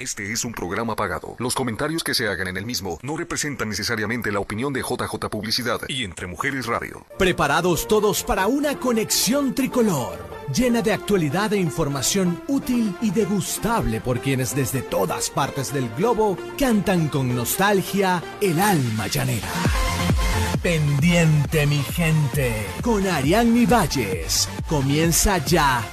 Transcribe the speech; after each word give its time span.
Este 0.00 0.32
es 0.32 0.44
un 0.44 0.52
programa 0.52 0.94
pagado. 0.94 1.34
Los 1.40 1.56
comentarios 1.56 2.04
que 2.04 2.14
se 2.14 2.28
hagan 2.28 2.46
en 2.46 2.56
el 2.56 2.64
mismo 2.64 3.00
no 3.02 3.16
representan 3.16 3.68
necesariamente 3.68 4.30
la 4.30 4.38
opinión 4.38 4.72
de 4.72 4.82
JJ 4.82 5.28
Publicidad 5.28 5.80
y 5.88 6.04
Entre 6.04 6.28
Mujeres 6.28 6.66
Radio. 6.66 7.04
Preparados 7.18 7.88
todos 7.88 8.22
para 8.22 8.46
una 8.46 8.78
conexión 8.78 9.56
tricolor, 9.56 10.16
llena 10.54 10.82
de 10.82 10.92
actualidad 10.92 11.52
e 11.52 11.56
información 11.56 12.40
útil 12.46 12.94
y 13.02 13.10
degustable 13.10 14.00
por 14.00 14.20
quienes 14.20 14.54
desde 14.54 14.82
todas 14.82 15.30
partes 15.30 15.72
del 15.72 15.88
globo 15.96 16.38
cantan 16.56 17.08
con 17.08 17.34
nostalgia 17.34 18.22
el 18.40 18.60
alma 18.60 19.08
llanera. 19.08 19.48
Pendiente 20.62 21.66
mi 21.66 21.82
gente, 21.82 22.54
con 22.82 23.04
Ariadne 23.04 23.66
Valles, 23.66 24.48
comienza 24.68 25.38
ya 25.38 25.84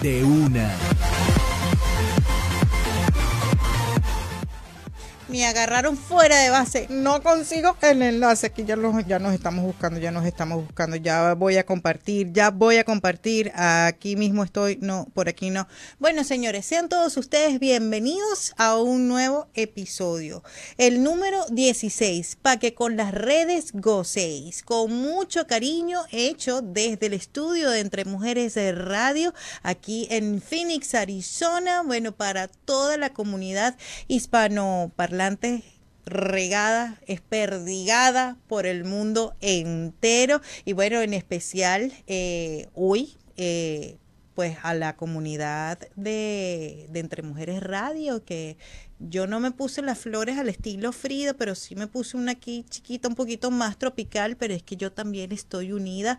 de 0.00 0.24
una. 0.24 0.74
Me 5.32 5.46
agarraron 5.46 5.96
fuera 5.96 6.36
de 6.36 6.50
base. 6.50 6.86
No 6.90 7.22
consigo 7.22 7.74
el 7.80 8.02
enlace. 8.02 8.48
Aquí 8.48 8.64
ya, 8.64 8.76
ya 9.06 9.18
nos 9.18 9.32
estamos 9.32 9.64
buscando, 9.64 9.98
ya 9.98 10.10
nos 10.10 10.26
estamos 10.26 10.62
buscando. 10.62 10.96
Ya 10.96 11.32
voy 11.32 11.56
a 11.56 11.64
compartir, 11.64 12.32
ya 12.32 12.50
voy 12.50 12.76
a 12.76 12.84
compartir. 12.84 13.50
Aquí 13.54 14.14
mismo 14.14 14.44
estoy, 14.44 14.76
no, 14.82 15.06
por 15.14 15.30
aquí 15.30 15.48
no. 15.48 15.66
Bueno, 15.98 16.22
señores, 16.22 16.66
sean 16.66 16.90
todos 16.90 17.16
ustedes 17.16 17.58
bienvenidos 17.58 18.52
a 18.58 18.76
un 18.76 19.08
nuevo 19.08 19.48
episodio. 19.54 20.44
El 20.76 21.02
número 21.02 21.46
16, 21.46 22.36
para 22.42 22.58
que 22.58 22.74
con 22.74 22.98
las 22.98 23.12
redes 23.12 23.72
gocéis. 23.72 24.62
Con 24.62 24.92
mucho 24.92 25.46
cariño 25.46 26.02
hecho 26.10 26.60
desde 26.60 27.06
el 27.06 27.14
estudio 27.14 27.70
de 27.70 27.80
Entre 27.80 28.04
Mujeres 28.04 28.52
de 28.52 28.72
Radio, 28.72 29.32
aquí 29.62 30.06
en 30.10 30.42
Phoenix, 30.42 30.94
Arizona. 30.94 31.82
Bueno, 31.82 32.12
para 32.12 32.48
toda 32.48 32.98
la 32.98 33.14
comunidad 33.14 33.78
hispanoparlante 34.08 35.21
regada, 36.04 36.98
esperdigada 37.06 38.36
por 38.48 38.66
el 38.66 38.84
mundo 38.84 39.34
entero 39.40 40.40
y 40.64 40.72
bueno, 40.72 41.00
en 41.00 41.14
especial 41.14 41.92
eh, 42.06 42.68
hoy, 42.74 43.16
eh, 43.36 43.98
pues 44.34 44.58
a 44.62 44.74
la 44.74 44.96
comunidad 44.96 45.78
de, 45.94 46.88
Entre 46.94 47.22
Mujeres 47.22 47.62
Radio, 47.62 48.24
que 48.24 48.56
yo 48.98 49.26
no 49.26 49.40
me 49.40 49.50
puse 49.50 49.82
las 49.82 49.98
flores 49.98 50.38
al 50.38 50.48
estilo 50.48 50.92
Frida, 50.92 51.34
pero 51.34 51.54
sí 51.54 51.74
me 51.74 51.86
puse 51.86 52.16
una 52.16 52.32
aquí 52.32 52.64
chiquita, 52.68 53.08
un 53.08 53.14
poquito 53.14 53.50
más 53.50 53.78
tropical, 53.78 54.36
pero 54.36 54.54
es 54.54 54.62
que 54.62 54.76
yo 54.76 54.92
también 54.92 55.32
estoy 55.32 55.72
unida. 55.72 56.18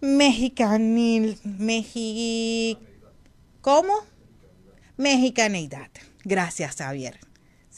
Mexicanil, 0.00 1.38
Mexi... 1.44 2.76
¿Cómo? 3.60 3.94
Mexicanidad. 4.96 5.88
Gracias, 6.24 6.76
Javier. 6.76 7.18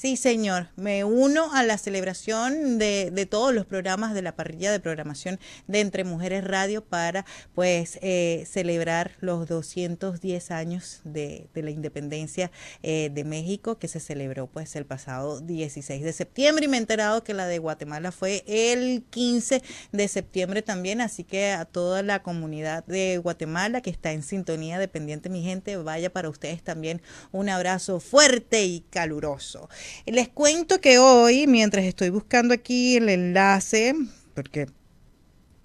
Sí, 0.04 0.18
señor. 0.18 0.68
Me 0.76 1.02
uno 1.02 1.54
a 1.54 1.62
la 1.62 1.78
celebración 1.78 2.76
de, 2.76 3.10
de, 3.10 3.24
todos 3.24 3.54
los 3.54 3.64
programas 3.64 4.12
de 4.12 4.20
la 4.20 4.36
parrilla 4.36 4.70
de 4.70 4.78
programación 4.78 5.40
de 5.66 5.80
Entre 5.80 6.04
Mujeres 6.04 6.44
Radio 6.44 6.84
para, 6.84 7.24
pues, 7.54 7.98
eh, 8.02 8.44
celebrar 8.46 9.12
los 9.20 9.48
210 9.48 10.50
años 10.50 11.00
de, 11.04 11.48
la 11.54 11.70
independencia 11.70 12.50
eh, 12.82 13.08
de 13.14 13.24
México 13.24 13.78
que 13.78 13.88
se 13.88 13.98
celebró, 13.98 14.46
pues, 14.46 14.76
el 14.76 14.84
pasado 14.84 15.40
16 15.40 16.02
de 16.02 16.12
septiembre 16.12 16.66
y 16.66 16.68
me 16.68 16.76
he 16.76 16.80
enterado 16.80 17.24
que 17.24 17.32
la 17.32 17.46
de 17.46 17.58
Guatemala 17.58 18.12
fue 18.12 18.44
el 18.46 19.04
15 19.08 19.62
de 19.92 20.08
septiembre 20.08 20.60
también, 20.60 21.00
así 21.00 21.24
que 21.24 21.52
a 21.52 21.64
toda 21.64 22.02
la 22.02 22.22
comunidad 22.22 22.84
de 22.84 23.16
Guatemala 23.16 23.80
que 23.80 23.88
está 23.88 24.12
en 24.12 24.22
sintonía 24.22 24.78
dependiente, 24.78 25.30
mi 25.30 25.42
gente, 25.42 25.78
vaya 25.78 26.12
para 26.12 26.28
ustedes 26.28 26.62
también 26.62 27.00
un 27.32 27.48
abrazo 27.48 28.00
fuerte 28.00 28.66
y 28.66 28.80
caluroso. 28.90 29.70
Les 30.06 30.28
cuento 30.28 30.80
que 30.80 30.98
hoy, 30.98 31.46
mientras 31.46 31.84
estoy 31.84 32.10
buscando 32.10 32.54
aquí 32.54 32.96
el 32.96 33.08
enlace, 33.08 33.94
porque 34.34 34.66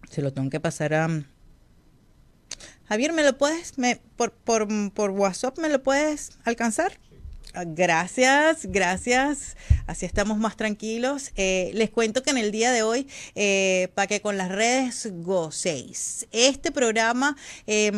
se 0.10 0.22
lo 0.22 0.34
tengo 0.34 0.50
que 0.50 0.60
pasar 0.60 0.94
a... 0.94 1.26
Javier, 2.86 3.14
¿me 3.14 3.24
lo 3.24 3.38
puedes, 3.38 3.78
me, 3.78 4.02
por, 4.16 4.32
por, 4.32 4.68
por 4.94 5.12
WhatsApp, 5.12 5.60
me 5.60 5.70
lo 5.70 5.84
puedes 5.84 6.32
alcanzar? 6.44 7.00
Gracias, 7.54 8.68
gracias. 8.68 9.58
Así 9.88 10.06
estamos 10.06 10.38
más 10.38 10.56
tranquilos. 10.56 11.32
Eh, 11.36 11.72
les 11.74 11.90
cuento 11.90 12.22
que 12.22 12.30
en 12.30 12.38
el 12.38 12.52
día 12.52 12.72
de 12.72 12.84
hoy, 12.84 13.08
eh, 13.34 13.90
para 13.96 14.06
que 14.06 14.22
con 14.22 14.38
las 14.38 14.50
redes 14.50 15.10
gocéis, 15.12 16.28
este 16.32 16.72
programa 16.72 17.36
eh, 17.66 17.92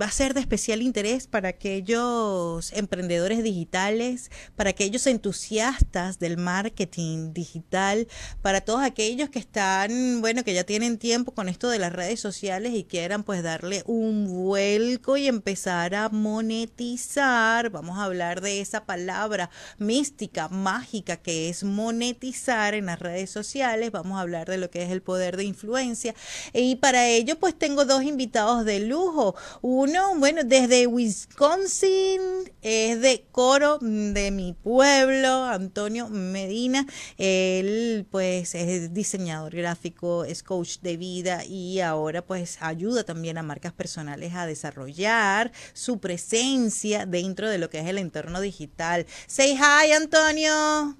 va 0.00 0.06
a 0.06 0.10
ser 0.12 0.32
de 0.32 0.40
especial 0.40 0.80
interés 0.82 1.26
para 1.26 1.48
aquellos 1.48 2.72
emprendedores 2.72 3.42
digitales, 3.42 4.30
para 4.54 4.70
aquellos 4.70 5.08
entusiastas 5.08 6.20
del 6.20 6.36
marketing 6.36 7.32
digital, 7.32 8.06
para 8.42 8.60
todos 8.60 8.82
aquellos 8.82 9.28
que 9.28 9.40
están, 9.40 10.20
bueno, 10.20 10.44
que 10.44 10.54
ya 10.54 10.62
tienen 10.62 10.98
tiempo 10.98 11.32
con 11.32 11.48
esto 11.48 11.68
de 11.68 11.80
las 11.80 11.92
redes 11.92 12.20
sociales 12.20 12.74
y 12.74 12.84
quieran 12.84 13.24
pues 13.24 13.42
darle 13.42 13.82
un 13.86 14.28
vuelco 14.28 15.16
y 15.16 15.26
empezar 15.26 15.96
a 15.96 16.10
monetizar. 16.10 17.70
Vamos 17.70 17.98
a 17.98 18.04
hablar 18.04 18.35
de 18.40 18.60
esa 18.60 18.84
palabra 18.84 19.50
mística, 19.78 20.48
mágica, 20.48 21.16
que 21.16 21.48
es 21.48 21.64
monetizar 21.64 22.74
en 22.74 22.86
las 22.86 22.98
redes 22.98 23.30
sociales. 23.30 23.90
Vamos 23.90 24.18
a 24.18 24.22
hablar 24.22 24.48
de 24.48 24.58
lo 24.58 24.70
que 24.70 24.82
es 24.82 24.90
el 24.90 25.02
poder 25.02 25.36
de 25.36 25.44
influencia. 25.44 26.14
Y 26.52 26.76
para 26.76 27.06
ello, 27.06 27.38
pues 27.38 27.58
tengo 27.58 27.84
dos 27.84 28.02
invitados 28.02 28.64
de 28.64 28.80
lujo. 28.80 29.34
Uno, 29.62 30.18
bueno, 30.18 30.42
desde 30.44 30.86
Wisconsin, 30.86 32.20
es 32.62 33.00
de 33.00 33.26
coro 33.30 33.78
de 33.80 34.30
mi 34.30 34.52
pueblo, 34.52 35.44
Antonio 35.44 36.08
Medina. 36.08 36.86
Él, 37.18 38.06
pues, 38.10 38.54
es 38.54 38.92
diseñador 38.92 39.54
gráfico, 39.54 40.24
es 40.24 40.42
coach 40.42 40.78
de 40.80 40.96
vida 40.96 41.44
y 41.44 41.80
ahora, 41.80 42.22
pues, 42.22 42.58
ayuda 42.60 43.04
también 43.04 43.38
a 43.38 43.42
marcas 43.42 43.72
personales 43.72 44.34
a 44.34 44.46
desarrollar 44.46 45.52
su 45.72 45.98
presencia 45.98 47.06
dentro 47.06 47.48
de 47.48 47.58
lo 47.58 47.70
que 47.70 47.78
es 47.78 47.86
el 47.86 47.98
entorno 47.98 48.25
digital. 48.40 49.06
Say 49.26 49.56
hi, 49.56 49.92
Antonio. 49.92 50.96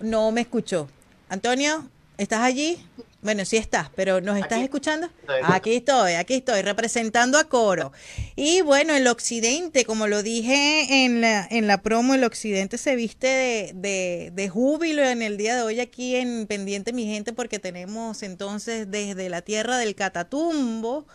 No 0.00 0.30
me 0.30 0.42
escuchó. 0.42 0.88
Antonio, 1.28 1.88
¿estás 2.18 2.40
allí? 2.40 2.78
Bueno, 3.26 3.44
sí 3.44 3.56
estás, 3.56 3.90
pero 3.96 4.20
¿nos 4.20 4.38
estás 4.38 4.62
escuchando? 4.62 5.10
Aquí 5.42 5.74
estoy, 5.74 6.12
aquí 6.12 6.34
estoy, 6.34 6.62
representando 6.62 7.38
a 7.38 7.44
Coro. 7.44 7.90
Y 8.36 8.60
bueno, 8.60 8.94
el 8.94 9.08
occidente, 9.08 9.84
como 9.84 10.06
lo 10.06 10.22
dije 10.22 11.04
en 11.04 11.20
la, 11.22 11.44
en 11.50 11.66
la 11.66 11.82
promo, 11.82 12.14
el 12.14 12.22
occidente 12.22 12.78
se 12.78 12.94
viste 12.94 13.26
de, 13.26 13.72
de, 13.74 14.30
de 14.32 14.48
júbilo 14.48 15.02
en 15.02 15.22
el 15.22 15.38
día 15.38 15.56
de 15.56 15.62
hoy 15.62 15.80
aquí 15.80 16.14
en 16.14 16.46
Pendiente 16.46 16.92
Mi 16.92 17.06
Gente, 17.06 17.32
porque 17.32 17.58
tenemos 17.58 18.22
entonces 18.22 18.88
desde 18.92 19.28
la 19.28 19.42
tierra 19.42 19.76
del 19.76 19.96
Catatumbo, 19.96 21.08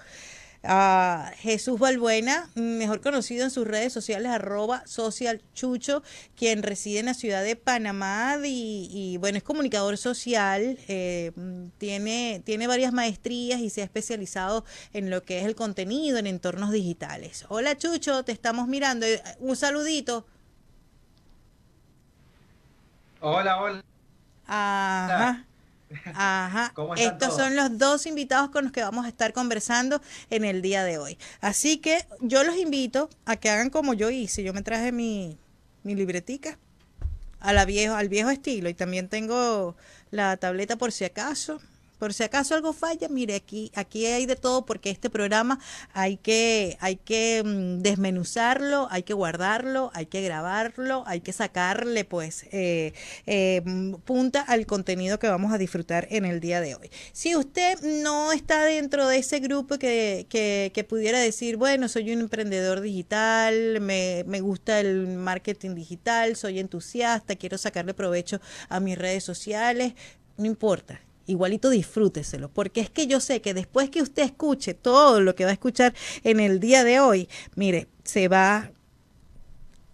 a 0.63 1.31
Jesús 1.37 1.79
Balbuena, 1.79 2.49
mejor 2.55 3.01
conocido 3.01 3.43
en 3.43 3.51
sus 3.51 3.67
redes 3.67 3.91
sociales, 3.91 4.31
arroba 4.31 4.85
social 4.85 5.41
chucho, 5.53 6.03
quien 6.35 6.61
reside 6.61 6.99
en 6.99 7.07
la 7.07 7.13
ciudad 7.13 7.43
de 7.43 7.55
Panamá 7.55 8.37
y, 8.43 9.17
bueno, 9.19 9.37
es 9.37 9.43
comunicador 9.43 9.97
social, 9.97 10.77
eh, 10.87 11.31
tiene, 11.77 12.41
tiene 12.45 12.67
varias 12.67 12.93
maestrías 12.93 13.59
y 13.59 13.69
se 13.69 13.81
ha 13.81 13.85
especializado 13.85 14.63
en 14.93 15.09
lo 15.09 15.23
que 15.23 15.39
es 15.39 15.45
el 15.45 15.55
contenido 15.55 16.17
en 16.19 16.27
entornos 16.27 16.71
digitales. 16.71 17.45
Hola 17.49 17.75
Chucho, 17.77 18.23
te 18.23 18.31
estamos 18.31 18.67
mirando. 18.67 19.05
Eh, 19.05 19.21
un 19.39 19.55
saludito. 19.55 20.25
Hola, 23.19 23.61
hola. 23.61 23.83
Ajá. 24.47 25.45
Ajá. 26.13 26.73
Estos 26.97 27.35
son 27.35 27.55
los 27.55 27.77
dos 27.77 28.05
invitados 28.05 28.49
con 28.49 28.65
los 28.65 28.73
que 28.73 28.81
vamos 28.81 29.05
a 29.05 29.09
estar 29.09 29.33
conversando 29.33 30.01
en 30.29 30.45
el 30.45 30.61
día 30.61 30.83
de 30.83 30.97
hoy. 30.97 31.17
Así 31.39 31.77
que 31.77 32.05
yo 32.19 32.43
los 32.43 32.57
invito 32.57 33.09
a 33.25 33.35
que 33.35 33.49
hagan 33.49 33.69
como 33.69 33.93
yo 33.93 34.09
hice. 34.09 34.43
Yo 34.43 34.53
me 34.53 34.61
traje 34.61 34.91
mi, 34.91 35.37
mi 35.83 35.95
libretica 35.95 36.57
a 37.39 37.53
la 37.53 37.65
viejo, 37.65 37.95
al 37.95 38.09
viejo 38.09 38.29
estilo 38.29 38.69
y 38.69 38.73
también 38.73 39.09
tengo 39.09 39.75
la 40.11 40.37
tableta 40.37 40.77
por 40.77 40.91
si 40.91 41.05
acaso 41.05 41.59
por 42.01 42.15
si 42.15 42.23
acaso 42.23 42.55
algo 42.55 42.73
falla, 42.73 43.09
mire, 43.09 43.35
aquí, 43.35 43.71
aquí 43.75 44.07
hay 44.07 44.25
de 44.25 44.35
todo 44.35 44.65
porque 44.65 44.89
este 44.89 45.11
programa 45.11 45.59
hay 45.93 46.17
que, 46.17 46.75
hay 46.79 46.95
que 46.95 47.43
mm, 47.45 47.83
desmenuzarlo, 47.83 48.87
hay 48.89 49.03
que 49.03 49.13
guardarlo, 49.13 49.91
hay 49.93 50.07
que 50.07 50.23
grabarlo, 50.23 51.03
hay 51.05 51.21
que 51.21 51.31
sacarle 51.31 52.03
pues 52.03 52.47
eh, 52.53 52.93
eh, 53.27 53.61
punta 54.03 54.41
al 54.41 54.65
contenido 54.65 55.19
que 55.19 55.27
vamos 55.27 55.53
a 55.53 55.59
disfrutar 55.59 56.07
en 56.09 56.25
el 56.25 56.39
día 56.39 56.59
de 56.59 56.73
hoy. 56.73 56.89
Si 57.11 57.35
usted 57.35 57.79
no 57.83 58.31
está 58.31 58.65
dentro 58.65 59.07
de 59.07 59.17
ese 59.17 59.39
grupo 59.39 59.77
que, 59.77 60.25
que, 60.27 60.71
que 60.73 60.83
pudiera 60.83 61.19
decir, 61.19 61.55
bueno, 61.55 61.87
soy 61.87 62.11
un 62.13 62.21
emprendedor 62.21 62.81
digital, 62.81 63.79
me, 63.79 64.23
me 64.25 64.41
gusta 64.41 64.79
el 64.79 65.05
marketing 65.05 65.75
digital, 65.75 66.35
soy 66.35 66.57
entusiasta, 66.57 67.35
quiero 67.35 67.59
sacarle 67.59 67.93
provecho 67.93 68.41
a 68.69 68.79
mis 68.79 68.97
redes 68.97 69.23
sociales, 69.23 69.93
no 70.37 70.47
importa 70.47 70.99
igualito 71.27 71.69
disfrúteselo, 71.69 72.49
porque 72.49 72.81
es 72.81 72.89
que 72.89 73.07
yo 73.07 73.19
sé 73.19 73.41
que 73.41 73.53
después 73.53 73.89
que 73.89 74.01
usted 74.01 74.23
escuche 74.23 74.73
todo 74.73 75.21
lo 75.21 75.35
que 75.35 75.45
va 75.45 75.51
a 75.51 75.53
escuchar 75.53 75.93
en 76.23 76.39
el 76.39 76.59
día 76.59 76.83
de 76.83 76.99
hoy, 76.99 77.29
mire, 77.55 77.87
se 78.03 78.27
va 78.27 78.71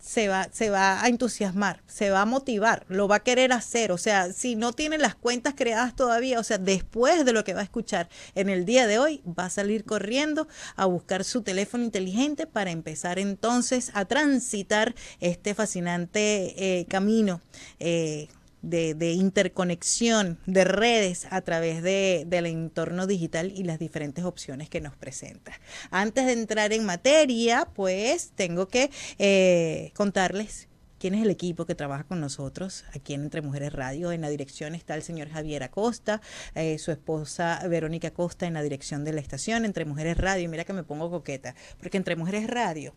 se 0.07 0.29
va, 0.29 0.47
se 0.53 0.69
va 0.69 1.03
a 1.03 1.09
entusiasmar, 1.09 1.81
se 1.85 2.12
va 2.12 2.21
a 2.21 2.25
motivar, 2.25 2.85
lo 2.88 3.09
va 3.09 3.18
a 3.18 3.24
querer 3.24 3.51
hacer. 3.51 3.91
O 3.91 3.97
sea, 3.97 4.31
si 4.31 4.56
no 4.56 4.71
tiene 4.71 4.97
las 4.97 5.15
cuentas 5.15 5.53
creadas 5.53 5.97
todavía, 5.97 6.39
o 6.39 6.44
sea, 6.44 6.57
después 6.57 7.25
de 7.25 7.33
lo 7.33 7.44
que 7.44 7.53
va 7.53 7.59
a 7.59 7.63
escuchar 7.63 8.07
en 8.33 8.47
el 8.47 8.63
día 8.63 8.88
de 8.88 9.00
hoy, 9.00 9.21
va 9.27 9.45
a 9.45 9.50
salir 9.50 9.83
corriendo 9.83 10.47
a 10.77 10.85
buscar 10.85 11.25
su 11.25 11.41
teléfono 11.41 11.83
inteligente 11.83 12.47
para 12.47 12.71
empezar 12.71 13.19
entonces 13.19 13.91
a 13.95 14.06
transitar 14.06 14.95
este 15.19 15.53
fascinante 15.53 16.80
eh, 16.80 16.85
camino. 16.85 17.41
Eh, 17.81 18.30
de, 18.62 19.12
interconexión 19.12 20.39
de 20.45 20.63
redes 20.63 21.27
a 21.30 21.42
través 21.42 21.83
de, 21.83 22.25
del 22.27 22.45
entorno 22.45 23.07
digital 23.07 23.51
y 23.56 23.63
las 23.63 23.80
diferentes 23.80 24.25
opciones 24.25 24.69
que 24.69 24.81
nos 24.81 24.95
presenta. 24.95 25.54
Antes 25.92 26.25
de 26.25 26.33
entrar 26.33 26.74
en 26.74 26.86
materia, 26.86 27.68
pues 27.74 28.31
tengo 28.36 28.68
que 28.68 28.89
eh, 29.19 29.92
contarles 29.95 30.68
quién 31.00 31.13
es 31.13 31.24
el 31.24 31.30
equipo 31.30 31.65
que 31.65 31.75
trabaja 31.75 32.04
con 32.04 32.19
nosotros 32.19 32.86
aquí 32.94 33.13
en 33.13 33.24
Entre 33.24 33.42
Mujeres 33.42 33.74
Radio. 33.74 34.12
En 34.12 34.21
la 34.21 34.30
dirección 34.30 34.75
está 34.75 34.95
el 34.95 35.04
señor 35.04 35.30
Javier 35.30 35.63
Acosta, 35.63 36.21
eh, 36.56 36.77
su 36.77 36.92
esposa 36.92 37.62
Verónica 37.68 38.09
Acosta 38.09 38.48
en 38.48 38.54
la 38.54 38.63
dirección 38.63 39.04
de 39.04 39.13
la 39.13 39.21
estación 39.21 39.65
Entre 39.65 39.86
Mujeres 39.86 40.18
Radio. 40.18 40.50
Mira 40.50 40.65
que 40.65 40.74
me 40.74 40.83
pongo 40.83 41.09
coqueta, 41.09 41.56
porque 41.80 41.98
Entre 41.98 42.15
Mujeres 42.15 42.48
Radio 42.48 42.94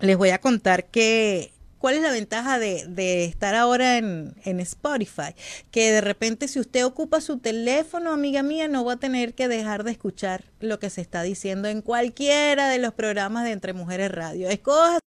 les 0.01 0.17
voy 0.17 0.31
a 0.31 0.41
contar 0.41 0.87
que 0.87 1.53
¿Cuál 1.79 1.95
es 1.95 2.03
la 2.03 2.11
ventaja 2.11 2.59
de, 2.59 3.25
estar 3.25 3.55
ahora 3.55 3.99
en, 3.99 4.35
en, 4.45 4.61
Spotify? 4.61 5.35
Que 5.71 5.93
de 5.93 6.01
repente 6.01 6.49
si 6.49 6.59
usted 6.61 6.85
ocupa 6.85 7.21
su 7.21 7.39
teléfono, 7.39 8.13
amiga 8.13 8.43
mía, 8.43 8.69
no 8.69 8.85
va 8.85 8.95
a 8.95 8.99
tener 8.99 9.35
que 9.35 9.49
dejar 9.49 9.85
de 9.85 9.93
escuchar 9.93 10.45
lo 10.61 10.79
que 10.79 10.91
se 10.91 11.01
está 11.01 11.23
diciendo 11.23 11.69
en 11.69 11.83
cualquiera 11.83 12.69
de 12.69 12.79
los 12.79 12.93
programas 12.95 13.45
de 13.45 13.53
Entre 13.53 13.73
Mujeres 13.73 14.11
Radio. 14.11 14.49
Escoja 14.49 14.99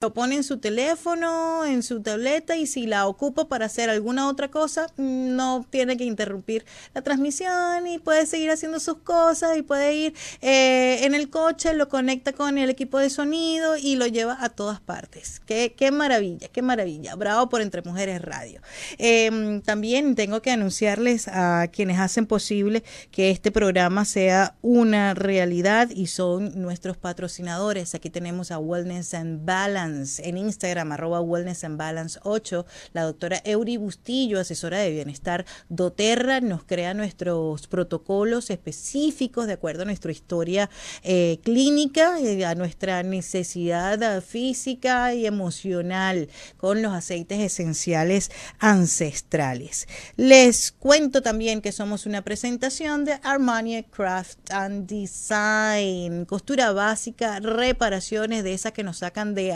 lo 0.00 0.14
pone 0.14 0.36
en 0.36 0.44
su 0.44 0.58
teléfono, 0.58 1.64
en 1.64 1.82
su 1.82 2.00
tableta 2.00 2.56
y 2.56 2.68
si 2.68 2.86
la 2.86 3.08
ocupa 3.08 3.48
para 3.48 3.66
hacer 3.66 3.90
alguna 3.90 4.28
otra 4.28 4.48
cosa, 4.48 4.86
no 4.96 5.66
tiene 5.68 5.96
que 5.96 6.04
interrumpir 6.04 6.64
la 6.94 7.02
transmisión 7.02 7.84
y 7.88 7.98
puede 7.98 8.24
seguir 8.26 8.48
haciendo 8.52 8.78
sus 8.78 8.98
cosas 8.98 9.56
y 9.58 9.62
puede 9.62 9.96
ir 9.96 10.14
eh, 10.40 11.00
en 11.02 11.16
el 11.16 11.30
coche, 11.30 11.74
lo 11.74 11.88
conecta 11.88 12.32
con 12.32 12.58
el 12.58 12.70
equipo 12.70 13.00
de 13.00 13.10
sonido 13.10 13.76
y 13.76 13.96
lo 13.96 14.06
lleva 14.06 14.36
a 14.40 14.50
todas 14.50 14.78
partes. 14.78 15.40
Qué, 15.44 15.90
maravilla, 15.90 16.46
qué 16.46 16.62
maravilla. 16.62 17.16
Bravo 17.16 17.48
por 17.48 17.60
Entre 17.60 17.82
Mujeres 17.82 18.22
Radio. 18.22 18.60
Em, 18.98 19.62
también 19.62 20.14
tengo 20.14 20.42
que 20.42 20.52
anunciarles 20.52 21.26
a 21.26 21.66
quienes 21.72 21.98
hacen 21.98 22.26
posible 22.26 22.84
que 23.10 23.30
este 23.30 23.50
programa 23.50 24.04
sea 24.04 24.54
una 24.62 25.14
realidad 25.14 25.90
y 25.90 26.06
son 26.06 26.62
nuestros 26.62 26.96
patrocinadores. 26.96 27.96
Aquí 27.96 28.10
tenemos 28.10 28.52
a 28.52 28.60
Wellness 28.60 29.14
and 29.14 29.44
Balance 29.44 29.87
en 29.88 30.38
Instagram, 30.38 30.92
arroba 30.92 31.20
Wellness 31.20 31.64
and 31.64 31.78
Balance 31.78 32.20
8. 32.22 32.66
La 32.92 33.02
doctora 33.02 33.40
Eury 33.44 33.76
Bustillo, 33.76 34.40
asesora 34.40 34.78
de 34.78 34.90
bienestar 34.90 35.46
doTERRA, 35.68 36.40
nos 36.40 36.64
crea 36.64 36.94
nuestros 36.94 37.66
protocolos 37.66 38.50
específicos 38.50 39.46
de 39.46 39.54
acuerdo 39.54 39.82
a 39.82 39.86
nuestra 39.86 40.12
historia 40.12 40.70
eh, 41.02 41.38
clínica, 41.42 42.20
eh, 42.20 42.44
a 42.44 42.54
nuestra 42.54 43.02
necesidad 43.02 44.22
física 44.22 45.14
y 45.14 45.26
emocional 45.26 46.28
con 46.56 46.82
los 46.82 46.92
aceites 46.92 47.40
esenciales 47.40 48.30
ancestrales. 48.58 49.86
Les 50.16 50.72
cuento 50.72 51.22
también 51.22 51.60
que 51.60 51.72
somos 51.72 52.06
una 52.06 52.22
presentación 52.22 53.04
de 53.04 53.18
Armani 53.22 53.84
Craft 53.84 54.50
and 54.50 54.86
Design, 54.86 56.24
costura 56.24 56.72
básica, 56.72 57.40
reparaciones 57.40 58.44
de 58.44 58.54
esas 58.54 58.72
que 58.72 58.82
nos 58.82 58.98
sacan 58.98 59.34
de 59.34 59.52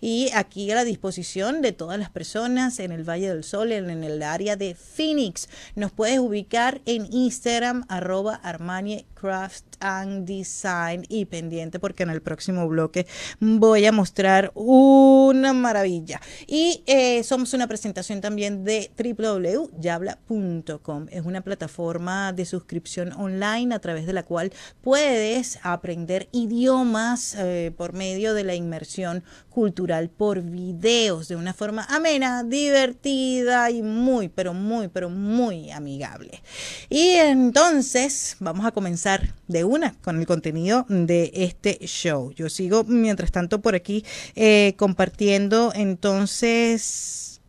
y 0.00 0.30
aquí 0.34 0.70
a 0.70 0.74
la 0.74 0.84
disposición 0.84 1.60
de 1.60 1.72
todas 1.72 1.98
las 1.98 2.10
personas 2.10 2.78
en 2.78 2.92
el 2.92 3.08
Valle 3.08 3.28
del 3.28 3.44
Sol, 3.44 3.72
en, 3.72 4.04
el 4.04 4.22
área 4.22 4.56
de 4.56 4.74
Phoenix. 4.74 5.48
Nos 5.74 5.92
puedes 5.92 6.18
ubicar 6.18 6.80
en 6.86 7.12
Instagram 7.12 7.84
arroba 7.88 8.34
Armani 8.36 9.04
Craft 9.14 9.71
and 9.82 10.26
Design 10.26 11.04
y 11.08 11.26
pendiente 11.26 11.78
porque 11.78 12.02
en 12.04 12.10
el 12.10 12.22
próximo 12.22 12.66
bloque 12.68 13.06
voy 13.40 13.86
a 13.86 13.92
mostrar 13.92 14.52
una 14.54 15.52
maravilla. 15.52 16.20
Y 16.46 16.82
eh, 16.86 17.22
somos 17.24 17.52
una 17.52 17.66
presentación 17.66 18.20
también 18.20 18.64
de 18.64 18.92
www.yabla.com. 18.96 21.06
Es 21.10 21.24
una 21.24 21.40
plataforma 21.40 22.32
de 22.32 22.44
suscripción 22.44 23.12
online 23.12 23.74
a 23.74 23.80
través 23.80 24.06
de 24.06 24.12
la 24.12 24.22
cual 24.22 24.52
puedes 24.80 25.58
aprender 25.62 26.28
idiomas 26.32 27.34
eh, 27.38 27.72
por 27.76 27.92
medio 27.92 28.34
de 28.34 28.44
la 28.44 28.54
inmersión 28.54 29.24
cultural 29.50 30.08
por 30.08 30.42
videos 30.42 31.26
de 31.28 31.36
una 31.36 31.52
forma 31.52 31.84
amena, 31.88 32.44
divertida 32.44 33.70
y 33.70 33.82
muy, 33.82 34.28
pero 34.28 34.54
muy, 34.54 34.88
pero 34.88 35.10
muy 35.10 35.70
amigable. 35.70 36.42
Y 36.88 37.10
entonces 37.10 38.36
vamos 38.40 38.64
a 38.66 38.70
comenzar 38.70 39.34
de 39.48 39.64
una 39.64 39.71
con 40.02 40.18
el 40.20 40.26
contenido 40.26 40.84
de 40.88 41.30
este 41.34 41.78
show. 41.86 42.32
Yo 42.32 42.48
sigo 42.48 42.84
mientras 42.84 43.32
tanto 43.32 43.60
por 43.62 43.74
aquí 43.74 44.04
eh, 44.34 44.74
compartiendo 44.76 45.72
entonces 45.74 47.40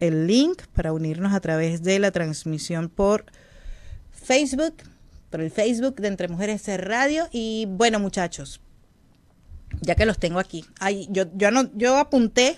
el 0.00 0.26
link 0.26 0.62
para 0.74 0.92
unirnos 0.92 1.32
a 1.32 1.40
través 1.40 1.82
de 1.82 1.98
la 1.98 2.10
transmisión 2.10 2.88
por 2.88 3.26
Facebook, 4.10 4.74
por 5.30 5.40
el 5.40 5.50
Facebook 5.50 5.96
de 5.96 6.08
Entre 6.08 6.28
Mujeres 6.28 6.66
Radio. 6.78 7.28
Y 7.32 7.66
bueno, 7.68 8.00
muchachos, 8.00 8.60
ya 9.80 9.94
que 9.94 10.06
los 10.06 10.18
tengo 10.18 10.40
aquí. 10.40 10.64
yo, 11.10 11.26
yo, 11.34 11.50
no, 11.50 11.70
yo 11.74 11.96
apunté 11.96 12.56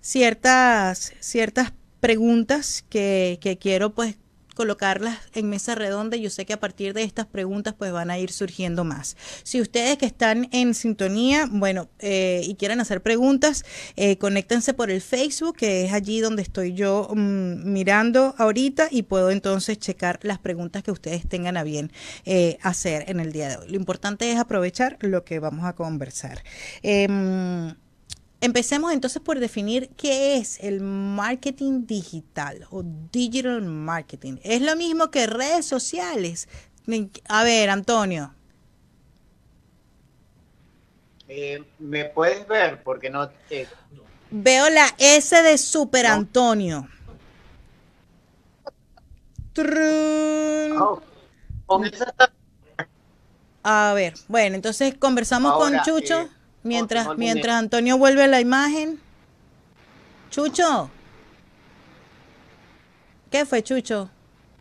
ciertas, 0.00 1.12
ciertas 1.20 1.72
preguntas 1.98 2.84
que, 2.88 3.38
que 3.40 3.58
quiero 3.58 3.94
pues 3.94 4.16
colocarlas 4.54 5.18
en 5.34 5.48
mesa 5.48 5.74
redonda. 5.74 6.16
Yo 6.16 6.30
sé 6.30 6.46
que 6.46 6.52
a 6.52 6.60
partir 6.60 6.94
de 6.94 7.02
estas 7.02 7.26
preguntas 7.26 7.74
pues 7.76 7.92
van 7.92 8.10
a 8.10 8.18
ir 8.18 8.30
surgiendo 8.30 8.84
más. 8.84 9.16
Si 9.42 9.60
ustedes 9.60 9.98
que 9.98 10.06
están 10.06 10.48
en 10.52 10.74
sintonía, 10.74 11.48
bueno, 11.50 11.88
eh, 11.98 12.42
y 12.44 12.54
quieren 12.54 12.80
hacer 12.80 13.02
preguntas, 13.02 13.64
eh, 13.96 14.16
conéctense 14.18 14.74
por 14.74 14.90
el 14.90 15.00
Facebook, 15.00 15.56
que 15.56 15.84
es 15.84 15.92
allí 15.92 16.20
donde 16.20 16.42
estoy 16.42 16.74
yo 16.74 17.08
mm, 17.14 17.72
mirando 17.72 18.34
ahorita 18.38 18.88
y 18.90 19.02
puedo 19.02 19.30
entonces 19.30 19.78
checar 19.78 20.20
las 20.22 20.38
preguntas 20.38 20.82
que 20.82 20.90
ustedes 20.90 21.28
tengan 21.28 21.56
a 21.56 21.64
bien 21.64 21.92
eh, 22.24 22.58
hacer 22.62 23.04
en 23.08 23.20
el 23.20 23.32
día 23.32 23.48
de 23.48 23.56
hoy. 23.56 23.68
Lo 23.68 23.76
importante 23.76 24.30
es 24.30 24.38
aprovechar 24.38 24.98
lo 25.00 25.24
que 25.24 25.38
vamos 25.38 25.64
a 25.64 25.74
conversar. 25.74 26.42
Em, 28.40 28.50
Empecemos 28.50 28.92
entonces 28.92 29.20
por 29.22 29.38
definir 29.38 29.90
qué 29.96 30.36
es 30.36 30.58
el 30.60 30.80
marketing 30.80 31.86
digital 31.86 32.66
o 32.70 32.82
digital 33.12 33.62
marketing. 33.62 34.38
¿Es 34.42 34.62
lo 34.62 34.76
mismo 34.76 35.10
que 35.10 35.26
redes 35.26 35.66
sociales? 35.66 36.48
A 37.28 37.44
ver, 37.44 37.70
Antonio. 37.70 38.34
Eh, 41.28 41.62
¿Me 41.78 42.06
puedes 42.06 42.46
ver? 42.48 42.82
Porque 42.82 43.08
no... 43.10 43.30
Veo 44.32 44.70
la 44.70 44.86
S 44.98 45.42
de 45.42 45.58
Super 45.58 46.06
Antonio. 46.06 46.88
Oh, 50.78 51.00
con 51.66 51.84
esa- 51.84 52.14
A 53.62 53.92
ver, 53.94 54.14
bueno, 54.28 54.56
entonces 54.56 54.94
conversamos 54.98 55.52
Ahora, 55.52 55.82
con 55.82 56.00
Chucho 56.00 56.20
eh, 56.22 56.28
mientras, 56.62 57.16
mientras 57.16 57.56
Antonio 57.56 57.98
vuelve 57.98 58.24
a 58.24 58.26
la 58.28 58.40
imagen. 58.40 59.00
Chucho. 60.30 60.90
¿Qué 63.30 63.44
fue, 63.46 63.62
Chucho? 63.62 64.10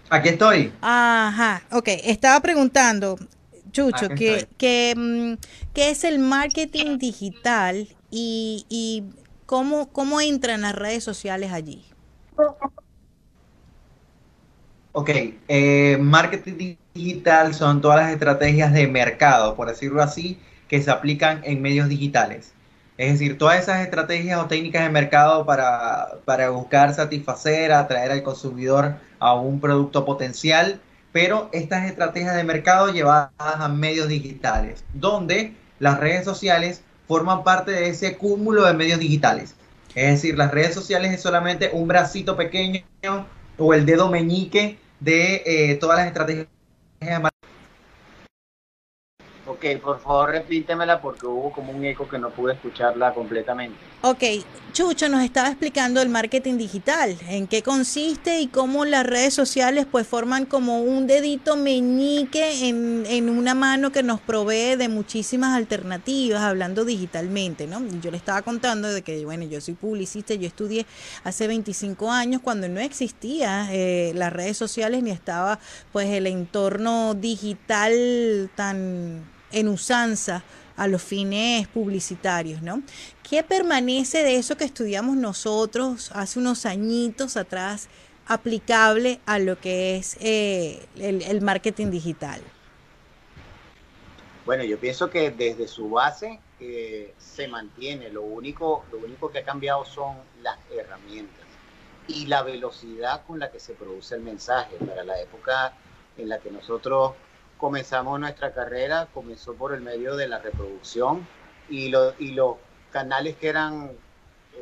Aquí 0.10 0.29
estoy. 0.29 0.74
Ajá, 0.82 1.63
ok. 1.72 1.88
Estaba 2.03 2.39
preguntando, 2.39 3.18
Chucho, 3.72 4.06
Aquí 4.06 4.15
que, 4.15 4.48
que, 4.58 4.94
mm, 4.96 5.34
¿qué 5.74 5.89
es 5.91 6.03
el 6.03 6.20
marketing 6.20 6.98
digital 6.98 7.88
y, 8.10 8.65
y 8.70 9.03
cómo, 9.46 9.89
cómo 9.91 10.22
entran 10.22 10.62
las 10.62 10.75
redes 10.75 11.03
sociales 11.03 11.51
allí? 11.51 11.84
Ok, 14.91 15.10
eh, 15.48 15.98
marketing 16.01 16.75
digital 16.94 17.53
son 17.53 17.82
todas 17.82 17.98
las 17.98 18.12
estrategias 18.12 18.74
de 18.74 18.88
mercado, 18.88 19.56
por 19.56 19.68
decirlo 19.68 20.01
así, 20.01 20.39
que 20.69 20.81
se 20.81 20.91
aplican 20.91 21.41
en 21.43 21.61
medios 21.61 21.89
digitales. 21.89 22.53
Es 22.97 23.13
decir, 23.13 23.38
todas 23.38 23.59
esas 23.59 23.81
estrategias 23.81 24.41
o 24.41 24.47
técnicas 24.47 24.83
de 24.83 24.89
mercado 24.89 25.45
para, 25.45 26.19
para 26.25 26.49
buscar 26.49 26.93
satisfacer, 26.93 27.71
atraer 27.71 28.11
al 28.11 28.23
consumidor 28.23 28.95
a 29.19 29.33
un 29.35 29.59
producto 29.59 30.05
potencial, 30.05 30.81
pero 31.11 31.49
estas 31.53 31.85
estrategias 31.85 32.35
de 32.35 32.43
mercado 32.43 32.91
llevadas 32.91 33.31
a 33.39 33.67
medios 33.69 34.09
digitales, 34.09 34.83
donde 34.93 35.53
las 35.79 35.99
redes 35.99 36.25
sociales 36.25 36.81
forman 37.07 37.43
parte 37.43 37.71
de 37.71 37.89
ese 37.89 38.17
cúmulo 38.17 38.65
de 38.65 38.73
medios 38.73 38.99
digitales. 38.99 39.55
Es 39.95 40.11
decir, 40.11 40.38
las 40.38 40.51
redes 40.51 40.73
sociales 40.73 41.13
es 41.13 41.21
solamente 41.21 41.71
un 41.73 41.88
bracito 41.88 42.35
pequeño 42.35 42.83
o 43.57 43.73
el 43.73 43.85
dedo 43.85 44.09
meñique 44.09 44.77
de 44.99 45.41
eh, 45.45 45.75
todas 45.75 45.97
las 45.97 46.07
estrategias 46.07 46.47
de. 46.99 47.28
Ok, 49.60 49.82
por 49.82 50.00
favor 50.00 50.30
repítemela 50.30 51.01
porque 51.01 51.25
hubo 51.25 51.51
como 51.51 51.74
un 51.74 51.84
eco 51.84 52.08
que 52.08 52.18
no 52.18 52.30
pude 52.30 52.54
escucharla 52.54 53.13
completamente. 53.13 53.75
Ok, 54.01 54.24
Chucho 54.72 55.10
nos 55.10 55.22
estaba 55.22 55.50
explicando 55.50 56.01
el 56.01 56.08
marketing 56.08 56.58
digital, 56.58 57.18
en 57.28 57.46
qué 57.46 57.62
consiste 57.62 58.39
y 58.39 58.48
cómo 58.48 58.86
las 58.86 59.06
redes 59.06 59.34
sociales 59.34 59.86
pues 59.92 60.08
forman 60.08 60.46
como 60.46 60.80
un 60.82 61.08
dedito 61.08 61.58
meñique 61.58 62.70
en, 62.70 63.04
en 63.06 63.30
una 63.30 63.54
mano 63.54 63.92
que 63.92 64.01
nos 64.01 64.22
provee 64.22 64.78
de 64.78 64.88
muchísimas 64.88 65.58
alternativas 65.58 66.42
hablando 66.42 66.86
digitalmente, 66.86 67.68
¿no? 67.68 67.86
Yo 68.01 68.12
le 68.12 68.18
estaba 68.18 68.42
contando 68.44 68.88
de 68.88 69.01
que, 69.01 69.25
bueno, 69.25 69.44
yo 69.44 69.60
soy 69.60 69.74
publicista, 69.74 70.36
yo 70.36 70.48
estudié 70.48 70.86
hace 71.25 71.48
25 71.48 72.10
años 72.10 72.39
cuando 72.42 72.70
no 72.70 72.80
existía 72.80 73.68
eh, 73.74 74.13
las 74.16 74.32
redes 74.32 74.56
sociales 74.56 75.04
ni 75.04 75.12
estaba 75.12 75.60
pues 75.92 76.08
el 76.08 76.28
entorno 76.28 77.13
digital 77.13 78.50
tan 78.56 79.25
en 79.51 79.68
usanza 79.68 80.44
a 80.75 80.88
los 80.88 81.03
fines 81.03 81.68
publicitarios, 81.68 82.62
¿no? 82.62 82.82
¿Qué 83.29 83.44
permanece 83.44 84.24
de 84.24 84.38
eso 84.38 84.56
que 84.56 84.63
estudiamos 84.63 85.18
nosotros 85.18 86.12
hace 86.13 86.39
unos 86.39 86.65
añitos 86.65 87.36
atrás 87.36 87.89
aplicable 88.25 89.20
a 89.25 89.39
lo 89.39 89.60
que 89.60 89.98
es 89.98 90.15
eh, 90.22 90.88
el, 90.98 91.41
marketing 91.41 91.88
digital? 91.91 92.41
Bueno, 94.46 94.63
yo 94.63 94.79
pienso 94.79 95.10
que 95.10 95.32
desde 95.32 95.68
su 95.68 95.89
base 95.89 96.39
eh, 96.60 97.13
se 97.18 97.48
mantiene. 97.48 98.10
Lo 98.10 98.22
único, 98.22 98.86
lo 98.91 99.00
único 99.00 99.29
que 99.29 99.39
ha 99.39 99.44
cambiado 99.44 99.84
son 99.84 100.15
las 100.41 100.58
herramientas 100.72 101.46
y 102.08 102.27
la 102.27 102.41
velocidad 102.44 103.24
con 103.27 103.39
la 103.39 103.51
que 103.51 103.60
se 103.60 103.74
produce 103.74 104.15
el 104.15 104.22
mensaje. 104.22 104.75
Para 104.77 105.03
la 105.03 105.20
época 105.20 105.74
en 106.18 106.29
la 106.29 106.39
que 106.39 106.51
nosotros 106.51 107.13
comenzamos 107.60 108.20
nuestra 108.20 108.54
carrera, 108.54 109.08
comenzó 109.13 109.56
por 109.56 109.74
el 109.74 109.82
medio 109.82 110.16
de 110.16 110.28
la 110.30 110.39
reproducción 110.39 111.28
y, 111.70 111.89
lo- 111.89 112.16
y 112.20 112.34
los 112.34 112.58
canales 112.92 113.38
que 113.38 113.50
eran 113.50 113.92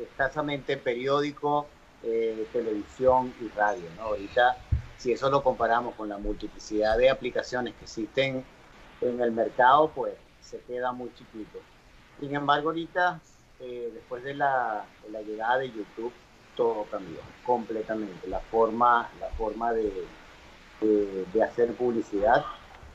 escasamente 0.02 0.76
periódicos, 0.76 1.66
eh, 2.02 2.48
televisión 2.52 3.34
y 3.40 3.48
radio. 3.48 3.90
¿no? 3.96 4.02
Ahorita, 4.04 4.58
si 4.96 5.12
eso 5.12 5.30
lo 5.30 5.42
comparamos 5.42 5.94
con 5.96 6.08
la 6.08 6.18
multiplicidad 6.18 6.98
de 6.98 7.10
aplicaciones 7.10 7.74
que 7.76 7.84
existen 7.84 8.44
en 9.00 9.20
el 9.20 9.32
mercado, 9.32 9.92
pues 9.94 10.14
se 10.40 10.60
queda 10.62 10.92
muy 10.92 11.12
chiquito. 11.14 11.58
Sin 12.20 12.34
embargo, 12.34 12.70
ahorita, 12.70 13.20
eh, 13.60 13.90
después 13.94 14.22
de 14.24 14.34
la, 14.34 14.84
de 15.04 15.10
la 15.10 15.22
llegada 15.22 15.58
de 15.58 15.70
YouTube, 15.72 16.12
todo 16.56 16.84
cambió 16.90 17.20
completamente. 17.44 18.26
La 18.28 18.40
forma, 18.40 19.08
la 19.20 19.28
forma 19.30 19.72
de, 19.72 20.10
de- 20.80 21.26
de 21.32 21.42
hacer 21.42 21.74
publicidad. 21.76 22.44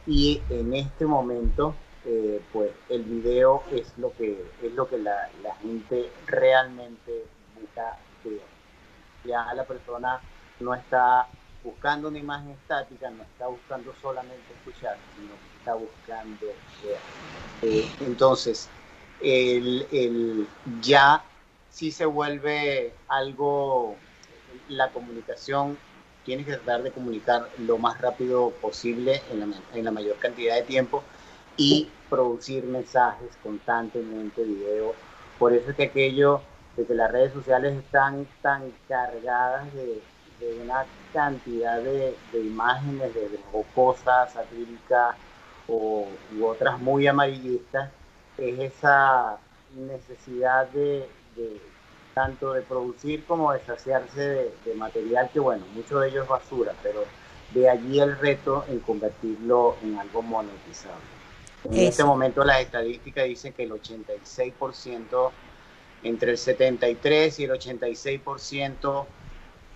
Y 0.05 0.41
en 0.49 0.73
este 0.73 1.05
momento, 1.05 1.75
eh, 2.05 2.41
pues 2.51 2.71
el 2.89 3.03
video 3.03 3.63
es 3.71 3.97
lo 3.97 4.13
que, 4.15 4.37
es 4.61 4.73
lo 4.73 4.87
que 4.89 4.97
la, 4.97 5.29
la 5.41 5.55
gente 5.55 6.11
realmente 6.25 7.25
busca 7.59 7.97
ver. 8.23 8.41
Ya 9.23 9.53
la 9.53 9.65
persona 9.65 10.21
no 10.59 10.73
está 10.73 11.27
buscando 11.63 12.09
una 12.09 12.19
imagen 12.19 12.51
estática, 12.51 13.09
no 13.09 13.23
está 13.23 13.47
buscando 13.47 13.93
solamente 13.93 14.53
escuchar, 14.53 14.99
sino 15.15 15.35
que 15.35 15.57
está 15.59 15.75
buscando 15.75 16.47
ver. 16.83 17.01
Eh, 17.61 17.89
entonces, 18.01 18.69
el, 19.21 19.87
el- 19.91 20.47
ya 20.81 21.23
sí 21.69 21.91
se 21.91 22.05
vuelve 22.05 22.93
algo, 23.07 23.97
la 24.67 24.91
comunicación, 24.91 25.77
tienes 26.23 26.45
que 26.45 26.53
tratar 26.53 26.83
de 26.83 26.91
comunicar 26.93 27.53
lo 27.57 27.77
más 27.77 27.99
rápido 28.01 28.59
posible 28.61 29.21
en 29.31 29.39
la, 29.41 29.63
en 29.73 29.85
la 29.85 29.91
mayor 29.91 30.17
cantidad 30.19 30.55
de 30.55 30.63
tiempo 30.63 31.03
y 31.57 31.99
producir 32.09 32.65
mensajes 32.65 33.37
constantemente, 33.37 34.43
video. 34.43 34.99
Por 35.37 35.53
eso 35.53 35.71
es 35.71 35.75
que 35.75 35.83
aquello 35.83 36.49
de 36.75 36.85
que 36.87 36.93
las 36.95 37.11
redes 37.11 37.33
sociales 37.33 37.77
están 37.77 38.27
tan 38.41 38.71
cargadas 38.87 39.73
de, 39.73 40.07
de 40.39 40.53
una 40.53 40.87
cantidad 41.11 41.81
de, 41.83 42.21
de 42.31 42.39
imágenes, 42.41 43.13
de, 43.13 43.29
de 43.29 43.39
jocosas, 43.51 44.33
satíricas 44.33 45.17
o, 45.67 46.19
u 46.29 46.45
otras 46.45 46.79
muy 46.79 47.07
amarillistas, 47.07 47.93
es 48.37 48.59
esa 48.59 49.43
necesidad 49.69 50.69
de, 50.71 51.15
de 51.35 51.72
tanto 52.13 52.53
de 52.53 52.61
producir 52.61 53.25
como 53.25 53.51
de 53.53 53.59
saciarse 53.61 54.21
de, 54.21 54.55
de 54.65 54.75
material 54.75 55.29
que, 55.31 55.39
bueno, 55.39 55.65
mucho 55.73 55.99
de 55.99 56.09
ello 56.09 56.23
es 56.23 56.29
basura, 56.29 56.73
pero 56.83 57.03
de 57.53 57.69
allí 57.69 57.99
el 57.99 58.17
reto 58.17 58.65
en 58.67 58.79
convertirlo 58.79 59.77
en 59.83 59.97
algo 59.97 60.21
monetizable. 60.21 61.03
En 61.71 61.79
Eso. 61.79 61.89
este 61.89 62.03
momento 62.03 62.43
las 62.43 62.61
estadísticas 62.61 63.25
dicen 63.25 63.53
que 63.53 63.63
el 63.63 63.71
86%, 63.71 65.31
entre 66.03 66.31
el 66.31 66.37
73 66.37 67.39
y 67.39 67.43
el 67.45 67.51
86% 67.51 69.05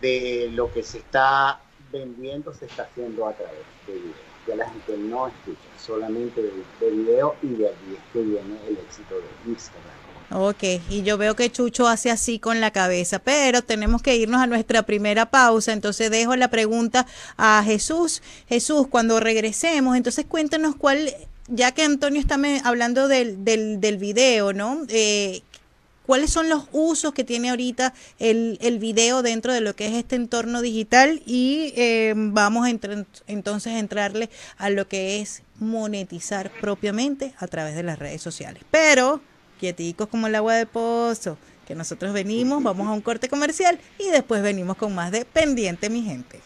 de 0.02 0.50
lo 0.52 0.72
que 0.72 0.84
se 0.84 1.00
está 1.00 1.62
vendiendo 1.92 2.54
se 2.54 2.66
está 2.66 2.84
haciendo 2.84 3.28
a 3.28 3.34
través 3.34 3.66
de 3.88 3.94
video. 3.94 4.28
Ya 4.48 4.56
la 4.56 4.70
gente 4.70 4.98
no 4.98 5.28
escucha, 5.28 5.70
solamente 5.78 6.42
de, 6.42 6.52
de 6.80 6.92
video 6.92 7.36
y 7.42 7.48
de 7.56 7.68
allí 7.68 7.96
es 7.96 8.04
que 8.14 8.22
viene 8.22 8.58
el 8.68 8.78
éxito 8.78 9.16
de 9.16 9.52
Instagram. 9.52 9.97
Ok, 10.30 10.64
y 10.90 11.04
yo 11.04 11.18
veo 11.18 11.38
que 11.38 11.50
Chucho 11.50 11.88
hace 11.88 12.12
así 12.12 12.38
con 12.38 12.60
la 12.60 12.72
cabeza, 12.72 13.20
pero 13.20 13.62
tenemos 13.62 14.02
que 14.02 14.18
irnos 14.18 14.42
a 14.42 14.48
nuestra 14.48 14.84
primera 14.84 15.28
pausa, 15.28 15.72
entonces 15.72 16.12
dejo 16.12 16.36
la 16.36 16.50
pregunta 16.50 17.08
a 17.38 17.64
Jesús. 17.64 18.22
Jesús, 18.50 18.88
cuando 18.88 19.22
regresemos, 19.22 19.96
entonces 19.96 20.26
cuéntanos 20.26 20.76
cuál, 20.76 21.14
ya 21.48 21.72
que 21.72 21.84
Antonio 21.84 22.20
está 22.20 22.38
hablando 22.66 23.08
del, 23.08 23.46
del, 23.46 23.80
del 23.80 23.98
video, 23.98 24.52
¿no? 24.52 24.82
Eh, 24.90 25.44
¿Cuáles 26.06 26.30
son 26.32 26.48
los 26.48 26.64
usos 26.72 27.14
que 27.14 27.26
tiene 27.26 27.50
ahorita 27.50 27.94
el, 28.20 28.58
el 28.62 28.80
video 28.80 29.24
dentro 29.24 29.54
de 29.54 29.60
lo 29.60 29.76
que 29.76 29.88
es 29.88 29.94
este 29.94 30.16
entorno 30.16 30.62
digital? 30.62 31.22
Y 31.26 31.74
eh, 31.76 32.14
vamos 32.16 32.66
a 32.66 32.70
entonces 33.28 33.74
a 33.74 33.80
entrarle 33.80 34.30
a 34.58 34.70
lo 34.70 34.88
que 34.88 35.20
es 35.20 35.44
monetizar 35.60 36.50
propiamente 36.62 37.34
a 37.38 37.48
través 37.48 37.76
de 37.76 37.84
las 37.84 38.00
redes 38.00 38.22
sociales. 38.22 38.64
Pero, 38.72 39.20
quieticos 39.58 40.08
como 40.08 40.28
el 40.28 40.36
agua 40.36 40.54
de 40.56 40.66
pozo, 40.66 41.38
que 41.68 41.76
nosotros 41.76 42.14
venimos, 42.14 42.64
vamos 42.64 42.88
a 42.88 42.92
un 42.92 43.02
corte 43.02 43.28
comercial 43.28 43.80
y 44.00 44.10
después 44.10 44.42
venimos 44.42 44.78
con 44.78 44.96
más 44.96 45.12
de 45.12 45.26
pendiente, 45.26 45.90
mi 45.90 46.02
gente. 46.04 46.40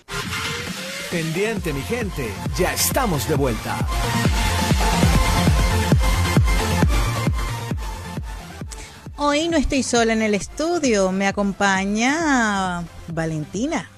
Pendiente, 1.11 1.73
mi 1.73 1.81
gente, 1.81 2.29
ya 2.57 2.73
estamos 2.73 3.27
de 3.27 3.35
vuelta. 3.35 3.77
Hoy 9.17 9.49
no 9.49 9.57
estoy 9.57 9.83
sola 9.83 10.13
en 10.13 10.21
el 10.21 10.33
estudio, 10.33 11.11
me 11.11 11.27
acompaña 11.27 12.83
Valentina. 13.07 13.89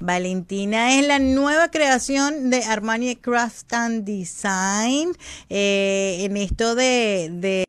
Valentina 0.00 0.94
es 0.96 1.06
la 1.06 1.18
nueva 1.18 1.68
creación 1.72 2.50
de 2.50 2.62
Armani 2.62 3.16
Craft 3.16 3.72
and 3.72 4.04
Design. 4.04 5.16
eh, 5.50 6.18
en 6.20 6.36
esto 6.36 6.76
de, 6.76 7.28
de- 7.32 7.67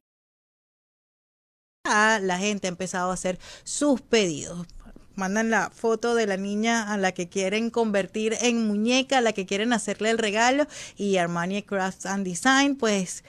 la 1.84 2.38
gente 2.38 2.68
ha 2.68 2.70
empezado 2.70 3.12
a 3.12 3.14
hacer 3.14 3.40
sus 3.64 4.02
pedidos. 4.02 4.68
mandan 5.16 5.50
la 5.50 5.70
foto 5.70 6.16
de 6.16 6.28
la 6.28 6.38
niña 6.38 6.94
a 6.94 6.98
la 6.98 7.12
que 7.12 7.28
quieren 7.28 7.70
convertir 7.72 8.38
en 8.40 8.66
muñeca, 8.66 9.18
a 9.18 9.22
la 9.22 9.34
que 9.34 9.46
quieren 9.46 9.74
hacerle 9.74 10.12
el 10.12 10.18
regalo 10.18 10.66
y 10.96 11.18
Armani 11.18 11.62
Crafts 11.62 12.06
and 12.06 12.26
Design 12.26 12.78
pues 12.78 13.26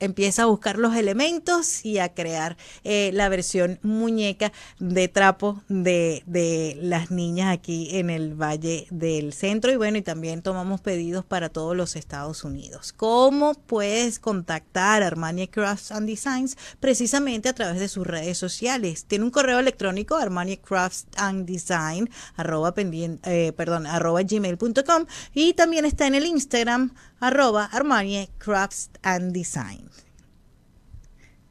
empieza 0.00 0.42
a 0.42 0.46
buscar 0.46 0.78
los 0.78 0.94
elementos 0.96 1.84
y 1.84 1.98
a 1.98 2.14
crear 2.14 2.56
eh, 2.84 3.10
la 3.14 3.28
versión 3.28 3.78
muñeca 3.82 4.52
de 4.78 5.08
trapo 5.08 5.62
de, 5.68 6.22
de, 6.26 6.78
las 6.80 7.10
niñas 7.10 7.52
aquí 7.52 7.88
en 7.92 8.10
el 8.10 8.34
Valle 8.34 8.86
del 8.90 9.32
Centro 9.32 9.72
y 9.72 9.76
bueno 9.76 9.98
y 9.98 10.02
también 10.02 10.42
tomamos 10.42 10.80
pedidos 10.80 11.24
para 11.24 11.48
todos 11.48 11.76
los 11.76 11.96
Estados 11.96 12.44
Unidos. 12.44 12.92
¿Cómo 12.92 13.54
puedes 13.54 14.18
contactar 14.18 15.02
a 15.02 15.06
Armani 15.06 15.48
Crafts 15.48 15.92
and 15.92 16.08
Designs? 16.08 16.56
Precisamente 16.80 17.48
a 17.48 17.54
través 17.54 17.80
de 17.80 17.88
sus 17.88 18.06
redes 18.06 18.38
sociales. 18.38 19.04
Tiene 19.06 19.24
un 19.24 19.30
correo 19.30 19.58
electrónico 19.58 20.16
Armani 20.16 20.56
Crafts 20.56 21.06
and 21.16 21.46
Design 21.46 22.08
arroba 22.36 22.74
eh, 22.76 23.52
perdón, 23.56 23.86
arroba 23.86 24.22
gmail.com 24.22 25.06
y 25.34 25.54
también 25.54 25.84
está 25.84 26.06
en 26.06 26.14
el 26.14 26.26
Instagram 26.26 26.94
arroba 27.20 27.64
Armani 27.64 28.28
Crafts 28.38 28.90
and 29.02 29.32
Design. 29.32 29.88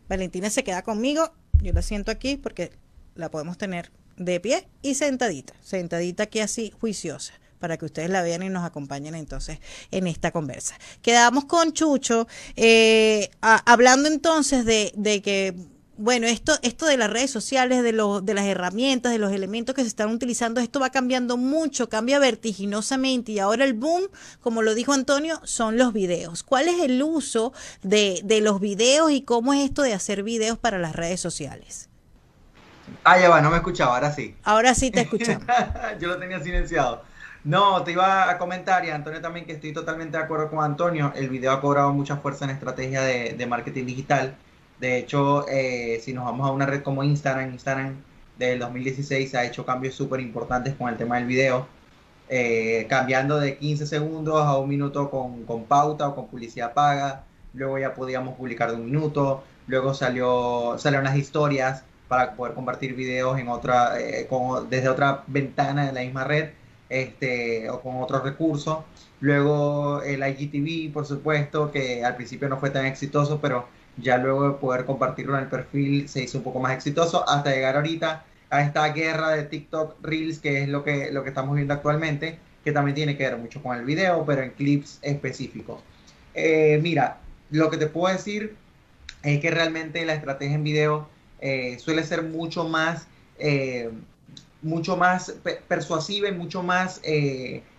Valentina 0.07 0.49
se 0.49 0.63
queda 0.63 0.83
conmigo, 0.83 1.33
yo 1.61 1.73
la 1.73 1.81
siento 1.81 2.11
aquí 2.11 2.37
porque 2.37 2.71
la 3.15 3.29
podemos 3.29 3.57
tener 3.57 3.91
de 4.15 4.39
pie 4.39 4.67
y 4.81 4.95
sentadita, 4.95 5.53
sentadita 5.61 6.23
aquí 6.23 6.39
así 6.39 6.73
juiciosa 6.79 7.33
para 7.59 7.77
que 7.77 7.85
ustedes 7.85 8.09
la 8.09 8.21
vean 8.21 8.43
y 8.43 8.49
nos 8.49 8.63
acompañen 8.63 9.15
entonces 9.15 9.59
en 9.91 10.07
esta 10.07 10.31
conversa. 10.31 10.77
Quedamos 11.01 11.45
con 11.45 11.73
Chucho, 11.73 12.27
eh, 12.55 13.29
hablando 13.41 14.07
entonces 14.07 14.63
de, 14.65 14.91
de 14.95 15.21
que 15.21 15.55
bueno, 15.97 16.27
esto, 16.27 16.53
esto 16.61 16.85
de 16.85 16.95
las 16.95 17.09
redes 17.09 17.31
sociales, 17.31 17.81
de, 17.81 17.91
lo, 17.91 18.21
de 18.21 18.35
las 18.35 18.45
herramientas, 18.45 19.11
de 19.11 19.17
los 19.17 19.31
elementos 19.31 19.73
que 19.73 19.81
se 19.81 19.87
están 19.87 20.11
utilizando, 20.11 20.61
esto 20.61 20.79
va 20.79 20.91
cambiando 20.91 21.37
mucho, 21.37 21.89
cambia 21.89 22.19
vertiginosamente 22.19 23.31
y 23.31 23.39
ahora 23.39 23.65
el 23.65 23.73
boom, 23.73 24.03
como 24.39 24.61
lo 24.61 24.75
dijo 24.75 24.93
Antonio, 24.93 25.41
son 25.43 25.77
los 25.77 25.93
videos. 25.93 26.43
¿Cuál 26.43 26.67
es 26.67 26.79
el 26.81 27.01
uso 27.01 27.51
de, 27.81 28.21
de 28.23 28.41
los 28.41 28.59
videos 28.59 29.11
y 29.11 29.23
cómo 29.23 29.53
es 29.53 29.65
esto 29.65 29.81
de 29.81 29.93
hacer 29.93 30.21
videos 30.21 30.59
para 30.59 30.77
las 30.77 30.95
redes 30.95 31.19
sociales? 31.19 31.89
Ah, 33.03 33.19
ya 33.19 33.29
va, 33.29 33.41
no 33.41 33.49
me 33.49 33.57
escuchaba, 33.57 33.95
ahora 33.95 34.13
sí. 34.13 34.35
Ahora 34.43 34.75
sí 34.75 34.91
te 34.91 35.01
escuchamos. 35.01 35.45
Yo 35.99 36.09
lo 36.09 36.17
tenía 36.17 36.39
silenciado. 36.39 37.03
No, 37.43 37.83
te 37.83 37.93
iba 37.93 38.29
a 38.29 38.37
comentar, 38.37 38.85
y 38.85 38.89
Antonio 38.89 39.21
también, 39.21 39.45
que 39.45 39.53
estoy 39.53 39.73
totalmente 39.73 40.17
de 40.17 40.23
acuerdo 40.23 40.49
con 40.49 40.63
Antonio, 40.63 41.11
el 41.15 41.29
video 41.29 41.53
ha 41.53 41.61
cobrado 41.61 41.93
mucha 41.93 42.17
fuerza 42.17 42.45
en 42.45 42.51
estrategia 42.51 43.01
de, 43.01 43.33
de 43.33 43.47
marketing 43.47 43.85
digital 43.85 44.35
de 44.79 44.97
hecho, 44.99 45.47
eh, 45.47 45.99
si 46.03 46.13
nos 46.13 46.25
vamos 46.25 46.47
a 46.47 46.51
una 46.51 46.65
red 46.65 46.83
como 46.83 47.03
Instagram, 47.03 47.51
Instagram 47.53 47.95
del 48.37 48.59
2016 48.59 49.33
ha 49.35 49.45
hecho 49.45 49.65
cambios 49.65 49.95
súper 49.95 50.19
importantes 50.19 50.75
con 50.75 50.89
el 50.89 50.97
tema 50.97 51.17
del 51.17 51.25
video, 51.25 51.67
eh, 52.29 52.85
cambiando 52.89 53.39
de 53.39 53.57
15 53.57 53.87
segundos 53.87 54.35
a 54.41 54.57
un 54.57 54.69
minuto 54.69 55.09
con, 55.09 55.45
con, 55.45 55.65
pauta 55.65 56.07
o 56.09 56.15
con 56.15 56.27
publicidad 56.27 56.73
paga. 56.73 57.23
Luego 57.53 57.79
ya 57.79 57.95
podíamos 57.95 58.35
publicar 58.35 58.69
de 58.69 58.75
un 58.77 58.85
minuto. 58.85 59.43
Luego 59.67 59.93
salió, 59.93 60.75
salieron 60.77 61.05
las 61.05 61.17
historias 61.17 61.83
para 62.07 62.35
poder 62.35 62.53
compartir 62.53 62.95
videos 62.95 63.39
en 63.39 63.49
otra, 63.49 63.99
eh, 63.99 64.27
desde 64.69 64.89
otra 64.89 65.23
ventana 65.27 65.87
de 65.87 65.93
la 65.93 66.01
misma 66.01 66.23
red 66.23 66.49
este, 66.89 67.69
o 67.69 67.81
con 67.81 68.01
otros 68.01 68.23
recursos. 68.23 68.79
Luego 69.19 70.01
el 70.03 70.21
IGTV, 70.21 70.93
por 70.93 71.05
supuesto, 71.05 71.71
que 71.71 72.05
al 72.05 72.15
principio 72.15 72.47
no 72.47 72.57
fue 72.57 72.69
tan 72.69 72.85
exitoso, 72.85 73.39
pero 73.41 73.67
ya 73.97 74.17
luego 74.17 74.49
de 74.49 74.53
poder 74.55 74.85
compartirlo 74.85 75.35
en 75.37 75.43
el 75.43 75.49
perfil 75.49 76.07
se 76.07 76.23
hizo 76.23 76.37
un 76.37 76.43
poco 76.43 76.59
más 76.59 76.73
exitoso 76.73 77.27
hasta 77.27 77.51
llegar 77.51 77.75
ahorita 77.75 78.23
a 78.49 78.61
esta 78.61 78.87
guerra 78.89 79.31
de 79.31 79.43
TikTok 79.43 79.95
Reels, 80.01 80.39
que 80.39 80.63
es 80.63 80.69
lo 80.69 80.83
que, 80.83 81.11
lo 81.11 81.23
que 81.23 81.29
estamos 81.29 81.55
viendo 81.55 81.73
actualmente, 81.73 82.39
que 82.63 82.71
también 82.71 82.95
tiene 82.95 83.17
que 83.17 83.23
ver 83.23 83.37
mucho 83.37 83.61
con 83.61 83.77
el 83.77 83.85
video, 83.85 84.25
pero 84.25 84.41
en 84.41 84.51
clips 84.51 84.99
específicos. 85.01 85.81
Eh, 86.33 86.79
mira, 86.81 87.17
lo 87.49 87.69
que 87.69 87.77
te 87.77 87.87
puedo 87.87 88.13
decir 88.13 88.55
es 89.23 89.39
que 89.39 89.51
realmente 89.51 90.05
la 90.05 90.13
estrategia 90.13 90.55
en 90.55 90.63
video 90.63 91.09
eh, 91.41 91.77
suele 91.79 92.03
ser 92.03 92.23
mucho 92.23 92.67
más, 92.67 93.07
eh, 93.39 93.89
mucho 94.61 94.95
más 94.95 95.33
persuasiva 95.67 96.29
y 96.29 96.31
mucho 96.31 96.63
más 96.63 97.01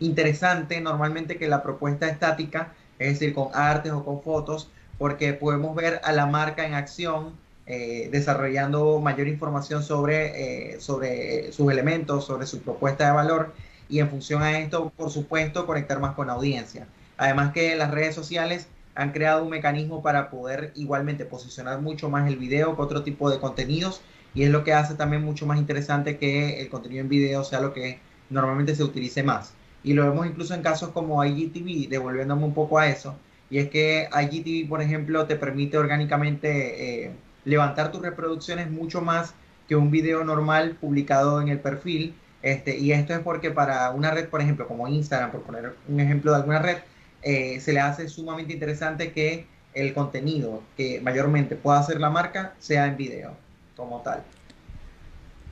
interesante 0.00 0.80
normalmente 0.80 1.36
que 1.36 1.48
la 1.48 1.62
propuesta 1.62 2.08
estática, 2.08 2.72
es 2.98 3.18
decir, 3.18 3.34
con 3.34 3.48
artes 3.54 3.92
o 3.92 4.04
con 4.04 4.22
fotos, 4.22 4.70
porque 4.98 5.32
podemos 5.32 5.74
ver 5.74 6.00
a 6.04 6.12
la 6.12 6.26
marca 6.26 6.66
en 6.66 6.74
acción 6.74 7.32
eh, 7.66 8.08
desarrollando 8.10 8.98
mayor 8.98 9.28
información 9.28 9.82
sobre, 9.82 10.74
eh, 10.74 10.80
sobre 10.80 11.52
sus 11.52 11.70
elementos, 11.70 12.24
sobre 12.26 12.46
su 12.46 12.60
propuesta 12.60 13.06
de 13.06 13.12
valor 13.12 13.54
y 13.88 14.00
en 14.00 14.08
función 14.08 14.42
a 14.42 14.58
esto, 14.58 14.90
por 14.96 15.10
supuesto, 15.10 15.66
conectar 15.66 16.00
más 16.00 16.14
con 16.14 16.26
la 16.26 16.32
audiencia. 16.34 16.86
Además 17.16 17.52
que 17.52 17.76
las 17.76 17.90
redes 17.90 18.14
sociales 18.14 18.68
han 18.94 19.12
creado 19.12 19.44
un 19.44 19.50
mecanismo 19.50 20.02
para 20.02 20.30
poder 20.30 20.72
igualmente 20.74 21.24
posicionar 21.24 21.80
mucho 21.80 22.08
más 22.10 22.28
el 22.28 22.36
video 22.36 22.74
que 22.74 22.82
otro 22.82 23.02
tipo 23.02 23.30
de 23.30 23.38
contenidos 23.38 24.00
y 24.34 24.42
es 24.44 24.50
lo 24.50 24.64
que 24.64 24.72
hace 24.72 24.94
también 24.94 25.24
mucho 25.24 25.46
más 25.46 25.58
interesante 25.58 26.18
que 26.18 26.60
el 26.60 26.68
contenido 26.68 27.02
en 27.02 27.08
video 27.08 27.44
sea 27.44 27.60
lo 27.60 27.72
que 27.72 28.00
normalmente 28.30 28.74
se 28.74 28.82
utilice 28.82 29.22
más. 29.22 29.52
Y 29.84 29.92
lo 29.92 30.04
vemos 30.04 30.26
incluso 30.26 30.54
en 30.54 30.62
casos 30.62 30.90
como 30.90 31.24
IGTV, 31.24 31.88
devolviéndome 31.88 32.44
un 32.44 32.54
poco 32.54 32.78
a 32.78 32.88
eso, 32.88 33.14
y 33.50 33.58
es 33.58 33.70
que 33.70 34.08
IGTV, 34.12 34.68
por 34.68 34.82
ejemplo, 34.82 35.26
te 35.26 35.36
permite 35.36 35.78
orgánicamente 35.78 37.06
eh, 37.06 37.10
levantar 37.44 37.90
tus 37.90 38.02
reproducciones 38.02 38.70
mucho 38.70 39.00
más 39.00 39.34
que 39.66 39.76
un 39.76 39.90
video 39.90 40.24
normal 40.24 40.76
publicado 40.80 41.40
en 41.40 41.48
el 41.48 41.58
perfil. 41.58 42.14
Este, 42.42 42.78
y 42.78 42.92
esto 42.92 43.14
es 43.14 43.20
porque 43.20 43.50
para 43.50 43.90
una 43.90 44.10
red, 44.10 44.28
por 44.28 44.40
ejemplo, 44.40 44.68
como 44.68 44.86
Instagram, 44.86 45.30
por 45.30 45.42
poner 45.42 45.74
un 45.88 46.00
ejemplo 46.00 46.32
de 46.32 46.36
alguna 46.36 46.58
red, 46.58 46.78
eh, 47.22 47.58
se 47.60 47.72
le 47.72 47.80
hace 47.80 48.08
sumamente 48.08 48.52
interesante 48.52 49.12
que 49.12 49.46
el 49.74 49.92
contenido 49.94 50.62
que 50.76 51.00
mayormente 51.00 51.56
pueda 51.56 51.78
hacer 51.78 52.00
la 52.00 52.10
marca 52.10 52.54
sea 52.58 52.86
en 52.86 52.96
video, 52.96 53.34
como 53.76 54.00
tal. 54.02 54.22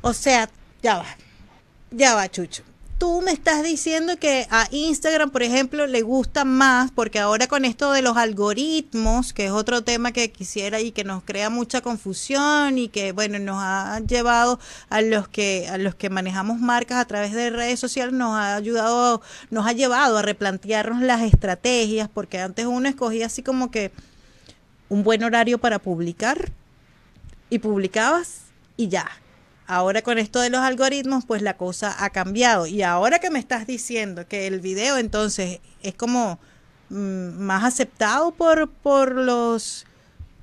O 0.03 0.13
sea, 0.13 0.49
ya 0.83 0.99
va, 0.99 1.07
ya 1.91 2.15
va, 2.15 2.29
Chucho 2.29 2.63
tú 2.99 3.21
me 3.21 3.33
estás 3.33 3.63
diciendo 3.63 4.17
que 4.19 4.47
a 4.51 4.69
Instagram, 4.71 5.31
por 5.31 5.43
ejemplo, 5.43 5.87
le 5.87 6.03
gusta 6.03 6.45
más, 6.45 6.91
porque 6.91 7.19
ahora 7.19 7.47
con 7.47 7.65
esto 7.65 7.93
de 7.93 8.01
los 8.01 8.17
algoritmos, 8.17 9.33
que 9.33 9.47
es 9.47 9.51
otro 9.51 9.83
tema 9.83 10.13
que 10.13 10.33
quisiera 10.33 10.81
y 10.81 10.93
que 10.93 11.05
nos 11.05 11.23
crea 11.23 11.51
mucha 11.51 11.83
confusión 11.83 12.79
y 12.79 12.89
que, 12.89 13.13
bueno, 13.13 13.39
nos 13.39 13.59
ha 13.61 14.01
llevado 14.01 14.59
a 14.89 15.03
los 15.03 15.29
que, 15.29 15.69
a 15.69 15.77
los 15.79 15.95
que 15.95 16.09
manejamos 16.09 16.59
marcas 16.59 16.99
a 16.99 17.05
través 17.05 17.33
de 17.33 17.51
redes 17.51 17.79
sociales, 17.79 18.15
nos 18.15 18.35
ha 18.35 18.57
ayudado, 18.57 19.21
nos 19.51 19.67
ha 19.67 19.73
llevado 19.73 20.19
a 20.19 20.23
replantearnos 20.23 21.03
las 21.03 21.23
estrategias, 21.23 22.09
porque 22.13 22.41
antes 22.41 22.65
uno 22.67 22.89
escogía 22.89 23.27
así 23.27 23.43
como 23.43 23.71
que 23.71 23.93
un 24.89 25.03
buen 25.03 25.23
horario 25.23 25.59
para 25.59 25.79
publicar 25.79 26.51
y 27.51 27.59
publicabas 27.59 28.43
y 28.77 28.89
ya 28.89 29.11
Ahora 29.69 30.03
con 30.03 30.19
esto 30.19 30.41
de 30.41 30.51
los 30.51 30.61
algoritmos, 30.61 31.25
pues 31.27 31.43
la 31.43 31.57
cosa 31.57 32.05
ha 32.05 32.11
cambiado. 32.11 32.67
Y 32.67 32.83
ahora 32.83 33.19
que 33.19 33.31
me 33.31 33.41
estás 33.41 33.67
diciendo 33.67 34.27
que 34.29 34.47
el 34.47 34.61
video 34.61 34.97
entonces 34.97 35.61
es 35.83 35.95
como 35.95 36.39
mm, 36.91 37.39
más 37.39 37.65
aceptado 37.65 38.31
por, 38.31 38.69
por 38.69 39.13
los 39.17 39.87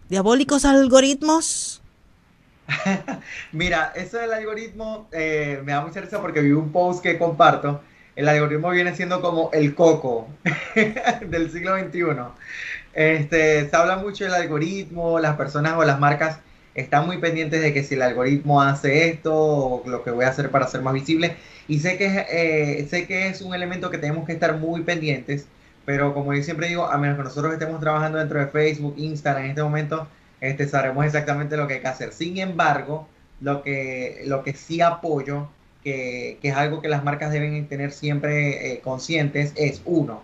diabólicos 0.09 0.65
algoritmos. 0.65 1.81
Mira, 3.53 3.93
eso 3.95 4.17
del 4.17 4.33
algoritmo 4.33 5.07
eh, 5.11 5.61
me 5.63 5.71
da 5.71 5.81
mucha 5.81 6.01
risa 6.01 6.21
porque 6.21 6.41
vi 6.41 6.51
un 6.51 6.71
post 6.71 7.01
que 7.01 7.17
comparto. 7.17 7.81
El 8.15 8.27
algoritmo 8.27 8.69
viene 8.71 8.95
siendo 8.95 9.21
como 9.21 9.49
el 9.53 9.73
coco 9.73 10.27
del 11.27 11.49
siglo 11.49 11.77
XXI. 11.79 12.03
Este, 12.93 13.69
se 13.69 13.75
habla 13.75 13.97
mucho 13.97 14.25
del 14.25 14.33
algoritmo, 14.33 15.19
las 15.19 15.35
personas 15.35 15.75
o 15.77 15.83
las 15.83 15.99
marcas 15.99 16.39
están 16.75 17.05
muy 17.05 17.17
pendientes 17.17 17.61
de 17.61 17.73
que 17.73 17.83
si 17.83 17.95
el 17.95 18.01
algoritmo 18.01 18.61
hace 18.61 19.09
esto 19.09 19.33
o 19.35 19.83
lo 19.87 20.03
que 20.03 20.11
voy 20.11 20.25
a 20.25 20.29
hacer 20.29 20.49
para 20.49 20.67
ser 20.67 20.81
más 20.81 20.93
visible. 20.93 21.35
Y 21.67 21.79
sé 21.79 21.97
que, 21.97 22.25
eh, 22.29 22.87
sé 22.89 23.07
que 23.07 23.27
es 23.27 23.41
un 23.41 23.53
elemento 23.53 23.89
que 23.89 23.97
tenemos 23.97 24.25
que 24.25 24.33
estar 24.33 24.57
muy 24.57 24.81
pendientes, 24.83 25.47
pero 25.85 26.13
como 26.13 26.33
yo 26.33 26.43
siempre 26.43 26.67
digo, 26.67 26.85
a 26.85 26.97
menos 26.97 27.17
que 27.17 27.23
nosotros 27.23 27.53
estemos 27.53 27.79
trabajando 27.79 28.17
dentro 28.17 28.39
de 28.39 28.47
Facebook, 28.47 28.95
Instagram 28.97 29.45
en 29.45 29.49
este 29.51 29.63
momento, 29.63 30.07
este, 30.41 30.67
sabremos 30.67 31.05
exactamente 31.05 31.57
lo 31.57 31.67
que 31.67 31.75
hay 31.75 31.81
que 31.81 31.87
hacer. 31.87 32.13
Sin 32.13 32.37
embargo, 32.37 33.07
lo 33.41 33.63
que, 33.63 34.23
lo 34.25 34.43
que 34.43 34.53
sí 34.53 34.81
apoyo, 34.81 35.49
que, 35.83 36.37
que 36.41 36.49
es 36.49 36.55
algo 36.55 36.81
que 36.81 36.89
las 36.89 37.03
marcas 37.03 37.31
deben 37.31 37.67
tener 37.67 37.91
siempre 37.91 38.73
eh, 38.73 38.81
conscientes, 38.81 39.53
es 39.55 39.81
uno, 39.85 40.21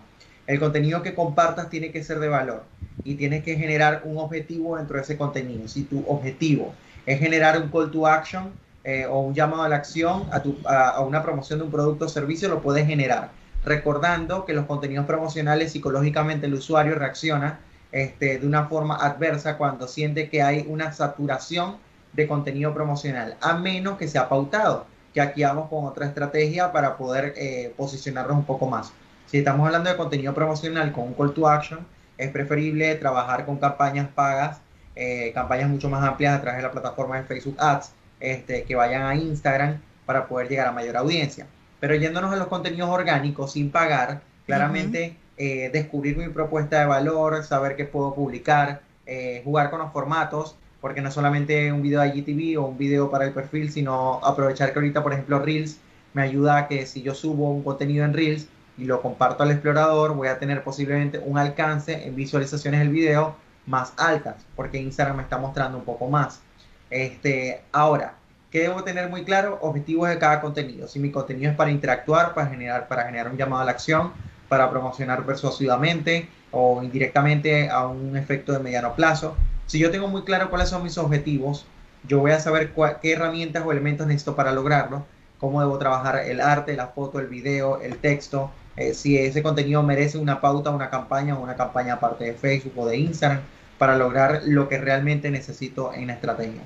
el 0.50 0.58
contenido 0.58 1.00
que 1.00 1.14
compartas 1.14 1.70
tiene 1.70 1.92
que 1.92 2.02
ser 2.02 2.18
de 2.18 2.28
valor 2.28 2.64
y 3.04 3.14
tienes 3.14 3.44
que 3.44 3.54
generar 3.54 4.02
un 4.04 4.18
objetivo 4.18 4.76
dentro 4.76 4.96
de 4.96 5.02
ese 5.02 5.16
contenido. 5.16 5.68
Si 5.68 5.84
tu 5.84 6.04
objetivo 6.08 6.74
es 7.06 7.20
generar 7.20 7.62
un 7.62 7.70
call 7.70 7.92
to 7.92 8.04
action 8.04 8.50
eh, 8.82 9.06
o 9.06 9.20
un 9.20 9.32
llamado 9.32 9.62
a 9.62 9.68
la 9.68 9.76
acción 9.76 10.24
a, 10.32 10.42
tu, 10.42 10.58
a, 10.66 11.00
una 11.02 11.22
promoción 11.22 11.60
de 11.60 11.66
un 11.66 11.70
producto 11.70 12.06
o 12.06 12.08
servicio, 12.08 12.48
lo 12.48 12.60
puedes 12.60 12.84
generar. 12.84 13.30
Recordando 13.64 14.44
que 14.44 14.52
los 14.52 14.66
contenidos 14.66 15.06
promocionales 15.06 15.70
psicológicamente 15.70 16.46
el 16.46 16.54
usuario 16.54 16.96
reacciona 16.96 17.60
este, 17.92 18.40
de 18.40 18.46
una 18.46 18.66
forma 18.66 18.96
adversa 18.96 19.56
cuando 19.56 19.86
siente 19.86 20.28
que 20.30 20.42
hay 20.42 20.66
una 20.68 20.92
saturación 20.92 21.76
de 22.12 22.26
contenido 22.26 22.74
promocional, 22.74 23.36
a 23.40 23.54
menos 23.54 23.98
que 23.98 24.08
sea 24.08 24.28
pautado. 24.28 24.84
que 25.14 25.20
aquí 25.20 25.44
vamos 25.44 25.68
con 25.68 25.84
otra 25.84 26.06
estrategia 26.06 26.72
para 26.72 26.96
poder 26.96 27.34
eh, 27.36 27.72
posicionarnos 27.76 28.36
un 28.36 28.44
poco 28.44 28.66
más. 28.66 28.92
Si 29.30 29.38
estamos 29.38 29.64
hablando 29.64 29.88
de 29.88 29.96
contenido 29.96 30.34
promocional 30.34 30.90
con 30.90 31.04
un 31.04 31.14
call 31.14 31.32
to 31.32 31.48
action, 31.48 31.86
es 32.18 32.32
preferible 32.32 32.96
trabajar 32.96 33.46
con 33.46 33.58
campañas 33.58 34.08
pagas, 34.12 34.60
eh, 34.96 35.30
campañas 35.32 35.70
mucho 35.70 35.88
más 35.88 36.02
amplias 36.02 36.36
a 36.36 36.40
través 36.40 36.56
de 36.56 36.62
la 36.64 36.72
plataforma 36.72 37.16
de 37.16 37.22
Facebook 37.22 37.54
Ads, 37.60 37.92
este, 38.18 38.64
que 38.64 38.74
vayan 38.74 39.02
a 39.02 39.14
Instagram 39.14 39.80
para 40.04 40.26
poder 40.26 40.48
llegar 40.48 40.66
a 40.66 40.72
mayor 40.72 40.96
audiencia. 40.96 41.46
Pero 41.78 41.94
yéndonos 41.94 42.32
a 42.32 42.36
los 42.38 42.48
contenidos 42.48 42.90
orgánicos 42.90 43.52
sin 43.52 43.70
pagar, 43.70 44.20
claramente 44.46 45.14
eh, 45.36 45.70
descubrir 45.72 46.16
mi 46.16 46.28
propuesta 46.28 46.80
de 46.80 46.86
valor, 46.86 47.44
saber 47.44 47.76
qué 47.76 47.84
puedo 47.84 48.12
publicar, 48.12 48.80
eh, 49.06 49.42
jugar 49.44 49.70
con 49.70 49.78
los 49.78 49.92
formatos, 49.92 50.56
porque 50.80 51.02
no 51.02 51.08
es 51.08 51.14
solamente 51.14 51.72
un 51.72 51.82
video 51.82 52.00
de 52.00 52.08
IGTV 52.08 52.60
o 52.60 52.66
un 52.66 52.76
video 52.76 53.08
para 53.12 53.26
el 53.26 53.32
perfil, 53.32 53.70
sino 53.70 54.18
aprovechar 54.24 54.72
que 54.72 54.80
ahorita, 54.80 55.04
por 55.04 55.12
ejemplo, 55.12 55.38
Reels 55.38 55.78
me 56.14 56.22
ayuda 56.22 56.56
a 56.56 56.66
que 56.66 56.84
si 56.84 57.02
yo 57.02 57.14
subo 57.14 57.52
un 57.52 57.62
contenido 57.62 58.04
en 58.04 58.12
Reels 58.12 58.48
y 58.80 58.86
lo 58.86 59.02
comparto 59.02 59.42
al 59.42 59.50
explorador, 59.50 60.14
voy 60.14 60.28
a 60.28 60.38
tener 60.38 60.64
posiblemente 60.64 61.18
un 61.18 61.36
alcance 61.36 62.06
en 62.06 62.16
visualizaciones 62.16 62.80
del 62.80 62.88
video 62.88 63.36
más 63.66 63.92
altas, 63.98 64.36
porque 64.56 64.80
Instagram 64.80 65.18
me 65.18 65.22
está 65.22 65.36
mostrando 65.36 65.76
un 65.76 65.84
poco 65.84 66.08
más. 66.08 66.40
Este, 66.88 67.62
ahora, 67.72 68.14
¿qué 68.50 68.60
debo 68.60 68.82
tener 68.82 69.10
muy 69.10 69.24
claro? 69.24 69.58
Objetivos 69.60 70.08
de 70.08 70.18
cada 70.18 70.40
contenido. 70.40 70.88
Si 70.88 70.98
mi 70.98 71.10
contenido 71.10 71.50
es 71.50 71.56
para 71.56 71.70
interactuar, 71.70 72.32
para 72.32 72.48
generar, 72.48 72.88
para 72.88 73.04
generar 73.04 73.30
un 73.30 73.36
llamado 73.36 73.60
a 73.60 73.66
la 73.66 73.72
acción, 73.72 74.12
para 74.48 74.70
promocionar 74.70 75.24
persuasivamente 75.26 76.28
o 76.50 76.82
indirectamente 76.82 77.68
a 77.68 77.86
un 77.86 78.16
efecto 78.16 78.52
de 78.52 78.60
mediano 78.60 78.94
plazo. 78.94 79.36
Si 79.66 79.78
yo 79.78 79.90
tengo 79.90 80.08
muy 80.08 80.22
claro 80.22 80.48
cuáles 80.48 80.70
son 80.70 80.82
mis 80.82 80.96
objetivos, 80.96 81.66
yo 82.08 82.18
voy 82.18 82.30
a 82.30 82.40
saber 82.40 82.72
qué 83.02 83.12
herramientas 83.12 83.62
o 83.64 83.70
elementos 83.72 84.06
necesito 84.06 84.34
para 84.34 84.52
lograrlo, 84.52 85.04
cómo 85.38 85.60
debo 85.60 85.78
trabajar 85.78 86.16
el 86.16 86.40
arte, 86.40 86.74
la 86.74 86.88
foto, 86.88 87.20
el 87.20 87.26
video, 87.26 87.80
el 87.82 87.98
texto, 87.98 88.50
eh, 88.76 88.94
si 88.94 89.18
ese 89.18 89.42
contenido 89.42 89.82
merece 89.82 90.18
una 90.18 90.40
pauta, 90.40 90.70
una 90.70 90.90
campaña 90.90 91.36
o 91.36 91.42
una 91.42 91.56
campaña 91.56 91.94
aparte 91.94 92.24
de 92.24 92.34
Facebook 92.34 92.72
o 92.76 92.86
de 92.86 92.96
Instagram 92.98 93.40
para 93.78 93.96
lograr 93.96 94.42
lo 94.44 94.68
que 94.68 94.78
realmente 94.78 95.30
necesito 95.30 95.92
en 95.94 96.08
la 96.08 96.14
estrategia. 96.14 96.62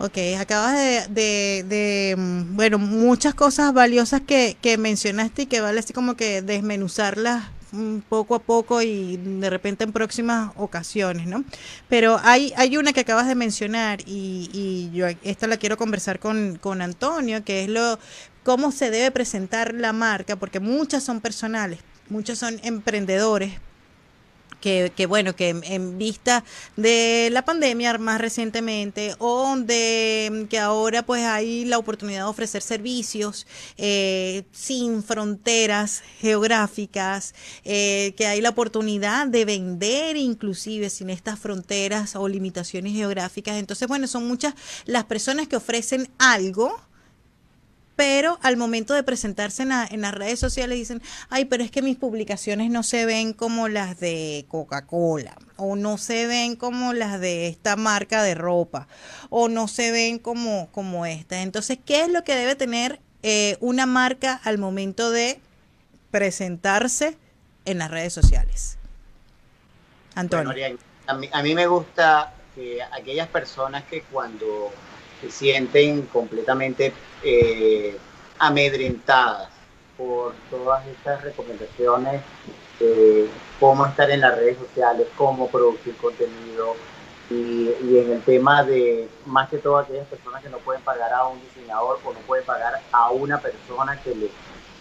Ok, 0.00 0.16
acabas 0.38 1.08
de, 1.10 1.64
de, 1.66 2.14
mm, 2.16 2.54
bueno, 2.54 2.78
muchas 2.78 3.34
cosas 3.34 3.74
valiosas 3.74 4.20
que, 4.20 4.56
que 4.62 4.78
mencionaste 4.78 5.42
y 5.42 5.46
que 5.46 5.60
vale 5.60 5.80
así 5.80 5.92
como 5.92 6.14
que 6.14 6.40
desmenuzarlas 6.40 7.50
mm, 7.72 7.98
poco 8.08 8.36
a 8.36 8.38
poco 8.38 8.80
y 8.80 9.16
de 9.16 9.50
repente 9.50 9.82
en 9.82 9.92
próximas 9.92 10.52
ocasiones, 10.54 11.26
¿no? 11.26 11.44
Pero 11.88 12.20
hay, 12.22 12.52
hay 12.56 12.76
una 12.76 12.92
que 12.92 13.00
acabas 13.00 13.26
de 13.26 13.34
mencionar 13.34 14.00
y, 14.06 14.48
y 14.52 14.96
yo 14.96 15.06
esta 15.24 15.48
la 15.48 15.56
quiero 15.56 15.76
conversar 15.76 16.20
con, 16.20 16.58
con 16.60 16.80
Antonio, 16.80 17.42
que 17.42 17.64
es 17.64 17.68
lo 17.68 17.98
cómo 18.48 18.72
se 18.72 18.90
debe 18.90 19.10
presentar 19.10 19.74
la 19.74 19.92
marca, 19.92 20.36
porque 20.36 20.58
muchas 20.58 21.04
son 21.04 21.20
personales, 21.20 21.80
muchos 22.08 22.38
son 22.38 22.58
emprendedores, 22.62 23.52
que, 24.62 24.90
que, 24.96 25.04
bueno, 25.04 25.36
que 25.36 25.50
en, 25.50 25.98
vista 25.98 26.42
de 26.74 27.28
la 27.30 27.44
pandemia 27.44 27.98
más 27.98 28.18
recientemente 28.18 29.14
o 29.18 29.54
de 29.58 30.46
que 30.48 30.58
ahora 30.58 31.04
pues 31.04 31.24
hay 31.26 31.66
la 31.66 31.76
oportunidad 31.76 32.20
de 32.20 32.30
ofrecer 32.30 32.62
servicios 32.62 33.46
eh, 33.76 34.44
sin 34.50 35.02
fronteras 35.02 36.02
geográficas, 36.18 37.34
eh, 37.64 38.14
que 38.16 38.26
hay 38.26 38.40
la 38.40 38.48
oportunidad 38.48 39.26
de 39.26 39.44
vender 39.44 40.16
inclusive 40.16 40.88
sin 40.88 41.10
estas 41.10 41.38
fronteras 41.38 42.16
o 42.16 42.26
limitaciones 42.26 42.94
geográficas. 42.94 43.56
Entonces, 43.56 43.86
bueno, 43.88 44.06
son 44.06 44.26
muchas 44.26 44.54
las 44.86 45.04
personas 45.04 45.48
que 45.48 45.56
ofrecen 45.56 46.08
algo 46.16 46.87
pero 47.98 48.38
al 48.42 48.56
momento 48.56 48.94
de 48.94 49.02
presentarse 49.02 49.64
en, 49.64 50.00
las 50.00 50.14
redes 50.14 50.38
sociales 50.38 50.78
dicen, 50.78 51.02
ay, 51.30 51.46
pero 51.46 51.64
es 51.64 51.72
que 51.72 51.82
mis 51.82 51.96
publicaciones 51.96 52.70
no 52.70 52.84
se 52.84 53.04
ven 53.06 53.32
como 53.32 53.66
las 53.66 53.98
de 53.98 54.46
Coca-Cola, 54.46 55.36
o 55.56 55.74
no 55.74 55.98
se 55.98 56.28
ven 56.28 56.54
como 56.54 56.92
las 56.92 57.18
de 57.18 57.48
esta 57.48 57.74
marca 57.74 58.22
de 58.22 58.36
ropa, 58.36 58.86
o 59.30 59.48
no 59.48 59.66
se 59.66 59.90
ven 59.90 60.20
como, 60.20 60.68
como 60.70 61.06
esta. 61.06 61.42
Entonces, 61.42 61.76
¿qué 61.84 62.02
es 62.02 62.08
lo 62.08 62.22
que 62.22 62.36
debe 62.36 62.54
tener 62.54 63.00
eh, 63.24 63.56
una 63.58 63.84
marca 63.84 64.40
al 64.44 64.58
momento 64.58 65.10
de 65.10 65.40
presentarse 66.12 67.18
en 67.64 67.78
las 67.78 67.90
redes 67.90 68.12
sociales? 68.12 68.78
Antonio. 70.14 70.52
a, 71.08 71.14
mí, 71.14 71.28
a 71.32 71.42
mí 71.42 71.52
me 71.52 71.66
gusta 71.66 72.32
que 72.54 72.78
aquellas 72.80 73.26
personas 73.26 73.82
que 73.90 74.02
cuando 74.02 74.70
se 75.20 75.30
sienten 75.30 76.02
completamente 76.06 76.94
eh, 77.22 77.96
amedrentadas 78.38 79.48
por 79.96 80.32
todas 80.50 80.86
estas 80.86 81.22
recomendaciones 81.22 82.22
de 82.78 83.28
cómo 83.58 83.86
estar 83.86 84.10
en 84.10 84.20
las 84.20 84.36
redes 84.36 84.56
sociales, 84.58 85.08
cómo 85.16 85.48
producir 85.48 85.96
contenido 85.96 86.76
y, 87.30 87.68
en 87.98 88.12
el 88.12 88.22
tema 88.22 88.62
de 88.62 89.08
más 89.26 89.48
que 89.48 89.58
todo 89.58 89.78
aquellas 89.78 90.06
personas 90.06 90.42
que 90.42 90.48
no 90.48 90.58
pueden 90.58 90.82
pagar 90.82 91.12
a 91.12 91.26
un 91.26 91.40
diseñador 91.42 91.98
o 92.04 92.12
no 92.12 92.20
pueden 92.20 92.44
pagar 92.44 92.80
a 92.92 93.10
una 93.10 93.38
persona 93.40 94.00
que 94.00 94.14
les 94.14 94.30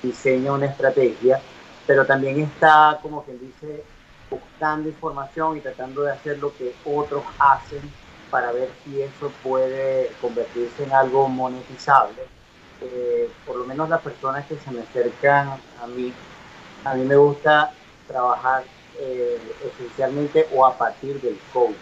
diseñe 0.01 0.49
una 0.49 0.67
estrategia, 0.67 1.41
pero 1.85 2.05
también 2.05 2.39
está 2.39 2.99
como 3.01 3.23
quien 3.23 3.39
dice 3.39 3.83
buscando 4.29 4.89
información 4.89 5.57
y 5.57 5.61
tratando 5.61 6.03
de 6.03 6.11
hacer 6.11 6.37
lo 6.37 6.55
que 6.55 6.73
otros 6.85 7.23
hacen 7.39 7.81
para 8.29 8.51
ver 8.51 8.69
si 8.83 9.01
eso 9.01 9.31
puede 9.43 10.11
convertirse 10.21 10.83
en 10.83 10.93
algo 10.93 11.27
monetizable. 11.27 12.23
Eh, 12.81 13.29
por 13.45 13.57
lo 13.57 13.65
menos 13.65 13.89
las 13.89 14.01
personas 14.01 14.45
que 14.45 14.55
se 14.57 14.71
me 14.71 14.81
acercan 14.81 15.59
a 15.81 15.87
mí, 15.87 16.13
a 16.83 16.93
mí 16.93 17.05
me 17.05 17.15
gusta 17.15 17.71
trabajar 18.07 18.63
eh, 18.99 19.37
esencialmente 19.73 20.47
o 20.53 20.65
a 20.65 20.77
partir 20.77 21.19
del 21.21 21.37
coaching. 21.53 21.75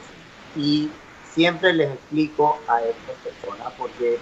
Y 0.56 0.92
siempre 1.24 1.74
les 1.74 1.92
explico 1.92 2.60
a 2.68 2.82
estas 2.82 3.16
personas 3.24 3.74
porque 3.78 4.20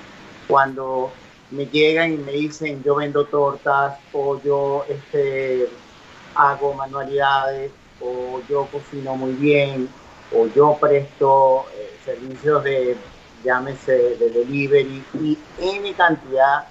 cuando 0.48 1.12
me 1.52 1.68
llegan 1.68 2.14
y 2.14 2.18
me 2.18 2.32
dicen 2.32 2.84
yo 2.84 2.96
vendo 2.96 3.26
tortas 3.28 4.00
o 4.12 4.42
yo 4.42 4.86
este, 4.90 5.70
hago 6.34 6.74
manualidades 6.74 7.72
o 8.00 8.42
yo 8.50 8.66
cocino 8.72 9.16
muy 9.16 9.34
bien 9.34 9.90
o 10.32 10.48
yo 10.48 10.78
presto 10.80 11.68
eh, 11.78 11.93
servicios 12.06 12.64
de, 12.64 12.98
llámese, 13.44 14.16
de 14.18 14.30
delivery 14.30 15.04
y 15.22 15.38
N 15.60 15.94
cantidad 15.94 16.68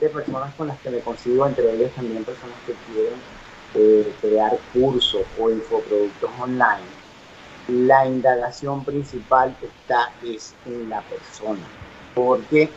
de 0.00 0.08
personas 0.08 0.54
con 0.54 0.68
las 0.68 0.78
que 0.80 0.90
me 0.90 1.00
consigo, 1.00 1.46
entre 1.46 1.72
ellas 1.72 1.92
también 1.94 2.24
personas 2.24 2.56
que 2.66 2.74
quieren 2.92 3.18
eh, 3.74 4.12
crear 4.20 4.58
cursos 4.72 5.22
o 5.38 5.50
infoproductos 5.50 6.30
online. 6.40 7.04
La 7.68 8.06
indagación 8.06 8.84
principal 8.84 9.56
está 9.62 10.10
es 10.22 10.54
en 10.66 10.88
la 10.88 11.00
persona, 11.02 11.62
porque 12.14 12.70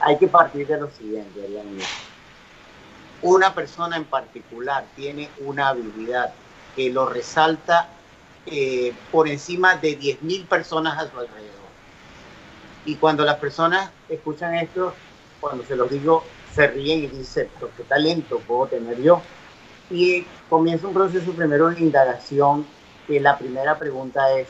hay 0.00 0.16
que 0.16 0.28
partir 0.28 0.66
de 0.66 0.80
lo 0.80 0.90
siguiente, 0.90 1.40
Una 3.22 3.54
persona 3.54 3.96
en 3.96 4.04
particular 4.04 4.86
tiene 4.96 5.28
una 5.40 5.68
habilidad 5.68 6.32
que 6.74 6.88
lo 6.88 7.06
resalta 7.06 7.90
eh, 8.46 8.92
por 9.12 9.28
encima 9.28 9.76
de 9.76 9.98
10.000 9.98 10.46
personas 10.46 10.98
a 10.98 11.10
su 11.10 11.18
alrededor. 11.18 11.60
Y 12.84 12.96
cuando 12.96 13.24
las 13.24 13.36
personas 13.36 13.90
escuchan 14.08 14.54
esto, 14.54 14.94
cuando 15.40 15.64
se 15.64 15.76
los 15.76 15.90
digo, 15.90 16.24
se 16.54 16.66
ríen 16.66 17.04
y 17.04 17.06
dicen, 17.08 17.48
pero 17.58 17.70
qué 17.76 17.84
talento 17.84 18.38
puedo 18.40 18.66
tener 18.66 19.00
yo. 19.02 19.20
Y 19.90 20.24
comienza 20.48 20.86
un 20.86 20.94
proceso 20.94 21.32
primero 21.32 21.68
de 21.68 21.80
indagación, 21.80 22.66
que 23.06 23.20
la 23.20 23.38
primera 23.38 23.78
pregunta 23.78 24.32
es, 24.38 24.48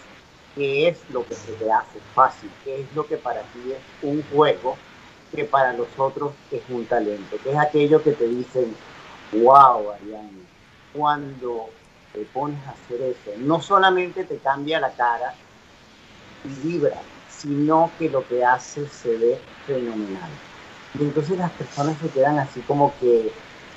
¿qué 0.54 0.88
es 0.88 0.98
lo 1.10 1.26
que 1.26 1.34
se 1.34 1.52
te 1.52 1.70
hace 1.70 1.98
fácil? 2.14 2.50
¿Qué 2.64 2.82
es 2.82 2.92
lo 2.94 3.06
que 3.06 3.16
para 3.16 3.40
ti 3.42 3.72
es 3.72 3.82
un 4.02 4.22
juego 4.30 4.76
que 5.34 5.44
para 5.44 5.72
los 5.72 5.88
otros 5.96 6.32
es 6.50 6.62
un 6.68 6.86
talento? 6.86 7.36
¿Qué 7.42 7.50
es 7.50 7.58
aquello 7.58 8.02
que 8.02 8.12
te 8.12 8.26
dicen, 8.26 8.76
wow, 9.32 9.92
Ariane, 9.92 10.46
cuando 10.92 11.70
te 12.12 12.20
pones 12.32 12.58
a 12.66 12.70
hacer 12.70 13.00
eso, 13.02 13.32
no 13.38 13.60
solamente 13.60 14.24
te 14.24 14.38
cambia 14.38 14.80
la 14.80 14.90
cara 14.90 15.34
y 16.44 16.68
vibra, 16.68 16.96
sino 17.28 17.90
que 17.98 18.08
lo 18.08 18.26
que 18.26 18.44
hace 18.44 18.86
se 18.88 19.16
ve 19.16 19.38
fenomenal. 19.66 20.30
Y 20.98 21.02
entonces 21.02 21.38
las 21.38 21.50
personas 21.52 21.96
se 22.00 22.08
quedan 22.08 22.38
así 22.38 22.60
como 22.62 22.92
que, 22.98 23.30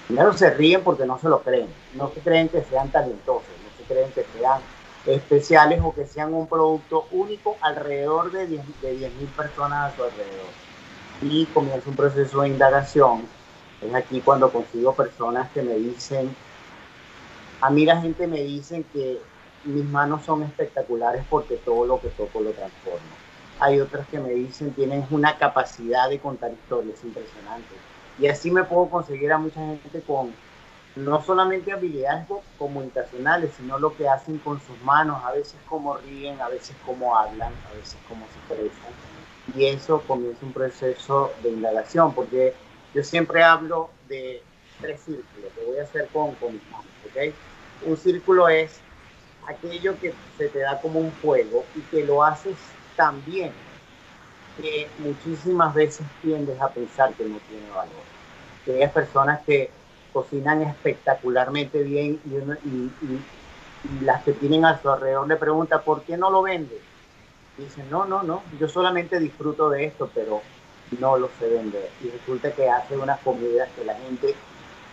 primero 0.07 0.33
se 0.33 0.49
ríen 0.49 0.83
porque 0.83 1.05
no 1.05 1.19
se 1.19 1.29
lo 1.29 1.43
creen, 1.43 1.67
no 1.95 2.11
se 2.13 2.21
creen 2.21 2.49
que 2.49 2.63
sean 2.63 2.89
talentosos, 2.89 3.43
no 3.63 3.69
se 3.77 3.93
creen 3.93 4.11
que 4.11 4.25
sean 4.37 4.61
especiales 5.05 5.81
o 5.83 5.93
que 5.93 6.05
sean 6.05 6.33
un 6.33 6.47
producto 6.47 7.07
único 7.11 7.57
alrededor 7.61 8.31
de 8.31 8.47
10.000 8.47 8.79
de 8.79 9.27
personas 9.35 9.91
a 9.91 9.95
su 9.95 10.03
alrededor. 10.03 10.49
Y 11.21 11.45
comienza 11.47 11.89
un 11.89 11.95
proceso 11.95 12.41
de 12.41 12.49
indagación. 12.49 13.23
Es 13.81 13.93
aquí 13.93 14.21
cuando 14.21 14.51
consigo 14.51 14.93
personas 14.93 15.49
que 15.51 15.61
me 15.61 15.75
dicen, 15.75 16.33
a 17.63 17.69
mí 17.69 17.85
la 17.85 18.01
gente 18.01 18.27
me 18.27 18.41
dice 18.41 18.83
que 18.91 19.17
mis 19.63 19.85
manos 19.85 20.25
son 20.25 20.43
espectaculares 20.43 21.23
porque 21.29 21.55
todo 21.55 21.85
lo 21.85 22.01
que 22.01 22.09
toco 22.09 22.41
lo 22.41 22.51
transformo. 22.51 22.99
Hay 23.57 23.79
otras 23.79 24.05
que 24.09 24.19
me 24.19 24.31
dicen 24.31 24.73
tienen 24.73 25.07
una 25.11 25.37
capacidad 25.37 26.09
de 26.09 26.19
contar 26.19 26.51
historias 26.51 27.01
impresionante. 27.05 27.73
Y 28.19 28.27
así 28.27 28.51
me 28.51 28.65
puedo 28.65 28.89
conseguir 28.89 29.31
a 29.31 29.37
mucha 29.37 29.61
gente 29.61 30.01
con 30.01 30.33
no 30.97 31.23
solamente 31.23 31.71
habilidades 31.71 32.27
comunicacionales, 32.59 33.53
sino 33.55 33.79
lo 33.79 33.95
que 33.95 34.09
hacen 34.09 34.39
con 34.39 34.59
sus 34.59 34.77
manos, 34.81 35.23
a 35.23 35.31
veces 35.31 35.55
como 35.69 35.95
ríen, 35.95 36.41
a 36.41 36.49
veces 36.49 36.75
como 36.85 37.17
hablan, 37.17 37.53
a 37.71 37.75
veces 37.77 37.97
como 38.09 38.25
se 38.27 38.39
expresan. 38.39 38.91
Y 39.55 39.67
eso 39.67 40.01
comienza 40.05 40.45
un 40.45 40.51
proceso 40.51 41.31
de 41.41 41.49
indagación, 41.49 42.13
porque 42.13 42.53
yo 42.93 43.03
siempre 43.03 43.41
hablo 43.41 43.89
de 44.09 44.43
tres 44.81 44.99
círculos, 45.01 45.53
que 45.55 45.65
voy 45.65 45.79
a 45.79 45.83
hacer 45.83 46.09
con, 46.11 46.35
con 46.35 46.53
mis 46.53 46.69
manos, 46.69 46.91
¿ok? 47.05 47.33
Un 47.81 47.97
círculo 47.97 48.47
es 48.47 48.79
aquello 49.47 49.99
que 49.99 50.13
se 50.37 50.47
te 50.49 50.59
da 50.59 50.79
como 50.79 50.99
un 50.99 51.11
fuego 51.11 51.65
y 51.75 51.81
que 51.81 52.05
lo 52.05 52.23
haces 52.23 52.55
tan 52.95 53.23
bien 53.25 53.51
que 54.61 54.89
muchísimas 54.99 55.73
veces 55.73 56.05
tiendes 56.21 56.59
a 56.61 56.69
pensar 56.69 57.13
que 57.13 57.23
no 57.25 57.37
tiene 57.49 57.69
valor. 57.69 58.03
Que 58.65 58.83
hay 58.83 58.89
personas 58.89 59.41
que 59.45 59.69
cocinan 60.11 60.61
espectacularmente 60.61 61.81
bien 61.83 62.19
y, 62.25 63.19
las 64.01 64.23
que 64.23 64.31
tienen 64.31 64.63
a 64.63 64.81
su 64.81 64.89
alrededor 64.89 65.27
le 65.27 65.35
preguntan, 65.35 65.81
¿por 65.83 66.03
qué 66.03 66.15
no 66.15 66.29
lo 66.29 66.43
vende? 66.43 66.79
Y 67.57 67.63
dicen, 67.63 67.89
no, 67.89 68.05
no, 68.05 68.23
no, 68.23 68.41
yo 68.57 68.69
solamente 68.69 69.19
disfruto 69.19 69.69
de 69.69 69.85
esto, 69.85 70.09
pero 70.13 70.41
no 70.99 71.17
lo 71.17 71.29
sé 71.37 71.49
vender. 71.49 71.89
Y 72.01 72.09
resulta 72.09 72.53
que 72.53 72.69
hace 72.69 72.95
unas 72.95 73.19
comidas 73.19 73.67
que 73.75 73.83
la 73.83 73.95
gente 73.95 74.35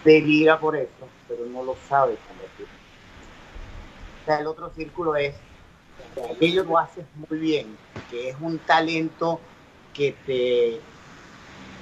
delira 0.05 0.59
por 0.59 0.75
eso, 0.75 1.09
pero 1.29 1.47
no 1.47 1.63
lo 1.63 1.77
sabe. 1.89 2.17
El 4.27 4.47
otro 4.47 4.71
círculo 4.71 5.17
es 5.17 5.35
que 6.15 6.33
aquello 6.33 6.65
lo 6.65 6.79
haces 6.79 7.05
muy 7.15 7.39
bien, 7.39 7.77
que 8.09 8.31
es 8.31 8.37
un 8.41 8.59
talento 8.59 9.41
que 9.93 10.15
te, 10.25 10.81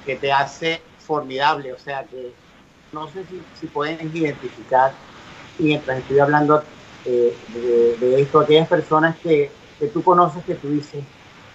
que 0.04 0.16
te 0.16 0.32
hace 0.32 0.80
formidable, 0.98 1.72
o 1.72 1.78
sea, 1.78 2.04
que 2.04 2.32
no 2.92 3.08
sé 3.08 3.24
si, 3.54 3.66
pueden 3.66 4.14
identificar, 4.14 4.94
mientras 5.58 5.98
estoy 5.98 6.18
hablando 6.18 6.62
eh, 7.04 7.36
de, 7.48 8.22
esto, 8.22 8.40
aquellas 8.40 8.68
personas 8.68 9.16
que, 9.18 9.50
que 9.78 9.86
tú 9.88 10.02
conoces 10.02 10.42
que 10.44 10.54
tú 10.54 10.68
dices, 10.70 11.04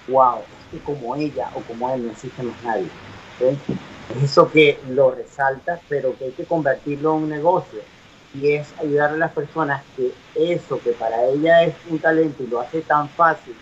wow, 0.07 0.39
es 0.39 0.65
que 0.71 0.83
como 0.83 1.15
ella 1.15 1.49
o 1.55 1.61
como 1.61 1.93
él 1.93 2.05
no 2.05 2.11
existe 2.11 2.43
más 2.43 2.61
nadie. 2.63 2.87
Es 3.39 4.23
eso 4.23 4.49
que 4.51 4.79
lo 4.89 5.11
resalta, 5.11 5.81
pero 5.87 6.15
que 6.17 6.25
hay 6.25 6.31
que 6.31 6.45
convertirlo 6.45 7.15
en 7.15 7.23
un 7.23 7.29
negocio. 7.29 7.79
Y 8.33 8.53
es 8.53 8.73
ayudar 8.79 9.11
a 9.11 9.17
las 9.17 9.31
personas 9.31 9.83
que 9.95 10.11
eso 10.35 10.79
que 10.81 10.91
para 10.91 11.23
ella 11.25 11.63
es 11.63 11.75
un 11.89 11.99
talento 11.99 12.43
y 12.43 12.47
lo 12.47 12.59
hace 12.61 12.81
tan 12.81 13.07
fácil 13.09 13.55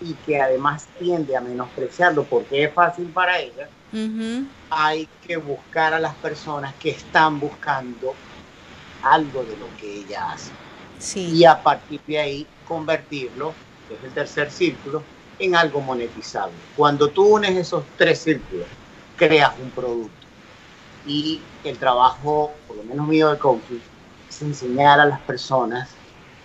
y 0.00 0.14
que 0.14 0.40
además 0.40 0.88
tiende 0.98 1.36
a 1.36 1.40
menospreciarlo 1.40 2.24
porque 2.24 2.64
es 2.64 2.72
fácil 2.74 3.06
para 3.06 3.38
ella, 3.38 3.68
hay 4.70 5.08
que 5.26 5.36
buscar 5.36 5.94
a 5.94 6.00
las 6.00 6.14
personas 6.16 6.74
que 6.74 6.90
están 6.90 7.38
buscando 7.38 8.14
algo 9.02 9.44
de 9.44 9.56
lo 9.56 9.66
que 9.80 10.00
ella 10.00 10.32
hace. 10.32 10.50
Y 11.14 11.44
a 11.44 11.62
partir 11.62 12.00
de 12.06 12.18
ahí 12.18 12.46
convertirlo, 12.66 13.54
que 13.88 13.94
es 13.94 14.04
el 14.04 14.12
tercer 14.12 14.50
círculo, 14.50 15.02
en 15.38 15.56
algo 15.56 15.80
monetizable. 15.80 16.54
Cuando 16.76 17.08
tú 17.08 17.24
unes 17.36 17.56
esos 17.56 17.84
tres 17.96 18.20
círculos, 18.20 18.66
creas 19.16 19.52
un 19.58 19.70
producto. 19.70 20.26
Y 21.06 21.40
el 21.64 21.78
trabajo, 21.78 22.52
por 22.66 22.76
lo 22.76 22.84
menos 22.84 23.06
mío 23.08 23.30
de 23.30 23.38
coaching, 23.38 23.80
enseñar 24.42 25.00
a 25.00 25.06
las 25.06 25.20
personas 25.20 25.88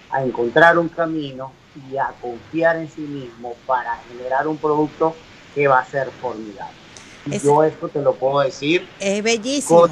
a 0.10 0.24
encontrar 0.24 0.78
un 0.78 0.90
camino 0.90 1.52
y 1.92 1.98
a 1.98 2.14
confiar 2.22 2.78
en 2.78 2.90
sí 2.90 3.02
mismo 3.02 3.56
para 3.66 3.98
generar 4.08 4.48
un 4.48 4.58
producto 4.58 5.16
que 5.54 5.68
va 5.68 5.80
a 5.80 5.86
ser 5.86 6.10
formidable. 6.22 6.76
yo 7.44 7.64
esto 7.64 7.90
te 7.90 8.02
lo 8.02 8.14
puedo 8.16 8.40
decir. 8.40 8.88
Es 9.00 9.22
bellísimo. 9.22 9.88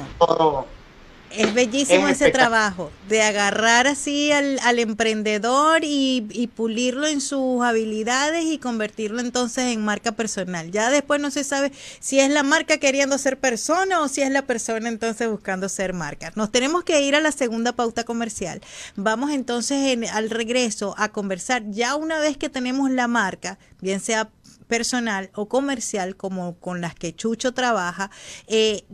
Es 1.36 1.52
bellísimo 1.54 2.08
ese 2.08 2.30
trabajo 2.30 2.90
de 3.08 3.22
agarrar 3.22 3.86
así 3.86 4.32
al, 4.32 4.78
emprendedor 4.78 5.80
y, 5.82 6.50
pulirlo 6.54 7.06
en 7.06 7.20
sus 7.20 7.62
habilidades 7.62 8.44
y 8.46 8.58
convertirlo 8.58 9.20
entonces 9.20 9.64
en 9.64 9.84
marca 9.84 10.12
personal. 10.12 10.70
Ya 10.70 10.90
después 10.90 11.20
no 11.20 11.30
se 11.30 11.44
sabe 11.44 11.72
si 12.00 12.20
es 12.20 12.30
la 12.30 12.42
marca 12.42 12.78
queriendo 12.78 13.18
ser 13.18 13.38
persona 13.38 14.00
o 14.00 14.08
si 14.08 14.22
es 14.22 14.30
la 14.30 14.42
persona 14.42 14.88
entonces 14.88 15.28
buscando 15.28 15.68
ser 15.68 15.92
marca. 15.92 16.32
Nos 16.34 16.50
tenemos 16.50 16.84
que 16.84 17.00
ir 17.02 17.14
a 17.14 17.20
la 17.20 17.32
segunda 17.32 17.72
pauta 17.72 18.04
comercial. 18.04 18.60
Vamos 18.96 19.30
entonces 19.30 19.98
al 20.10 20.30
regreso 20.30 20.94
a 20.96 21.10
conversar 21.10 21.64
ya 21.68 21.96
una 21.96 22.18
vez 22.18 22.36
que 22.36 22.48
tenemos 22.48 22.90
la 22.90 23.08
marca, 23.08 23.58
bien 23.80 24.00
sea 24.00 24.30
personal 24.66 25.30
o 25.34 25.48
comercial 25.48 26.16
como 26.16 26.58
con 26.58 26.80
las 26.80 26.94
que 26.94 27.14
Chucho 27.14 27.52
trabaja, 27.52 28.10
eh, 28.46 28.84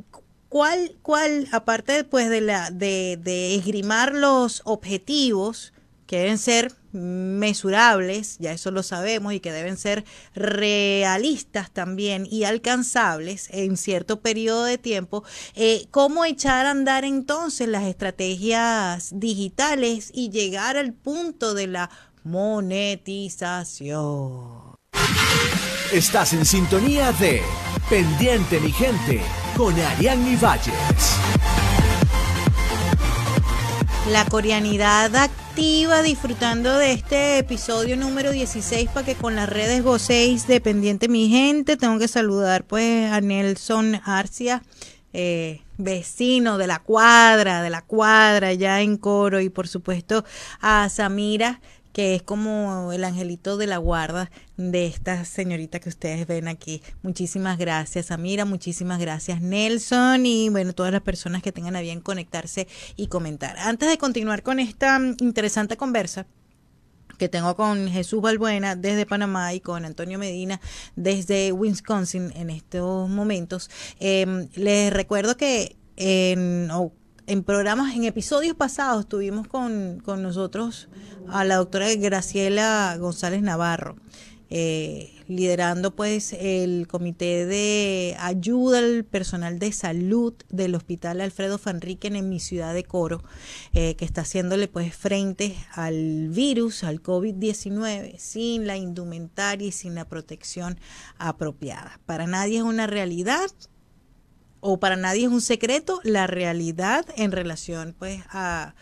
¿Cuál, 0.52 0.94
cuál 1.00 1.48
aparte 1.50 1.92
después 1.92 2.28
de, 2.28 2.42
la, 2.42 2.70
de 2.70 3.54
esgrimar 3.54 4.12
los 4.12 4.60
objetivos, 4.66 5.72
que 6.06 6.18
deben 6.18 6.36
ser 6.36 6.74
mesurables, 6.92 8.36
ya 8.38 8.52
eso 8.52 8.70
lo 8.70 8.82
sabemos, 8.82 9.32
y 9.32 9.40
que 9.40 9.50
deben 9.50 9.78
ser 9.78 10.04
realistas 10.34 11.70
también 11.70 12.28
y 12.30 12.44
alcanzables 12.44 13.48
en 13.50 13.78
cierto 13.78 14.20
periodo 14.20 14.64
de 14.64 14.76
tiempo, 14.76 15.24
eh, 15.54 15.86
¿cómo 15.90 16.26
echar 16.26 16.66
a 16.66 16.72
andar 16.72 17.06
entonces 17.06 17.66
las 17.66 17.84
estrategias 17.84 19.08
digitales 19.14 20.10
y 20.12 20.28
llegar 20.28 20.76
al 20.76 20.92
punto 20.92 21.54
de 21.54 21.68
la 21.68 21.88
monetización? 22.24 24.74
Estás 25.94 26.34
en 26.34 26.44
sintonía 26.44 27.12
de 27.12 27.40
Pendiente 27.88 28.59
mi 28.61 28.73
gente 28.73 29.21
con 29.57 29.79
Ariane 29.79 30.37
Valles. 30.37 31.16
La 34.11 34.25
coreanidad 34.25 35.14
activa 35.14 36.03
disfrutando 36.03 36.77
de 36.79 36.92
este 36.92 37.38
episodio 37.38 37.97
número 37.97 38.31
16 38.33 38.88
para 38.90 39.05
que 39.05 39.14
con 39.14 39.37
las 39.37 39.49
redes 39.49 39.83
gocéis 39.83 40.47
de 40.47 40.61
Pendiente 40.61 41.09
mi 41.09 41.29
gente. 41.29 41.77
Tengo 41.77 41.99
que 41.99 42.09
saludar 42.09 42.64
pues 42.64 43.12
a 43.12 43.21
Nelson 43.21 44.01
Arcia. 44.05 44.62
Eh, 45.12 45.61
vecino 45.77 46.57
de 46.57 46.66
la 46.66 46.79
cuadra, 46.79 47.62
de 47.62 47.68
la 47.68 47.83
cuadra 47.83 48.55
ya 48.55 48.81
en 48.81 48.97
coro 48.97 49.40
y 49.40 49.51
por 49.51 49.68
supuesto 49.68 50.25
a 50.61 50.88
Samira 50.88 51.61
que 51.92 52.14
es 52.14 52.22
como 52.22 52.92
el 52.92 53.05
angelito 53.05 53.57
de 53.57 53.66
la 53.66 53.78
guarda 53.78 54.31
de 54.57 54.87
esta 54.87 55.24
señorita 55.24 55.81
que 55.81 55.88
ustedes 55.88 56.26
ven 56.26 56.48
aquí. 56.48 56.83
Muchísimas 57.02 57.59
gracias, 57.59 58.11
Amira, 58.11 58.44
muchísimas 58.44 58.98
gracias, 58.98 59.40
Nelson, 59.40 60.24
y 60.26 60.48
bueno, 60.48 60.72
todas 60.72 60.92
las 60.92 61.02
personas 61.02 61.42
que 61.42 61.52
tengan 61.52 61.76
a 61.76 61.81
bien 61.81 62.00
conectarse 62.00 62.66
y 62.96 63.09
comentar. 63.09 63.59
Antes 63.59 63.88
de 63.88 63.98
continuar 63.98 64.42
con 64.42 64.59
esta 64.59 64.98
interesante 65.18 65.76
conversa, 65.76 66.26
que 67.18 67.28
tengo 67.28 67.55
con 67.55 67.88
Jesús 67.88 68.20
Balbuena 68.20 68.74
desde 68.74 69.07
Panamá 69.07 69.55
y 69.55 69.61
con 69.61 69.85
Antonio 69.85 70.18
Medina 70.18 70.61
desde 70.96 71.52
Wisconsin 71.52 72.33
en 72.35 72.50
estos 72.50 73.09
momentos. 73.09 73.70
Eh, 74.00 74.48
les 74.55 74.92
recuerdo 74.92 75.37
que 75.37 75.76
en 75.96 76.68
en 77.26 77.44
programas, 77.44 77.94
en 77.94 78.04
episodios 78.04 78.56
pasados 78.56 79.08
tuvimos 79.08 79.46
con, 79.46 80.00
con 80.04 80.22
nosotros 80.22 80.88
a 81.28 81.44
la 81.44 81.56
doctora 81.56 81.94
Graciela 81.94 82.96
González 82.98 83.42
Navarro, 83.42 83.96
eh, 84.50 85.12
liderando 85.28 85.94
pues 85.94 86.35
el 86.35 86.87
comité 86.88 87.46
de 87.46 88.16
ayuda 88.18 88.80
al 88.80 89.04
personal 89.04 89.58
de 89.58 89.72
salud 89.72 90.35
del 90.50 90.74
Hospital 90.74 91.20
Alfredo 91.20 91.58
Fanriquen 91.58 92.16
en 92.16 92.28
mi 92.28 92.40
ciudad 92.40 92.74
de 92.74 92.85
Coro, 92.85 93.22
eh, 93.72 93.94
que 93.94 94.04
está 94.04 94.22
haciéndole 94.22 94.68
pues 94.68 94.94
frente 94.94 95.56
al 95.72 96.28
virus, 96.28 96.85
al 96.85 97.02
COVID-19, 97.02 98.18
sin 98.18 98.66
la 98.66 98.76
indumentaria 98.76 99.68
y 99.68 99.72
sin 99.72 99.94
la 99.94 100.06
protección 100.06 100.78
apropiada. 101.18 102.00
Para 102.04 102.26
nadie 102.26 102.58
es 102.58 102.64
una 102.64 102.87
realidad 102.87 103.50
o 104.62 104.79
para 104.79 104.96
nadie 104.96 105.27
es 105.27 105.33
un 105.33 105.40
secreto 105.40 106.01
la 106.05 106.29
realidad 106.29 107.05
en 107.16 107.33
relación 107.33 107.94
pues 107.98 108.22
a, 108.31 108.75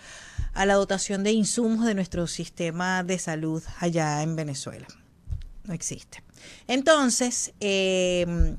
la 0.55 0.75
dotación 0.75 1.25
de 1.25 1.33
insumos 1.33 1.87
de 1.87 1.95
nuestro 1.95 2.27
sistema 2.27 3.03
de 3.03 3.19
salud 3.19 3.62
allá 3.79 4.23
en 4.23 4.37
Venezuela. 4.37 4.87
No 5.64 5.73
existe. 5.73 6.23
Entonces, 6.69 7.55
em, 7.61 8.59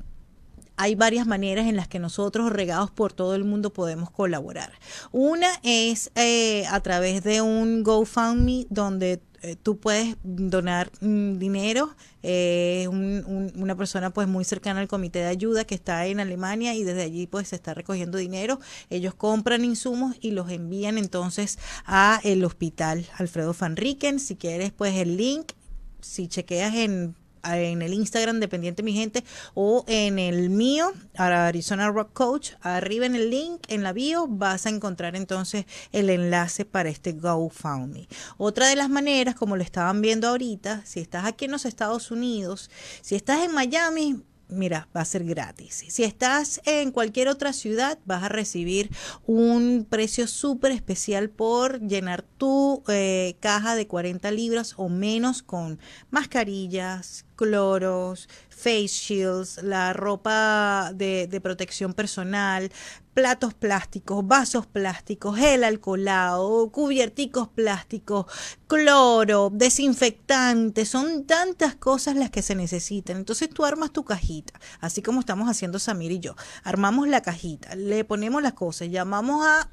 hay 0.76 0.94
varias 0.94 1.26
maneras 1.26 1.66
en 1.66 1.76
las 1.76 1.88
que 1.88 1.98
nosotros, 1.98 2.52
regados 2.52 2.90
por 2.90 3.12
todo 3.12 3.34
el 3.34 3.44
mundo, 3.44 3.72
podemos 3.72 4.10
colaborar. 4.10 4.72
Una 5.10 5.48
es 5.62 6.10
eh, 6.14 6.64
a 6.70 6.80
través 6.80 7.22
de 7.22 7.40
un 7.42 7.82
GoFundMe 7.82 8.66
donde 8.70 9.20
eh, 9.42 9.56
tú 9.60 9.78
puedes 9.78 10.16
donar 10.22 10.90
mm, 11.00 11.38
dinero. 11.38 11.94
Eh, 12.22 12.86
una 12.88 13.76
persona 13.76 14.10
pues 14.10 14.28
muy 14.28 14.44
cercana 14.44 14.80
al 14.80 14.86
comité 14.86 15.18
de 15.18 15.26
ayuda 15.26 15.64
que 15.64 15.74
está 15.74 16.06
en 16.06 16.20
Alemania 16.20 16.74
y 16.74 16.84
desde 16.84 17.02
allí 17.02 17.26
pues 17.26 17.48
se 17.48 17.56
está 17.56 17.74
recogiendo 17.74 18.18
dinero. 18.18 18.60
Ellos 18.88 19.14
compran 19.14 19.64
insumos 19.64 20.16
y 20.20 20.30
los 20.30 20.48
envían 20.50 20.96
entonces 20.96 21.58
a 21.84 22.20
el 22.22 22.44
hospital 22.44 23.06
Alfredo 23.18 23.54
Van 23.58 23.76
Riken. 23.76 24.20
Si 24.20 24.36
quieres 24.36 24.70
pues 24.70 24.94
el 24.94 25.16
link, 25.16 25.52
si 26.00 26.28
chequeas 26.28 26.74
en 26.76 27.16
en 27.44 27.82
el 27.82 27.92
Instagram 27.94 28.40
Dependiente 28.40 28.82
Mi 28.82 28.92
Gente 28.92 29.24
o 29.54 29.84
en 29.86 30.18
el 30.18 30.50
mío, 30.50 30.92
Arizona 31.16 31.90
Rock 31.90 32.12
Coach. 32.12 32.52
Arriba 32.60 33.06
en 33.06 33.14
el 33.14 33.30
link, 33.30 33.62
en 33.68 33.82
la 33.82 33.92
bio, 33.92 34.26
vas 34.28 34.66
a 34.66 34.70
encontrar 34.70 35.16
entonces 35.16 35.66
el 35.92 36.10
enlace 36.10 36.64
para 36.64 36.88
este 36.88 37.12
GoFundMe. 37.12 38.08
Otra 38.36 38.68
de 38.68 38.76
las 38.76 38.90
maneras, 38.90 39.34
como 39.34 39.56
lo 39.56 39.62
estaban 39.62 40.00
viendo 40.00 40.28
ahorita, 40.28 40.82
si 40.84 41.00
estás 41.00 41.24
aquí 41.24 41.46
en 41.46 41.52
los 41.52 41.64
Estados 41.64 42.10
Unidos, 42.10 42.70
si 43.00 43.14
estás 43.14 43.42
en 43.42 43.52
Miami, 43.52 44.22
mira, 44.52 44.88
va 44.94 45.00
a 45.00 45.04
ser 45.04 45.24
gratis. 45.24 45.84
Si 45.88 46.04
estás 46.04 46.60
en 46.64 46.90
cualquier 46.90 47.28
otra 47.28 47.52
ciudad, 47.52 47.98
vas 48.04 48.22
a 48.22 48.28
recibir 48.28 48.90
un 49.26 49.86
precio 49.88 50.26
súper 50.26 50.72
especial 50.72 51.30
por 51.30 51.80
llenar 51.80 52.22
tu 52.22 52.82
eh, 52.88 53.36
caja 53.40 53.74
de 53.74 53.86
40 53.86 54.30
libras 54.30 54.74
o 54.76 54.88
menos 54.88 55.42
con 55.42 55.78
mascarillas, 56.10 57.24
cloros, 57.36 58.28
face 58.62 58.88
shields, 58.88 59.60
la 59.62 59.92
ropa 59.92 60.92
de, 60.94 61.40
protección 61.42 61.94
personal, 61.94 62.70
platos 63.12 63.54
plásticos, 63.54 64.24
vasos 64.24 64.66
plásticos, 64.66 65.36
gel 65.36 65.64
alcoholado, 65.64 66.70
cubierticos 66.70 67.48
plásticos, 67.48 68.26
cloro, 68.68 69.50
desinfectante, 69.52 70.86
son 70.86 71.24
tantas 71.24 71.74
cosas 71.74 72.14
las 72.14 72.30
que 72.30 72.42
se 72.42 72.54
necesitan. 72.54 73.16
Entonces 73.16 73.50
tú 73.50 73.64
armas 73.64 73.92
tu 73.92 74.04
cajita, 74.04 74.60
así 74.80 75.02
como 75.02 75.20
estamos 75.20 75.48
haciendo 75.48 75.80
Samir 75.80 76.12
y 76.12 76.20
yo. 76.20 76.36
Armamos 76.62 77.08
la 77.08 77.20
cajita, 77.20 77.74
le 77.74 78.04
ponemos 78.04 78.42
las 78.42 78.52
cosas, 78.52 78.88
llamamos 78.88 79.44
a 79.44 79.68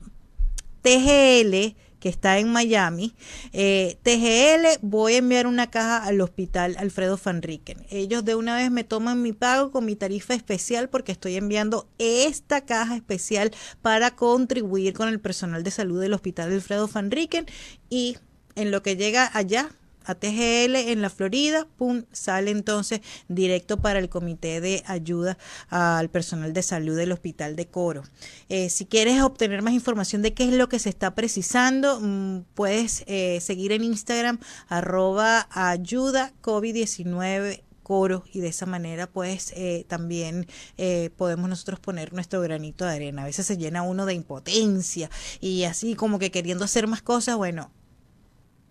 TGL 0.81 1.75
que 1.99 2.09
está 2.09 2.39
en 2.39 2.49
Miami. 2.51 3.13
Eh, 3.53 3.97
TGL, 4.03 4.79
voy 4.81 5.13
a 5.13 5.17
enviar 5.17 5.47
una 5.47 5.69
caja 5.69 6.03
al 6.03 6.21
hospital 6.21 6.75
Alfredo 6.77 7.19
Van 7.23 7.41
Riken. 7.41 7.85
Ellos 7.89 8.25
de 8.25 8.35
una 8.35 8.55
vez 8.55 8.71
me 8.71 8.83
toman 8.83 9.21
mi 9.21 9.33
pago 9.33 9.71
con 9.71 9.85
mi 9.85 9.95
tarifa 9.95 10.33
especial 10.33 10.89
porque 10.89 11.11
estoy 11.11 11.35
enviando 11.35 11.87
esta 11.97 12.65
caja 12.65 12.95
especial 12.95 13.51
para 13.81 14.15
contribuir 14.15 14.93
con 14.93 15.07
el 15.09 15.19
personal 15.19 15.63
de 15.63 15.71
salud 15.71 16.01
del 16.01 16.13
hospital 16.13 16.51
Alfredo 16.51 16.87
Van 16.87 17.11
Riken 17.11 17.45
y 17.89 18.17
en 18.55 18.71
lo 18.71 18.83
que 18.83 18.95
llega 18.95 19.29
allá 19.33 19.69
a 20.05 20.15
TGL 20.15 20.75
en 20.75 21.01
la 21.01 21.09
Florida, 21.09 21.67
pum, 21.77 22.03
sale 22.11 22.51
entonces 22.51 23.01
directo 23.27 23.77
para 23.77 23.99
el 23.99 24.09
comité 24.09 24.61
de 24.61 24.83
ayuda 24.87 25.37
al 25.69 26.09
personal 26.09 26.53
de 26.53 26.63
salud 26.63 26.97
del 26.97 27.11
hospital 27.11 27.55
de 27.55 27.67
Coro. 27.67 28.03
Eh, 28.49 28.69
si 28.69 28.85
quieres 28.85 29.21
obtener 29.21 29.61
más 29.61 29.73
información 29.73 30.21
de 30.21 30.33
qué 30.33 30.45
es 30.45 30.53
lo 30.53 30.69
que 30.69 30.79
se 30.79 30.89
está 30.89 31.15
precisando, 31.15 31.99
mm, 31.99 32.45
puedes 32.53 33.03
eh, 33.07 33.39
seguir 33.41 33.71
en 33.71 33.83
Instagram 33.83 34.39
arroba 34.67 35.47
ayuda 35.51 36.33
COVID-19 36.41 37.63
coro 37.89 38.23
y 38.31 38.39
de 38.39 38.49
esa 38.49 38.67
manera 38.67 39.07
pues 39.07 39.51
eh, 39.55 39.83
también 39.87 40.45
eh, 40.77 41.09
podemos 41.17 41.49
nosotros 41.49 41.79
poner 41.79 42.13
nuestro 42.13 42.39
granito 42.39 42.85
de 42.85 42.93
arena. 42.93 43.23
A 43.23 43.25
veces 43.25 43.47
se 43.47 43.57
llena 43.57 43.81
uno 43.81 44.05
de 44.05 44.13
impotencia 44.13 45.09
y 45.41 45.63
así 45.63 45.95
como 45.95 46.19
que 46.19 46.29
queriendo 46.29 46.65
hacer 46.65 46.85
más 46.85 47.01
cosas, 47.01 47.35
bueno, 47.35 47.71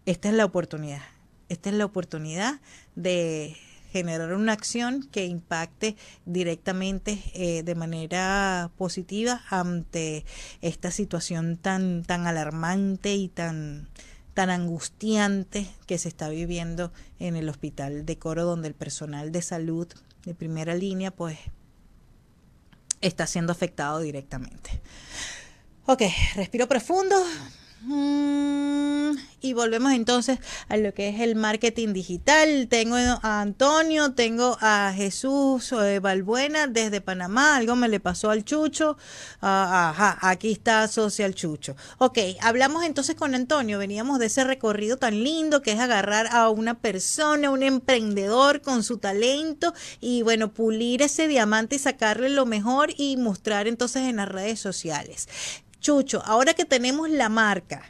esta 0.07 0.29
es 0.29 0.35
la 0.35 0.45
oportunidad 0.45 1.03
esta 1.49 1.71
es 1.71 1.77
la 1.77 1.85
oportunidad 1.85 2.61
de 2.95 3.57
generar 3.93 4.35
una 4.35 4.53
acción 4.53 5.03
que 5.11 5.27
impacte 5.27 5.97
directamente 6.27 7.23
eh, 7.35 7.63
de 7.63 7.75
manera 7.75 8.71
positiva 8.77 9.43
ante 9.49 10.25
esta 10.61 10.91
situación 10.91 11.57
tan 11.57 12.05
tan 12.05 12.27
alarmante 12.27 13.15
y 13.15 13.29
tan 13.29 13.89
tan 14.35 14.51
angustiante 14.51 15.69
que 15.87 15.99
se 15.99 16.09
está 16.09 16.29
viviendo 16.29 16.93
en 17.19 17.35
el 17.35 17.49
hospital 17.49 18.05
de 18.05 18.19
Coro 18.19 18.45
donde 18.45 18.69
el 18.69 18.75
personal 18.75 19.33
de 19.33 19.43
salud 19.43 19.89
de 20.25 20.35
primera 20.35 20.75
línea 20.75 21.11
pues 21.11 21.39
está 23.01 23.27
siendo 23.27 23.53
afectado 23.53 24.01
directamente. 24.01 24.83
Ok, 25.87 26.03
respiro 26.35 26.69
profundo. 26.69 27.17
Mm, 27.81 29.13
y 29.41 29.53
volvemos 29.53 29.93
entonces 29.93 30.41
a 30.69 30.77
lo 30.77 30.93
que 30.93 31.11
es 31.11 31.21
el 31.21 31.37
marketing 31.37 31.93
digital. 31.93 32.67
Tengo 32.69 32.97
a 32.97 33.41
Antonio, 33.41 34.15
tengo 34.15 34.59
a 34.61 34.93
Jesús 34.95 35.73
eh, 35.73 36.01
Balbuena 36.01 36.67
desde 36.67 37.01
Panamá. 37.01 37.57
Algo 37.57 37.77
me 37.77 37.89
le 37.89 38.01
pasó 38.01 38.31
al 38.31 38.45
Chucho. 38.45 38.97
Ah, 39.41 39.91
ajá, 39.91 40.19
aquí 40.29 40.51
está 40.51 40.89
Social 40.89 41.35
Chucho. 41.35 41.77
Ok, 41.99 42.19
hablamos 42.41 42.85
entonces 42.85 43.15
con 43.15 43.35
Antonio. 43.37 43.79
Veníamos 43.79 44.19
de 44.19 44.27
ese 44.27 44.43
recorrido 44.43 44.97
tan 44.97 45.23
lindo 45.23 45.63
que 45.63 45.73
es 45.73 45.79
agarrar 45.79 46.27
a 46.33 46.51
una 46.51 46.81
persona, 46.81 47.51
un 47.51 47.63
emprendedor 47.63 48.61
con 48.61 48.83
su 48.83 48.99
talento 48.99 49.73
y 50.01 50.23
bueno, 50.23 50.53
pulir 50.53 51.03
ese 51.03 51.29
diamante 51.29 51.77
y 51.77 51.79
sacarle 51.79 52.29
lo 52.29 52.45
mejor 52.45 52.91
y 52.97 53.17
mostrar 53.17 53.69
entonces 53.69 54.03
en 54.03 54.17
las 54.17 54.29
redes 54.29 54.59
sociales. 54.59 55.29
Chucho, 55.81 56.23
ahora 56.25 56.55
que 56.55 56.65
tenemos 56.65 57.09
la 57.09 57.29
marca, 57.29 57.83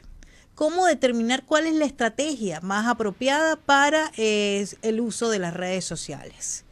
¿cómo 0.53 0.85
determinar 0.85 1.43
cuál 1.45 1.65
es 1.65 1.73
la 1.73 1.85
estrategia 1.85 2.61
más 2.61 2.87
apropiada 2.87 3.55
para 3.55 4.11
eh, 4.17 4.67
el 4.83 4.99
uso 4.99 5.29
de 5.29 5.39
las 5.39 5.53
redes 5.53 5.85
sociales? 5.85 6.65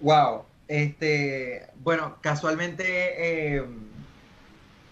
Wow, 0.00 0.44
este, 0.66 1.66
bueno, 1.82 2.16
casualmente, 2.20 2.84
eh, 3.56 3.64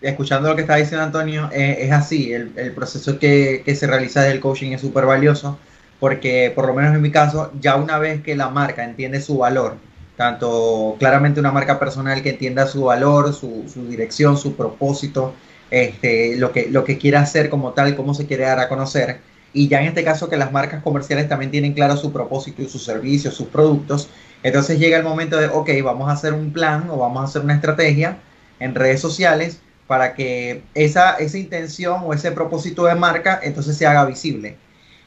escuchando 0.01 0.51
lo 0.51 0.55
que 0.55 0.63
está 0.63 0.77
diciendo 0.77 1.05
Antonio, 1.05 1.51
eh, 1.53 1.79
es 1.81 1.91
así, 1.91 2.33
el, 2.33 2.73
proceso 2.75 3.19
que, 3.19 3.63
que, 3.65 3.75
se 3.75 3.87
realiza 3.87 4.23
del 4.23 4.39
coaching 4.39 4.73
es 4.73 4.81
súper 4.81 5.07
valioso, 5.07 5.59
porque 5.99 6.53
por 6.55 6.67
lo 6.67 6.75
menos 6.75 6.95
en 6.95 7.03
mi 7.03 7.11
caso, 7.11 7.51
ya 7.61 7.75
una 7.77 7.99
vez 7.99 8.23
que 8.23 8.37
la 8.37 8.49
marca 8.49 8.85
entiende 8.85 9.21
su 9.21 9.39
valor, 9.39 9.77
tanto 10.19 10.97
claramente 10.99 11.39
una 11.39 11.53
marca 11.53 11.79
personal 11.79 12.21
que 12.25 12.31
entienda 12.31 12.67
su 12.67 12.83
valor, 12.83 13.33
su, 13.33 13.63
dirección, 13.89 14.37
su 14.37 14.57
propósito, 14.57 15.33
este, 15.71 16.37
lo, 16.37 16.51
que, 16.51 16.69
lo 16.69 16.83
que 16.83 16.99
quiere 16.99 17.19
hacer 17.19 17.49
como 17.49 17.73
tal, 17.73 17.95
cómo 17.95 18.15
se 18.15 18.27
quiere 18.27 18.43
dar 18.43 18.59
a 18.59 18.69
conocer. 18.69 19.21
Y 19.53 19.69
ya 19.69 19.81
en 19.81 19.87
este 19.87 20.03
caso 20.03 20.29
que 20.29 20.37
las 20.37 20.51
marcas 20.51 20.83
comerciales 20.83 21.29
también 21.29 21.53
tienen 21.53 21.73
claro 21.73 21.97
su 21.97 22.13
propósito 22.13 22.63
y 22.63 22.69
sus 22.69 22.83
servicios, 22.83 23.35
sus 23.35 23.47
productos. 23.47 24.09
Entonces 24.43 24.81
llega 24.81 24.97
el 24.97 25.05
momento 25.05 25.37
de, 25.37 25.47
ok, 25.47 25.71
vamos 25.85 26.09
a 26.09 26.15
hacer 26.15 26.35
un 26.35 26.53
plan 26.53 26.91
o 26.91 26.97
vamos 26.97 27.23
a 27.23 27.25
hacer 27.27 27.43
una 27.43 27.55
estrategia 27.55 28.19
en 28.59 28.75
redes 28.75 29.01
sociales 29.01 29.61
para 29.87 30.15
que 30.15 30.65
esa, 30.75 31.15
esa 31.15 31.39
intención 31.39 32.01
o 32.05 32.13
ese 32.13 32.33
propósito 32.33 32.87
de 32.87 32.97
marca 32.97 33.39
entonces 33.41 33.77
se 33.77 33.87
haga 33.87 34.05
visible. 34.05 34.57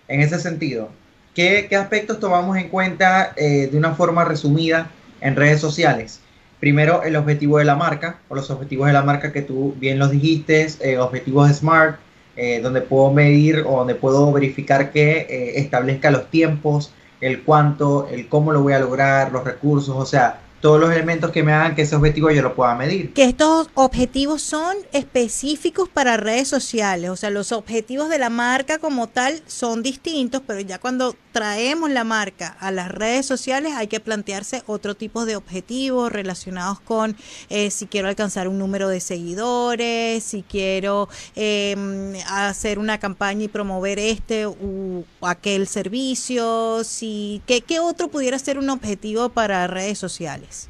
En 0.08 0.22
ese 0.22 0.40
sentido, 0.40 0.88
¿qué, 1.36 1.68
qué 1.70 1.76
aspectos 1.76 2.22
tomamos 2.22 2.56
en 2.56 2.70
cuenta 2.70 3.34
eh, 3.36 3.68
de 3.70 3.78
una 3.78 3.94
forma 3.94 4.24
resumida 4.24 4.90
en 5.22 5.36
redes 5.36 5.62
sociales. 5.62 6.20
Primero, 6.60 7.02
el 7.04 7.16
objetivo 7.16 7.58
de 7.58 7.66
la 7.66 7.76
marca, 7.76 8.20
o 8.30 8.36
los 8.36 8.52
objetivos 8.52 8.88
de 8.88 8.94
la 8.94 9.02
marca 9.02 9.32
que 9.32 9.42
tú 9.42 9.74
bien 9.80 9.98
los 9.98 10.12
dijiste, 10.12 10.68
eh, 10.82 10.98
objetivos 11.00 11.50
SMART, 11.52 11.98
eh, 12.36 12.60
donde 12.62 12.82
puedo 12.82 13.12
medir 13.12 13.64
o 13.68 13.78
donde 13.78 13.96
puedo 13.96 14.32
verificar 14.32 14.92
que 14.92 15.22
eh, 15.22 15.60
establezca 15.60 16.12
los 16.12 16.30
tiempos, 16.30 16.94
el 17.20 17.44
cuánto, 17.44 18.08
el 18.10 18.28
cómo 18.28 18.52
lo 18.52 18.62
voy 18.62 18.74
a 18.74 18.80
lograr, 18.80 19.32
los 19.32 19.44
recursos, 19.44 19.96
o 19.98 20.06
sea, 20.06 20.40
todos 20.62 20.80
los 20.80 20.92
elementos 20.92 21.32
que 21.32 21.44
me 21.44 21.52
hagan 21.52 21.76
que 21.76 21.82
ese 21.82 21.96
objetivo 21.96 22.30
yo 22.32 22.42
lo 22.44 22.54
pueda 22.54 22.76
medir. 22.76 23.14
Que 23.14 23.26
estos 23.26 23.70
objetivos 23.74 24.44
son 24.44 24.78
específicos 24.94 25.90
para 25.90 26.18
redes 26.18 26.48
sociales, 26.48 27.10
o 27.10 27.16
sea, 27.16 27.32
los 27.32 27.52
objetivos 27.52 28.10
de 28.10 28.20
la 28.20 28.30
marca 28.30 28.78
como 28.78 29.08
tal 29.08 29.42
son 29.48 29.82
distintos, 29.82 30.42
pero 30.46 30.62
ya 30.62 30.78
cuando 30.78 31.16
traemos 31.32 31.90
la 31.90 32.04
marca 32.04 32.56
a 32.60 32.72
las 32.72 32.90
redes 32.90 33.26
sociales 33.26 33.74
hay 33.76 33.88
que 33.88 34.00
plantearse 34.00 34.64
otro 34.68 34.96
tipo 34.96 35.26
de 35.26 35.36
objetivos 35.36 36.12
relacionados 36.12 36.80
con 36.80 37.16
eh, 37.50 37.72
si 37.72 37.88
quiero 37.88 38.08
alcanzar 38.08 38.48
un 38.48 38.58
número 38.58 38.90
de 38.90 39.00
seguidores, 39.00 40.24
si 40.24 40.44
quiero 40.44 41.10
em, 41.36 42.14
hacer 42.28 42.80
una 42.80 43.00
campaña 43.00 43.44
y 43.44 43.48
promover 43.48 44.00
este 44.00 44.48
u 44.48 45.06
aquel 45.22 45.68
servicio, 45.68 46.84
si 46.84 47.42
¿qué, 47.46 47.62
qué 47.62 47.80
otro 47.80 48.10
pudiera 48.10 48.38
ser 48.40 48.58
un 48.58 48.70
objetivo 48.70 49.30
para 49.30 49.68
redes 49.68 49.98
sociales. 49.98 50.70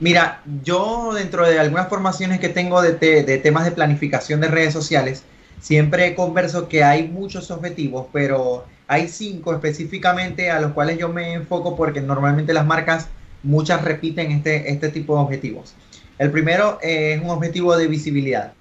Mira, 0.00 0.42
yo 0.64 1.12
dentro 1.14 1.46
de 1.46 1.58
algunas 1.60 1.88
formaciones 1.88 2.40
que 2.40 2.48
tengo 2.48 2.82
de, 2.82 2.92
temas 3.42 3.64
de 3.64 3.70
planificación 3.70 4.40
de 4.40 4.48
redes 4.48 4.72
sociales, 4.72 5.22
siempre 5.60 6.14
converso 6.14 6.68
que 6.68 6.82
hay 6.82 7.06
muchos 7.06 7.50
objetivos, 7.50 8.06
pero 8.12 8.64
hay 8.92 9.08
cinco 9.08 9.52
específicamente 9.52 10.50
a 10.50 10.60
los 10.60 10.72
cuales 10.72 10.98
yo 10.98 11.08
me 11.08 11.34
enfoco 11.34 11.76
porque 11.76 12.00
normalmente 12.00 12.52
las 12.52 12.66
marcas, 12.66 13.08
muchas 13.42 13.82
repiten 13.82 14.30
este, 14.30 14.70
este 14.70 14.88
tipo 14.90 15.16
de 15.16 15.22
objetivos. 15.22 15.74
El 16.18 16.30
primero 16.30 16.78
es 16.82 17.20
un 17.20 17.30
objetivo 17.30 17.76
de 17.76 17.88
visibilidad. 17.88 18.52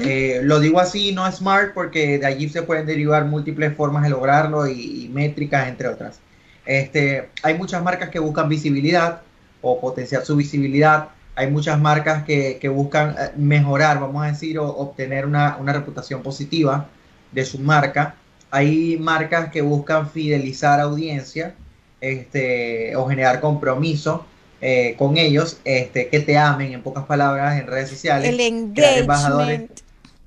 Eh, 0.00 0.40
lo 0.42 0.60
digo 0.60 0.80
así, 0.80 1.12
no 1.12 1.30
smart, 1.30 1.72
porque 1.72 2.18
de 2.18 2.26
allí 2.26 2.48
se 2.48 2.62
pueden 2.62 2.84
derivar 2.84 3.24
múltiples 3.24 3.74
formas 3.74 4.02
de 4.02 4.10
lograrlo 4.10 4.66
y, 4.66 5.04
y 5.04 5.08
métricas, 5.08 5.68
entre 5.68 5.88
otras. 5.88 6.20
Este, 6.66 7.30
hay 7.42 7.54
muchas 7.54 7.82
marcas 7.82 8.10
que 8.10 8.18
buscan 8.18 8.48
visibilidad, 8.48 9.22
o 9.62 9.80
potenciar 9.80 10.24
su 10.24 10.36
visibilidad. 10.36 11.08
Hay 11.34 11.50
muchas 11.50 11.80
marcas 11.80 12.24
que, 12.24 12.68
buscan 12.68 13.10
eh, 13.18 13.30
mejorar, 13.36 14.00
vamos 14.00 14.22
a 14.22 14.26
decir, 14.26 14.58
o 14.58 14.66
obtener 14.68 15.24
una, 15.24 15.56
reputación 15.72 16.22
positiva 16.22 16.88
de 17.30 17.44
su 17.46 17.58
marca. 17.58 18.16
Hay 18.52 18.98
marcas 18.98 19.50
que 19.50 19.62
buscan 19.62 20.10
fidelizar 20.10 20.78
audiencia 20.78 21.54
este, 22.02 22.94
o 22.96 23.08
generar 23.08 23.40
compromiso 23.40 24.26
eh, 24.60 24.94
con 24.98 25.16
ellos, 25.16 25.58
este, 25.64 26.08
que 26.08 26.20
te 26.20 26.36
amen, 26.36 26.74
en 26.74 26.82
pocas 26.82 27.06
palabras, 27.06 27.58
en 27.58 27.66
redes 27.66 27.88
sociales. 27.88 28.28
El 28.28 28.40
engagement. 28.40 29.80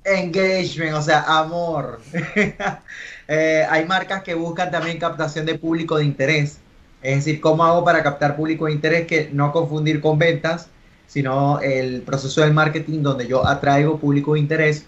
Engagement, 0.04 0.96
o 0.96 1.02
sea, 1.02 1.22
amor. 1.22 2.02
Eh, 3.28 3.66
hay 3.68 3.86
marcas 3.86 4.22
que 4.22 4.36
buscan 4.36 4.70
también 4.70 5.00
captación 5.00 5.48
de 5.48 5.56
público 5.56 5.98
de 5.98 6.06
interés. 6.06 6.60
Es 7.02 7.16
decir, 7.16 7.42
¿cómo 7.42 7.64
hago 7.64 7.84
para 7.84 8.04
captar 8.04 8.36
público 8.36 8.68
de 8.68 8.74
interés? 8.74 9.08
Que 9.08 9.32
no 9.34 9.52
confundir 9.52 10.00
con 10.00 10.20
ventas, 10.20 10.68
sino 11.08 11.60
el 11.60 12.04
proceso 12.04 12.42
del 12.42 12.54
marketing 12.54 13.02
donde 13.02 13.26
yo 13.28 13.48
atraigo 13.48 13.98
público 13.98 14.36
de 14.36 14.42
interés 14.42 14.86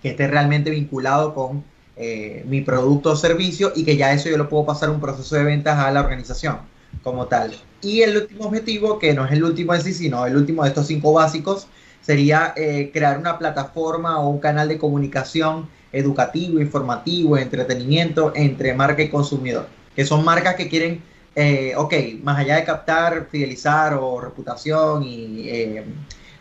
que 0.00 0.08
esté 0.08 0.28
realmente 0.28 0.70
vinculado 0.70 1.34
con 1.34 1.62
eh, 2.00 2.44
mi 2.46 2.60
producto 2.60 3.10
o 3.10 3.16
servicio 3.16 3.72
y 3.74 3.84
que 3.84 3.96
ya 3.96 4.12
eso 4.12 4.28
yo 4.28 4.38
lo 4.38 4.48
puedo 4.48 4.64
pasar 4.64 4.88
un 4.88 5.00
proceso 5.00 5.34
de 5.34 5.42
ventas 5.42 5.76
a 5.80 5.90
la 5.90 6.00
organización 6.00 6.58
como 7.02 7.26
tal. 7.26 7.56
Y 7.82 8.02
el 8.02 8.16
último 8.16 8.44
objetivo, 8.44 9.00
que 9.00 9.14
no 9.14 9.26
es 9.26 9.32
el 9.32 9.42
último 9.42 9.74
en 9.74 9.82
sí, 9.82 9.92
sino 9.92 10.24
el 10.24 10.36
último 10.36 10.62
de 10.62 10.68
estos 10.68 10.86
cinco 10.86 11.12
básicos, 11.12 11.66
sería 12.00 12.52
eh, 12.56 12.90
crear 12.92 13.18
una 13.18 13.36
plataforma 13.36 14.20
o 14.20 14.28
un 14.28 14.38
canal 14.38 14.68
de 14.68 14.78
comunicación 14.78 15.68
educativo, 15.90 16.60
informativo, 16.60 17.36
entretenimiento 17.36 18.32
entre 18.36 18.74
marca 18.74 19.02
y 19.02 19.08
consumidor, 19.08 19.66
que 19.96 20.06
son 20.06 20.24
marcas 20.24 20.54
que 20.54 20.68
quieren, 20.68 21.02
eh, 21.34 21.74
más 22.22 22.38
allá 22.38 22.56
de 22.56 22.64
captar, 22.64 23.26
fidelizar 23.28 23.94
o 23.94 24.20
reputación 24.20 25.02
y 25.02 25.50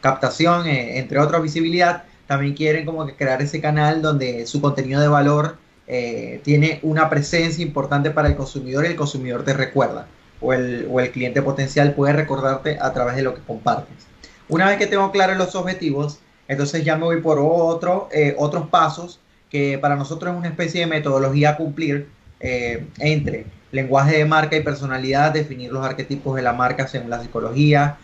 captación, 0.01 0.68
entre 0.68 1.18
otras 1.18 1.41
visibilidad, 1.41 2.03
también 2.28 2.53
quieren 2.53 2.86
como 2.86 3.05
que 3.05 3.15
crear 3.15 3.41
ese 3.41 3.61
canal 3.61 4.01
donde 4.01 4.45
su 4.45 4.61
contenido 4.61 5.01
de 5.01 5.07
valor 5.07 5.57
eh, 5.88 6.41
tiene 6.43 6.80
una 6.84 7.09
presencia 7.09 7.63
importante 7.63 8.11
para 8.11 8.28
el 8.28 8.36
consumidor 8.36 8.84
y 8.86 8.89
el 8.89 8.95
consumidor 8.97 9.43
te 9.43 9.53
recuerda 9.53 10.05
o 10.41 10.53
el, 10.53 10.88
o 10.91 10.99
el 10.99 11.11
cliente 11.11 11.41
potencial 11.41 11.93
puede 11.93 12.13
recordarte 12.13 12.78
a 12.80 12.93
través 12.93 13.15
de 13.15 13.23
lo 13.23 13.34
que 13.34 13.41
compartes. 13.41 13.95
Una 14.49 14.67
vez 14.67 14.78
que 14.78 14.88
tengo 14.88 15.11
claros 15.11 15.38
los 15.38 15.55
objetivos, 15.55 16.19
entonces 16.49 16.84
ya 16.84 16.97
me 16.97 17.05
voy 17.05 17.21
por 17.21 17.39
otro, 17.39 18.09
eh, 18.11 18.36
otros 18.38 18.67
pasos 18.67 19.19
que 19.49 19.78
para 19.78 19.95
nosotros 19.95 20.34
es 20.34 20.38
una 20.38 20.49
especie 20.49 20.82
de 20.82 20.88
metodología 20.88 21.51
a 21.51 21.57
cumplir 21.57 22.09
eh, 22.41 22.86
entre 22.99 23.45
lenguaje 23.71 24.17
de 24.17 24.25
marca 24.25 24.57
y 24.57 24.61
personalidad, 24.61 25.32
definir 25.32 25.71
los 25.71 25.86
arquetipos 25.86 26.36
de 26.36 26.41
la 26.41 26.51
marca 26.51 26.88
según 26.88 27.09
la 27.09 27.21
psicología, 27.21 27.97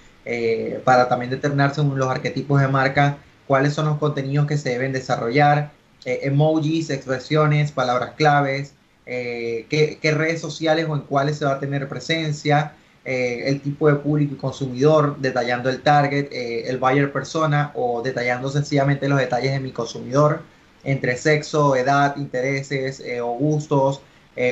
para 0.86 1.10
también 1.10 1.30
determinar 1.30 1.76
según 1.76 2.00
los 2.00 2.08
arquetipos 2.08 2.62
de 2.62 2.70
marca 2.70 3.18
cuáles 3.48 3.74
son 3.74 3.86
los 3.86 3.98
contenidos 3.98 4.48
que 4.48 4.58
se 4.58 4.70
deben 4.70 4.94
desarrollar, 4.94 5.72
eh, 6.06 6.22
emojis, 6.24 6.90
expresiones, 6.90 7.72
palabras 7.72 8.12
claves, 8.16 8.74
eh, 9.06 9.66
qué, 9.70 10.12
redes 10.12 10.42
sociales 10.42 10.86
o 10.90 10.96
en 10.96 11.02
cuáles 11.02 11.38
se 11.38 11.46
va 11.46 11.54
a 11.54 11.60
tener 11.60 11.88
presencia, 11.88 12.74
eh, 13.06 13.44
el 13.48 13.62
tipo 13.62 13.88
de 13.88 13.96
público 13.96 14.34
y 14.34 14.38
consumidor, 14.38 15.18
detallando 15.20 15.70
el 15.70 15.82
target, 15.82 16.28
el 16.32 16.78
buyer 16.78 17.12
persona 17.12 17.72
o 17.76 18.02
detallando 18.02 18.50
sencillamente 18.50 19.08
los 19.10 19.20
detalles 19.20 19.52
de 19.52 19.60
mi 19.60 19.72
consumidor 19.72 20.42
entre 20.86 21.18
sexo, 21.18 21.76
edad, 21.76 22.16
intereses 22.18 23.02
o 23.22 23.34
gustos, 23.34 24.02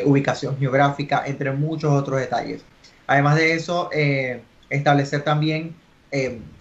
ubicación 0.06 0.58
geográfica, 0.58 1.24
entre 1.26 1.52
muchos 1.52 1.92
otros 1.92 2.20
detalles. 2.20 2.64
Además 3.08 3.36
de 3.36 3.54
eso, 3.54 3.90
establecer 4.70 5.24
también 5.24 5.76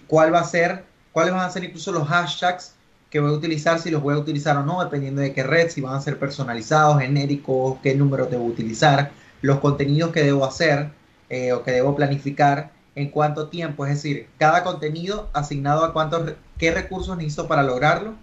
cuál 0.09 0.35
va 0.35 0.41
a 0.41 0.45
ser 0.45 0.85
cuáles 1.13 1.33
van 1.33 1.43
a 1.43 1.51
ser 1.51 1.65
incluso 1.65 1.93
los 1.93 2.09
hashtags 2.09 2.75
que 3.11 3.21
voy 3.21 3.31
a 3.31 3.35
utilizar, 3.35 3.79
si 3.81 3.91
los 3.91 4.03
voy 4.03 4.15
a 4.15 4.19
utilizar 4.19 4.57
o 4.57 4.63
no, 4.63 4.83
dependiendo 4.83 5.21
de 5.21 5.33
qué 5.33 5.43
red, 5.43 5.69
si 5.69 5.81
van 5.81 5.95
a 5.95 6.01
ser 6.01 6.19
personalizados, 6.19 7.01
genéricos, 7.01 7.79
qué 7.83 7.95
número 7.95 8.27
debo 8.27 8.45
utilizar, 8.45 9.11
los 9.43 9.59
contenidos 9.59 10.13
que 10.13 10.23
debo 10.23 10.45
hacer 10.45 10.91
eh, 11.29 11.53
o 11.53 11.63
que 11.65 11.73
debo 11.73 11.97
planificar, 11.97 12.71
en 12.95 13.11
cuánto 13.11 13.49
tiempo, 13.49 13.87
es 13.87 13.95
decir, 13.95 14.29
cada 14.39 14.65
contenido 14.65 15.31
asignado 15.33 15.85
a 15.85 15.93
cuántos, 15.93 16.33
qué 16.59 16.71
recursos 16.73 17.17
necesito 17.17 17.47
para 17.47 17.63
lograrlo, 17.63 18.15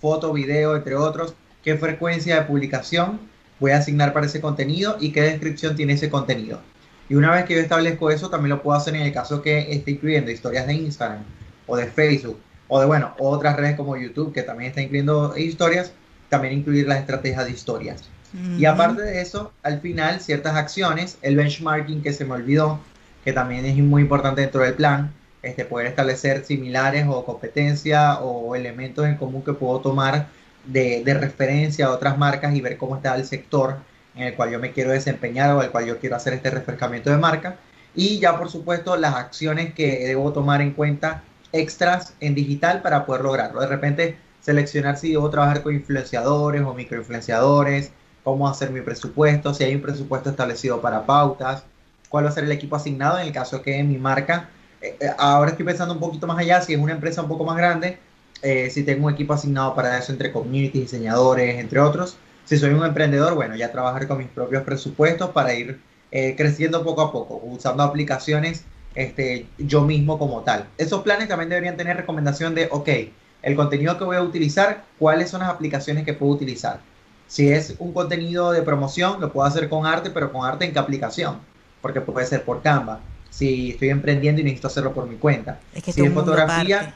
foto, 0.00 0.32
video, 0.32 0.76
entre 0.76 0.96
otros, 0.96 1.34
qué 1.62 1.76
frecuencia 1.76 2.36
de 2.36 2.42
publicación 2.42 3.20
voy 3.60 3.72
a 3.72 3.78
asignar 3.78 4.12
para 4.12 4.26
ese 4.26 4.40
contenido 4.40 4.96
y 5.00 5.12
qué 5.12 5.22
descripción 5.22 5.76
tiene 5.76 5.94
ese 5.94 6.10
contenido. 6.10 6.60
Y 7.08 7.14
una 7.14 7.30
vez 7.30 7.44
que 7.44 7.54
yo 7.54 7.60
establezco 7.60 8.10
eso, 8.10 8.30
también 8.30 8.50
lo 8.50 8.62
puedo 8.62 8.76
hacer 8.76 8.94
en 8.96 9.02
el 9.02 9.12
caso 9.12 9.42
que 9.42 9.72
esté 9.72 9.92
incluyendo 9.92 10.30
historias 10.30 10.66
de 10.66 10.74
Instagram, 10.74 11.22
o 11.66 11.76
de 11.76 11.86
Facebook 11.86 12.38
o 12.68 12.80
de, 12.80 12.86
bueno, 12.86 13.14
otras 13.18 13.56
redes 13.56 13.76
como 13.76 13.96
YouTube 13.96 14.32
que 14.32 14.42
también 14.42 14.70
está 14.70 14.82
incluyendo 14.82 15.36
historias, 15.36 15.92
también 16.28 16.54
incluir 16.54 16.88
las 16.88 17.00
estrategias 17.00 17.44
de 17.44 17.50
historias. 17.52 18.04
Y 18.58 18.64
aparte 18.64 19.02
de 19.02 19.20
eso, 19.20 19.52
al 19.62 19.80
final, 19.80 20.20
ciertas 20.20 20.56
acciones, 20.56 21.18
el 21.22 21.36
benchmarking 21.36 22.02
que 22.02 22.12
se 22.12 22.24
me 22.24 22.32
olvidó, 22.32 22.80
que 23.24 23.32
también 23.32 23.64
es 23.64 23.76
muy 23.76 24.02
importante 24.02 24.40
dentro 24.40 24.62
del 24.62 24.74
plan, 24.74 25.12
este, 25.42 25.64
poder 25.64 25.86
establecer 25.86 26.44
similares 26.44 27.06
o 27.08 27.24
competencia 27.24 28.18
o 28.18 28.56
elementos 28.56 29.06
en 29.06 29.16
común 29.16 29.42
que 29.44 29.52
puedo 29.52 29.78
tomar 29.80 30.26
de, 30.64 31.04
de, 31.04 31.14
referencia 31.14 31.86
a 31.86 31.90
otras 31.90 32.18
marcas 32.18 32.56
y 32.56 32.60
ver 32.60 32.76
cómo 32.76 32.96
está 32.96 33.14
el 33.14 33.24
sector 33.24 33.76
en 34.16 34.24
el 34.24 34.34
cual 34.34 34.50
yo 34.50 34.58
me 34.58 34.72
quiero 34.72 34.90
desempeñar 34.90 35.50
o 35.50 35.62
el 35.62 35.70
cual 35.70 35.86
yo 35.86 36.00
quiero 36.00 36.16
hacer 36.16 36.32
este 36.32 36.50
refrescamiento 36.50 37.10
de 37.10 37.18
marca. 37.18 37.56
Y 37.94 38.18
ya, 38.18 38.36
por 38.36 38.50
supuesto, 38.50 38.96
las 38.96 39.14
acciones 39.14 39.74
que 39.74 40.06
debo 40.06 40.32
tomar 40.32 40.60
en 40.60 40.72
cuenta 40.72 41.22
extras 41.54 42.14
en 42.20 42.34
digital 42.34 42.82
para 42.82 43.06
poder 43.06 43.22
lograrlo. 43.22 43.60
De 43.60 43.68
repente 43.68 44.18
seleccionar 44.40 44.98
si 44.98 45.12
debo 45.12 45.30
trabajar 45.30 45.62
con 45.62 45.74
influenciadores 45.74 46.62
o 46.62 46.74
microinfluenciadores, 46.74 47.92
cómo 48.22 48.48
hacer 48.48 48.70
mi 48.70 48.80
presupuesto, 48.80 49.54
si 49.54 49.64
hay 49.64 49.74
un 49.74 49.80
presupuesto 49.80 50.30
establecido 50.30 50.80
para 50.80 51.06
pautas, 51.06 51.64
cuál 52.08 52.26
va 52.26 52.30
a 52.30 52.32
ser 52.32 52.44
el 52.44 52.52
equipo 52.52 52.76
asignado 52.76 53.18
en 53.18 53.26
el 53.26 53.32
caso 53.32 53.62
que 53.62 53.82
mi 53.82 53.96
marca, 53.96 54.50
eh, 54.82 54.96
eh, 55.00 55.10
ahora 55.18 55.52
estoy 55.52 55.64
pensando 55.64 55.94
un 55.94 56.00
poquito 56.00 56.26
más 56.26 56.38
allá, 56.38 56.60
si 56.60 56.74
es 56.74 56.80
una 56.80 56.92
empresa 56.92 57.22
un 57.22 57.28
poco 57.28 57.44
más 57.44 57.56
grande, 57.56 57.98
eh, 58.42 58.68
si 58.70 58.82
tengo 58.82 59.06
un 59.06 59.14
equipo 59.14 59.32
asignado 59.32 59.74
para 59.74 59.98
eso 59.98 60.12
entre 60.12 60.32
community, 60.32 60.80
diseñadores, 60.80 61.58
entre 61.58 61.80
otros. 61.80 62.16
Si 62.44 62.58
soy 62.58 62.74
un 62.74 62.84
emprendedor, 62.84 63.34
bueno, 63.34 63.56
ya 63.56 63.72
trabajar 63.72 64.06
con 64.06 64.18
mis 64.18 64.28
propios 64.28 64.62
presupuestos 64.64 65.30
para 65.30 65.54
ir 65.54 65.80
creciendo 66.36 66.84
poco 66.84 67.00
a 67.02 67.10
poco, 67.10 67.40
usando 67.42 67.82
aplicaciones 67.82 68.64
este, 68.94 69.46
yo 69.58 69.82
mismo 69.82 70.18
como 70.18 70.42
tal. 70.42 70.68
Esos 70.78 71.02
planes 71.02 71.28
también 71.28 71.48
deberían 71.48 71.76
tener 71.76 71.96
recomendación 71.96 72.54
de, 72.54 72.68
ok, 72.70 72.88
el 73.42 73.56
contenido 73.56 73.98
que 73.98 74.04
voy 74.04 74.16
a 74.16 74.22
utilizar, 74.22 74.84
cuáles 74.98 75.30
son 75.30 75.40
las 75.40 75.50
aplicaciones 75.50 76.04
que 76.04 76.14
puedo 76.14 76.32
utilizar. 76.32 76.80
Si 77.26 77.50
es 77.50 77.74
un 77.78 77.92
contenido 77.92 78.52
de 78.52 78.62
promoción, 78.62 79.20
lo 79.20 79.32
puedo 79.32 79.46
hacer 79.46 79.68
con 79.68 79.86
arte, 79.86 80.10
pero 80.10 80.32
con 80.32 80.46
arte 80.46 80.64
en 80.64 80.72
qué 80.72 80.78
aplicación, 80.78 81.38
porque 81.82 82.00
puede 82.00 82.26
ser 82.26 82.44
por 82.44 82.62
Canva. 82.62 83.00
Si 83.30 83.72
estoy 83.72 83.90
emprendiendo 83.90 84.40
y 84.40 84.44
necesito 84.44 84.68
hacerlo 84.68 84.94
por 84.94 85.08
mi 85.08 85.16
cuenta. 85.16 85.58
si 85.82 86.04
es 86.04 86.12
fotografía, 86.12 86.94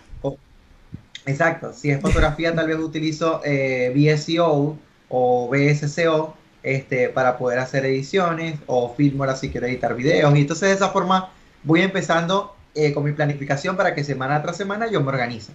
exacto. 1.27 1.73
Si 1.73 1.91
es 1.91 2.01
fotografía, 2.01 2.55
tal 2.55 2.69
vez 2.69 2.79
utilizo 2.79 3.41
eh, 3.45 3.93
VSCO 3.95 4.77
o 5.09 5.49
BSCO 5.49 6.35
este, 6.63 7.09
para 7.09 7.37
poder 7.37 7.59
hacer 7.59 7.85
ediciones 7.87 8.59
o 8.67 8.95
Filmora 8.95 9.37
si 9.37 9.51
quiero 9.51 9.67
editar 9.67 9.95
videos. 9.95 10.35
Y 10.37 10.43
entonces 10.43 10.69
de 10.69 10.75
esa 10.77 10.91
forma 10.91 11.31
voy 11.63 11.83
empezando 11.83 12.55
eh, 12.75 12.93
con 12.93 13.05
mi 13.05 13.13
planificación 13.13 13.77
para 13.77 13.95
que 13.95 14.05
semana 14.05 14.43
tras 14.43 14.57
semana 14.57 14.91
yo 14.91 15.01
me 15.01 15.09
organice 15.09 15.53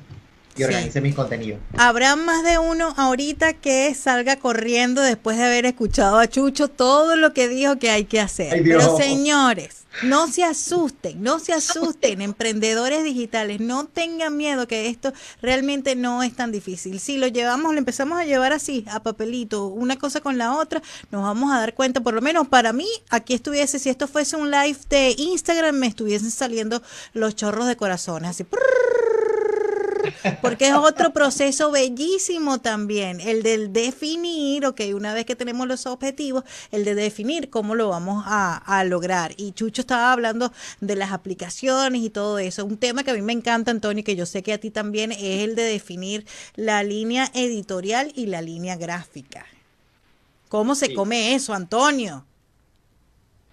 y 0.56 0.64
organice 0.64 1.02
mis 1.02 1.16
contenidos. 1.16 1.60
Habrá 1.78 2.16
más 2.16 2.44
de 2.44 2.58
uno 2.58 2.94
ahorita 2.98 3.54
que 3.54 3.94
salga 3.96 4.38
corriendo 4.38 5.02
después 5.02 5.38
de 5.38 5.46
haber 5.46 5.66
escuchado 5.66 6.20
a 6.20 6.28
Chucho 6.28 6.68
todo 6.68 7.16
lo 7.16 7.34
que 7.34 7.48
dijo 7.48 7.78
que 7.78 7.90
hay 7.90 8.06
que 8.06 8.20
hacer. 8.20 8.64
Pero 8.64 8.98
señores, 8.98 9.84
no 10.02 10.28
se 10.28 10.44
asusten, 10.44 11.22
no 11.22 11.40
se 11.40 11.54
asusten, 11.54 12.22
emprendedores 12.22 13.04
digitales, 13.04 13.60
no 13.60 13.86
tengan 13.86 14.36
miedo 14.36 14.68
que 14.68 14.88
esto 14.88 15.14
realmente 15.42 15.96
no 15.96 16.24
es 16.24 16.36
tan 16.36 16.52
difícil. 16.52 17.00
Si 17.00 17.18
lo 17.18 17.28
llevamos, 17.28 17.74
lo 17.74 17.78
empezamos 17.78 18.20
a 18.20 18.26
llevar 18.26 18.54
así, 18.54 18.86
a 18.90 19.04
papelito, 19.04 19.68
una 19.68 19.98
cosa 19.98 20.20
con 20.20 20.38
la 20.38 20.58
otra, 20.58 20.82
nos 21.12 21.22
vamos 21.22 21.54
a 21.54 21.60
dar 21.60 21.76
cuenta, 21.76 22.02
por 22.02 22.14
lo 22.14 22.22
menos 22.22 22.48
para 22.48 22.74
mí, 22.74 22.88
aquí 23.10 23.34
estuviese, 23.34 23.78
si 23.78 23.90
esto 23.90 24.08
fuese 24.08 24.36
un 24.36 24.50
live 24.50 24.78
de 24.90 25.16
Instagram, 25.18 25.76
me 25.76 25.88
estuviesen 25.88 26.32
saliendo 26.32 26.82
los 27.14 27.36
chorros 27.36 27.68
de 27.68 27.76
corazones, 27.76 28.32
así 28.32 28.44
porque 30.42 30.68
es 30.68 30.74
otro 30.74 31.14
proceso 31.14 31.72
bellísimo 31.72 32.60
también, 32.60 33.20
el 33.22 33.44
del 33.44 33.74
definir, 33.74 34.66
ok, 34.66 34.82
una 34.94 35.14
vez 35.14 35.26
que 35.26 35.36
tenemos 35.36 35.68
los 35.68 35.86
objetivos, 35.86 36.44
el 36.72 36.86
de 36.86 36.96
definir 36.96 37.50
cómo 37.50 37.76
lo 37.76 37.90
vamos 37.90 38.24
a, 38.26 38.84
lograr. 38.86 39.34
Y 39.38 39.54
Chucho 39.54 39.82
estaba 39.82 40.12
hablando 40.12 40.52
de 40.82 40.96
las 40.96 41.12
aplicaciones 41.12 42.02
y 42.02 42.10
todo 42.10 42.38
eso. 42.40 42.66
Un 42.66 42.78
tema 42.78 43.04
que 43.04 43.12
a 43.12 43.14
mí 43.14 43.22
me 43.22 43.34
encanta, 43.34 43.72
Antonio, 43.72 44.04
que 44.04 44.16
yo 44.16 44.26
sé 44.26 44.44
que 44.44 44.54
a 44.54 44.58
ti 44.58 44.72
también, 44.72 45.12
es 45.12 45.44
el 45.44 45.56
de 45.56 45.64
definir 45.64 46.26
la 46.56 46.84
línea 46.84 47.32
editorial 47.34 48.12
y 48.16 48.26
la 48.26 48.42
línea 48.42 48.76
gráfica. 48.76 49.46
¿Cómo 50.50 50.76
se 50.76 50.94
come 50.94 51.34
eso, 51.34 51.54
Antonio? 51.54 52.26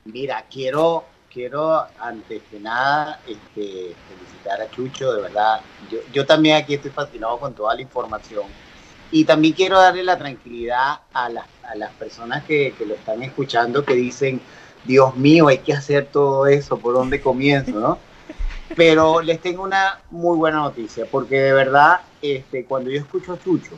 Mira, 0.04 0.46
quiero, 0.50 1.04
quiero 1.32 1.86
antes 1.98 2.42
que 2.50 2.61
nada 2.61 3.20
este, 3.26 3.94
felicitar 4.41 4.61
a 4.61 4.70
Chucho, 4.70 5.12
de 5.12 5.22
verdad. 5.22 5.61
Yo, 5.91 5.99
yo 6.12 6.26
también 6.26 6.57
aquí 6.57 6.74
estoy 6.74 6.91
fascinado 6.91 7.38
con 7.38 7.55
toda 7.55 7.74
la 7.74 7.82
información 7.82 8.45
Y 9.11 9.24
también 9.24 9.55
quiero 9.55 9.78
darle 9.78 10.05
la 10.05 10.16
tranquilidad 10.18 11.01
a 11.12 11.28
las, 11.28 11.47
a 11.68 11.74
las 11.74 11.91
personas 11.93 12.45
que, 12.45 12.74
que, 12.76 12.86
lo 12.86 12.95
están 12.95 13.22
escuchando 13.22 13.84
que 13.84 13.95
dicen, 13.95 14.41
Dios 14.84 15.16
mío, 15.16 15.49
hay 15.49 15.59
que 15.59 15.72
hacer 15.72 16.07
todo 16.07 16.47
eso, 16.47 16.78
¿por 16.78 16.95
dónde 16.95 17.20
comienzo? 17.20 17.72
¿no? 17.72 17.99
Pero 18.76 19.20
les 19.20 19.41
tengo 19.41 19.64
una 19.64 20.01
muy 20.11 20.36
buena 20.36 20.59
noticia, 20.59 21.07
porque 21.11 21.41
de 21.41 21.53
verdad, 21.53 22.01
este, 22.22 22.64
cuando 22.64 22.91
yo 22.91 23.01
escucho 23.01 23.32
a 23.32 23.38
Chucho, 23.38 23.72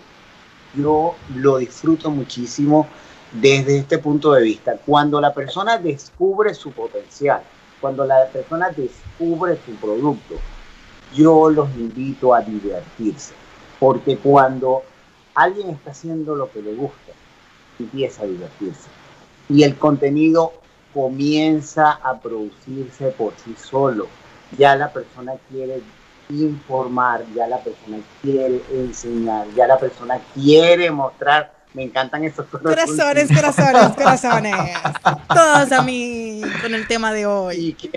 yo 0.75 1.15
lo 1.35 1.59
disfruto 1.59 2.11
muchísimo 2.11 2.87
desde 3.33 3.79
este 3.79 3.99
punto 3.99 4.33
de 4.33 4.43
vista. 4.43 4.77
Cuando 4.85 5.21
la 5.21 5.33
persona 5.33 5.79
descubre 5.79 6.55
su 6.55 6.73
potencial, 6.73 7.43
cuando 7.81 8.05
la 8.05 8.27
persona 8.27 8.71
descubre 8.71 9.59
su 9.67 9.73
producto, 9.73 10.37
yo 11.15 11.51
los 11.51 11.69
invito 11.77 12.35
a 12.35 12.41
divertirse, 12.41 13.35
porque 13.79 14.17
cuando 14.17 14.83
alguien 15.35 15.71
está 15.71 15.91
haciendo 15.91 16.35
lo 16.35 16.51
que 16.51 16.63
le 16.63 16.75
gusta, 16.75 17.13
empieza 17.79 18.23
a 18.23 18.27
divertirse. 18.27 18.89
Y 19.49 19.65
el 19.65 19.77
contenido 19.77 20.53
comienza 20.93 21.93
a 21.93 22.19
producirse 22.21 23.09
por 23.11 23.35
sí 23.45 23.55
solo. 23.61 24.09
Ya 24.57 24.77
la 24.77 24.93
persona 24.93 25.33
quiere 25.51 25.83
informar, 26.31 27.25
ya 27.35 27.47
la 27.47 27.59
persona 27.59 27.99
quiere 28.21 28.63
enseñar, 28.73 29.47
ya 29.55 29.67
la 29.67 29.79
persona 29.79 30.21
quiere 30.35 30.91
mostrar. 30.91 31.63
Me 31.75 31.85
encantan 31.85 32.23
esos 32.25 32.47
corazones. 32.47 33.31
Corazones, 33.31 33.95
corazones, 33.97 34.55
Todos 35.29 35.73
a 35.73 35.83
mí 35.83 36.43
con 36.61 36.75
el 36.75 36.87
tema 36.87 37.13
de 37.13 37.25
hoy. 37.25 37.77
Y, 37.81 37.91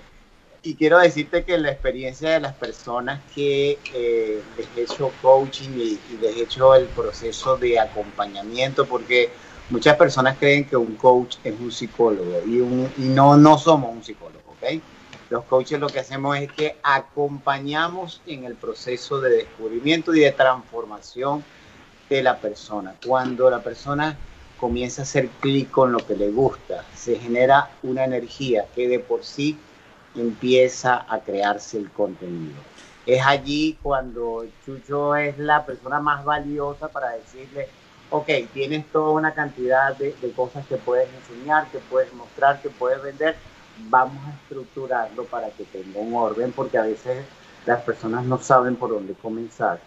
quiero 0.73 0.97
decirte 0.97 1.43
que 1.43 1.59
la 1.59 1.69
experiencia 1.69 2.31
de 2.31 2.39
las 2.39 2.55
personas 2.55 3.21
que 3.35 3.77
eh, 3.93 4.41
les 4.57 4.67
he 4.75 4.81
hecho 4.81 5.11
coaching 5.21 5.69
y, 5.75 5.99
y 6.11 6.17
les 6.19 6.35
he 6.35 6.41
hecho 6.41 6.73
el 6.73 6.87
proceso 6.87 7.55
de 7.57 7.79
acompañamiento, 7.79 8.87
porque 8.87 9.29
muchas 9.69 9.95
personas 9.95 10.37
creen 10.39 10.65
que 10.65 10.75
un 10.75 10.95
coach 10.95 11.37
es 11.43 11.53
un 11.59 11.71
psicólogo 11.71 12.41
y, 12.47 12.59
un, 12.61 12.91
y 12.97 13.03
no, 13.03 13.37
no 13.37 13.59
somos 13.59 13.93
un 13.93 14.03
psicólogo, 14.03 14.41
¿ok? 14.59 14.81
Los 15.29 15.43
coaches 15.45 15.79
lo 15.79 15.87
que 15.87 15.99
hacemos 15.99 16.37
es 16.37 16.51
que 16.51 16.77
acompañamos 16.81 18.21
en 18.25 18.43
el 18.45 18.55
proceso 18.55 19.21
de 19.21 19.37
descubrimiento 19.37 20.15
y 20.15 20.21
de 20.21 20.31
transformación 20.31 21.43
de 22.09 22.23
la 22.23 22.39
persona. 22.39 22.95
Cuando 23.05 23.49
la 23.49 23.61
persona 23.61 24.17
comienza 24.59 25.01
a 25.01 25.03
hacer 25.03 25.29
clic 25.41 25.69
con 25.71 25.91
lo 25.91 25.99
que 25.99 26.15
le 26.15 26.29
gusta, 26.29 26.85
se 26.95 27.17
genera 27.17 27.71
una 27.83 28.03
energía 28.05 28.65
que 28.75 28.87
de 28.87 28.99
por 28.99 29.23
sí 29.23 29.57
empieza 30.17 31.05
a 31.07 31.19
crearse 31.19 31.77
el 31.77 31.89
contenido. 31.91 32.55
Es 33.05 33.25
allí 33.25 33.77
cuando 33.81 34.45
Chucho 34.65 35.15
es 35.15 35.37
la 35.37 35.65
persona 35.65 35.99
más 35.99 36.25
valiosa 36.25 36.87
para 36.87 37.11
decirle, 37.11 37.67
ok, 38.09 38.29
tienes 38.53 38.85
toda 38.91 39.11
una 39.11 39.33
cantidad 39.33 39.95
de, 39.95 40.15
de 40.21 40.31
cosas 40.31 40.65
que 40.67 40.77
puedes 40.77 41.07
enseñar, 41.13 41.67
que 41.71 41.79
puedes 41.79 42.11
mostrar, 42.13 42.61
que 42.61 42.69
puedes 42.69 43.01
vender, 43.03 43.35
vamos 43.89 44.17
a 44.25 44.33
estructurarlo 44.33 45.25
para 45.25 45.49
que 45.51 45.65
tenga 45.65 45.99
un 45.99 46.13
orden, 46.15 46.51
porque 46.51 46.77
a 46.77 46.83
veces 46.83 47.25
las 47.65 47.81
personas 47.83 48.25
no 48.25 48.37
saben 48.39 48.75
por 48.75 48.89
dónde 48.89 49.13
comenzar. 49.13 49.79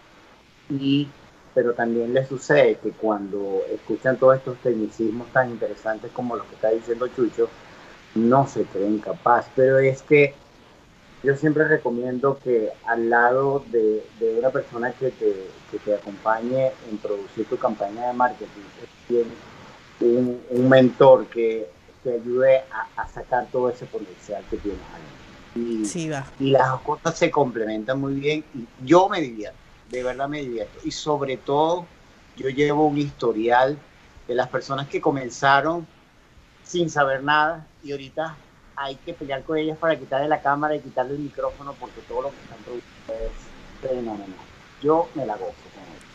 Y, 0.68 1.08
pero 1.54 1.74
también 1.74 2.12
les 2.14 2.28
sucede 2.28 2.76
que 2.78 2.90
cuando 2.90 3.62
escuchan 3.72 4.18
todos 4.18 4.36
estos 4.36 4.58
tecnicismos 4.58 5.28
tan 5.32 5.50
interesantes 5.50 6.12
como 6.12 6.36
los 6.36 6.46
que 6.46 6.54
está 6.54 6.70
diciendo 6.70 7.08
Chucho, 7.08 7.48
no 8.18 8.46
se 8.46 8.64
creen 8.64 8.98
capaz. 8.98 9.46
Pero 9.54 9.78
es 9.78 10.02
que 10.02 10.34
yo 11.22 11.36
siempre 11.36 11.66
recomiendo 11.66 12.38
que 12.42 12.70
al 12.86 13.10
lado 13.10 13.64
de, 13.70 14.04
de 14.20 14.38
una 14.38 14.50
persona 14.50 14.92
que 14.92 15.10
te, 15.10 15.46
que 15.70 15.78
te, 15.78 15.94
acompañe 15.94 16.72
en 16.90 16.98
producir 16.98 17.46
tu 17.46 17.56
campaña 17.56 18.08
de 18.08 18.12
marketing, 18.12 19.24
un, 20.00 20.40
un 20.50 20.68
mentor 20.68 21.26
que 21.26 21.68
te 22.04 22.14
ayude 22.14 22.58
a, 22.70 23.02
a, 23.02 23.08
sacar 23.08 23.48
todo 23.50 23.68
ese 23.68 23.86
potencial 23.86 24.44
que 24.48 24.58
tienes 24.58 24.80
ahí. 24.94 25.60
Y, 25.60 25.84
sí, 25.86 26.08
va. 26.08 26.24
y 26.38 26.50
las 26.50 26.80
cosas 26.82 27.18
se 27.18 27.30
complementan 27.30 28.00
muy 28.00 28.14
bien 28.14 28.44
y 28.54 28.66
yo 28.86 29.08
me 29.08 29.20
divierto, 29.20 29.58
de 29.90 30.04
verdad 30.04 30.28
me 30.28 30.40
divierto. 30.42 30.78
Y 30.84 30.92
sobre 30.92 31.36
todo, 31.36 31.86
yo 32.36 32.48
llevo 32.48 32.86
un 32.86 32.98
historial 32.98 33.76
de 34.28 34.34
las 34.36 34.48
personas 34.48 34.86
que 34.86 35.00
comenzaron 35.00 35.84
sin 36.62 36.90
saber 36.90 37.24
nada 37.24 37.66
y 37.88 37.92
ahorita 37.92 38.36
hay 38.76 38.96
que 38.96 39.14
pelear 39.14 39.42
con 39.44 39.56
ellas 39.56 39.78
para 39.78 39.98
quitarle 39.98 40.28
la 40.28 40.42
cámara 40.42 40.76
y 40.76 40.80
quitarle 40.80 41.14
el 41.14 41.20
micrófono 41.20 41.74
porque 41.80 42.02
todo 42.02 42.22
lo 42.22 42.30
que 42.30 42.40
están 42.42 42.62
produciendo 42.62 43.14
es 43.14 43.50
fenomenal. 43.80 44.46
Yo 44.82 45.08
me 45.14 45.24
la 45.24 45.36
gozo. 45.36 45.67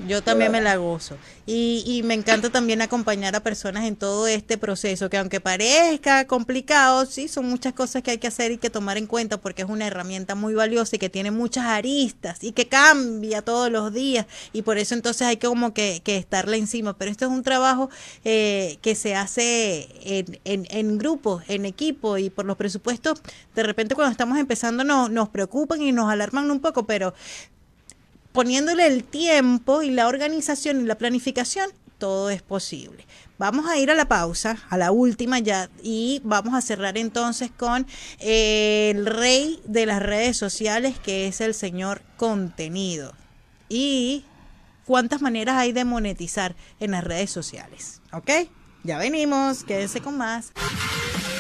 Yo 0.08 0.24
también 0.24 0.52
me 0.52 0.60
la 0.60 0.76
gozo. 0.76 1.18
Y, 1.46 1.84
y, 1.86 2.04
me 2.04 2.14
encanta 2.14 2.50
también 2.50 2.82
acompañar 2.82 3.36
a 3.36 3.41
personas 3.41 3.84
en 3.86 3.96
todo 3.96 4.28
este 4.28 4.58
proceso, 4.58 5.10
que 5.10 5.18
aunque 5.18 5.39
parezca 5.39 6.26
complicado, 6.26 7.06
sí, 7.06 7.28
son 7.28 7.46
muchas 7.46 7.74
cosas 7.74 8.02
que 8.02 8.12
hay 8.12 8.18
que 8.18 8.28
hacer 8.28 8.52
y 8.52 8.58
que 8.58 8.70
tomar 8.70 8.98
en 8.98 9.08
cuenta 9.08 9.38
porque 9.38 9.62
es 9.62 9.70
una 9.70 9.86
herramienta 9.86 10.36
muy 10.36 10.54
valiosa 10.54 10.96
y 10.96 11.00
que 11.00 11.10
tiene 11.10 11.32
muchas 11.32 11.66
aristas 11.66 12.44
y 12.44 12.54
que 12.54 12.68
cambia 12.68 13.41
todos 13.41 13.70
los 13.70 13.94
días. 13.94 14.26
Y 14.52 14.62
por 14.64 14.78
eso 14.78 14.96
entonces 14.96 15.28
hay 15.28 15.38
que 15.38 15.48
como 15.48 15.74
que, 15.74 16.02
que 16.04 16.18
estarle 16.18 16.58
encima. 16.58 16.98
Pero 16.98 17.12
esto 17.12 17.26
es 17.26 17.32
un 17.32 17.44
trabajo 17.44 17.89
eh, 18.24 18.78
que 18.82 18.96
se 18.96 19.16
hace 19.16 19.89
en, 20.04 20.39
en, 20.46 20.66
en 20.70 20.98
grupo, 20.98 21.41
en 21.48 21.66
equipo 21.66 22.18
y 22.18 22.30
por 22.30 22.46
los 22.46 22.58
presupuestos, 22.58 23.22
de 23.56 23.64
repente 23.64 23.96
cuando 23.96 24.12
estamos 24.12 24.38
empezando 24.39 24.84
nos, 24.84 25.10
nos 25.12 25.30
preocupan 25.30 25.82
y 25.82 25.91
nos 25.91 26.10
alarman 26.10 26.50
un 26.50 26.60
poco, 26.60 26.86
pero 26.86 27.14
poniéndole 28.34 28.88
el 28.88 29.03
tiempo 29.03 29.84
y 29.84 29.91
la 29.91 30.07
organización 30.07 30.81
y 30.81 30.86
la 30.86 30.97
planificación, 30.97 31.69
todo 31.97 32.29
es 32.29 32.41
posible. 32.41 33.05
Vamos 33.38 33.67
a 33.67 33.77
ir 33.77 33.89
a 33.89 33.95
la 33.95 34.05
pausa, 34.05 34.57
a 34.69 34.77
la 34.77 34.91
última 34.91 35.39
ya, 35.39 35.69
y 35.81 36.21
vamos 36.23 36.53
a 36.53 36.61
cerrar 36.61 36.97
entonces 36.97 37.51
con 37.51 37.88
eh, 38.19 38.91
el 38.93 39.05
rey 39.05 39.61
de 39.65 39.86
las 39.86 40.01
redes 40.01 40.36
sociales, 40.36 40.99
que 40.99 41.27
es 41.27 41.39
el 41.39 41.53
señor 41.53 42.01
contenido. 42.17 43.13
Y 43.69 44.25
cuántas 44.86 45.21
maneras 45.21 45.55
hay 45.57 45.71
de 45.71 45.86
monetizar 45.86 46.55
en 46.79 46.91
las 46.91 47.03
redes 47.03 47.31
sociales. 47.31 48.01
¿Ok? 48.11 48.29
Ya 48.84 48.97
venimos, 48.97 49.63
quédense 49.63 50.01
con 50.01 50.17
más. 50.17 50.51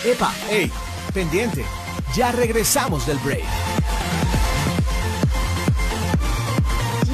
Epa, 0.05 0.33
hey, 0.49 0.71
pendiente. 1.13 1.65
Ya 2.15 2.31
regresamos 2.31 3.05
del 3.05 3.17
break. 3.19 3.43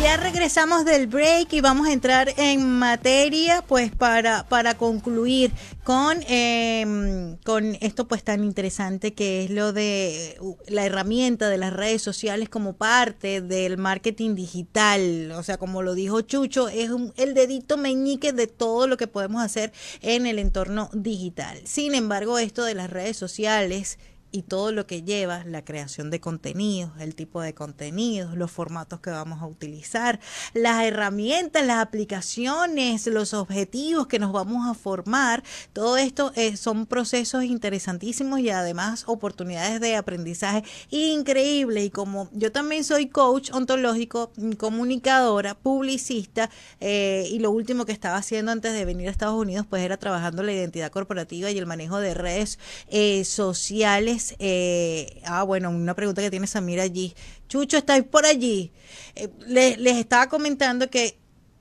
Ya 0.01 0.15
regresamos 0.15 0.85
del 0.85 1.07
break 1.07 1.51
y 1.51 1.59
vamos 1.59 1.87
a 1.87 1.91
entrar 1.91 2.33
en 2.37 2.79
materia, 2.79 3.61
pues 3.67 3.91
para, 3.91 4.47
para 4.47 4.77
concluir 4.77 5.51
con, 5.83 6.17
eh, 6.29 7.35
con 7.43 7.77
esto 7.81 8.07
pues 8.07 8.23
tan 8.23 8.45
interesante 8.45 9.13
que 9.13 9.43
es 9.43 9.49
lo 9.49 9.73
de 9.73 10.39
la 10.67 10.85
herramienta 10.85 11.49
de 11.49 11.57
las 11.57 11.73
redes 11.73 12.01
sociales 12.01 12.47
como 12.47 12.77
parte 12.77 13.41
del 13.41 13.77
marketing 13.77 14.35
digital. 14.35 15.33
O 15.33 15.43
sea, 15.43 15.57
como 15.57 15.81
lo 15.81 15.95
dijo 15.95 16.21
Chucho, 16.21 16.69
es 16.69 16.91
un, 16.91 17.13
el 17.17 17.33
dedito 17.33 17.75
meñique 17.75 18.31
de 18.31 18.47
todo 18.47 18.87
lo 18.87 18.95
que 18.95 19.07
podemos 19.07 19.43
hacer 19.43 19.73
en 20.01 20.25
el 20.25 20.39
entorno 20.39 20.89
digital. 20.93 21.59
Sin 21.65 21.93
embargo, 21.93 22.39
esto 22.39 22.63
de 22.63 22.73
las 22.73 22.89
redes 22.89 23.17
sociales 23.17 23.99
y 24.31 24.43
todo 24.43 24.71
lo 24.71 24.85
que 24.85 25.03
lleva 25.03 25.43
la 25.45 25.63
creación 25.63 26.09
de 26.09 26.19
contenidos, 26.19 26.91
el 26.99 27.15
tipo 27.15 27.41
de 27.41 27.53
contenidos, 27.53 28.35
los 28.35 28.51
formatos 28.51 28.99
que 28.99 29.09
vamos 29.09 29.41
a 29.41 29.47
utilizar, 29.47 30.19
las 30.53 30.83
herramientas, 30.83 31.65
las 31.65 31.79
aplicaciones, 31.79 33.07
los 33.07 33.33
objetivos 33.33 34.07
que 34.07 34.19
nos 34.19 34.31
vamos 34.31 34.67
a 34.67 34.73
formar, 34.73 35.43
todo 35.73 35.97
esto 35.97 36.31
eh, 36.35 36.57
son 36.57 36.85
procesos 36.85 37.43
interesantísimos 37.43 38.39
y 38.39 38.49
además 38.49 39.03
oportunidades 39.07 39.81
de 39.81 39.95
aprendizaje 39.95 40.63
increíbles. 40.89 41.85
Y 41.85 41.89
como 41.89 42.29
yo 42.31 42.51
también 42.51 42.83
soy 42.83 43.07
coach 43.07 43.51
ontológico, 43.51 44.31
comunicadora, 44.57 45.55
publicista, 45.55 46.49
eh, 46.79 47.27
y 47.31 47.39
lo 47.39 47.51
último 47.51 47.85
que 47.85 47.91
estaba 47.91 48.17
haciendo 48.17 48.51
antes 48.51 48.73
de 48.73 48.85
venir 48.85 49.07
a 49.07 49.11
Estados 49.11 49.39
Unidos, 49.39 49.65
pues 49.69 49.83
era 49.83 49.97
trabajando 49.97 50.43
la 50.43 50.53
identidad 50.53 50.91
corporativa 50.91 51.49
y 51.49 51.57
el 51.57 51.65
manejo 51.65 51.99
de 51.99 52.13
redes 52.13 52.59
eh, 52.89 53.23
sociales 53.25 54.18
eh, 54.39 55.21
ah, 55.25 55.43
bueno, 55.43 55.69
una 55.69 55.95
pregunta 55.95 56.21
que 56.21 56.29
tiene 56.29 56.47
Samira 56.47 56.83
allí. 56.83 57.15
Chucho, 57.47 57.77
¿estáis 57.77 58.03
por 58.03 58.25
allí? 58.25 58.71
Eh, 59.15 59.29
les, 59.47 59.97
estaba 59.97 60.27
comentando 60.27 60.89
que 60.89 61.17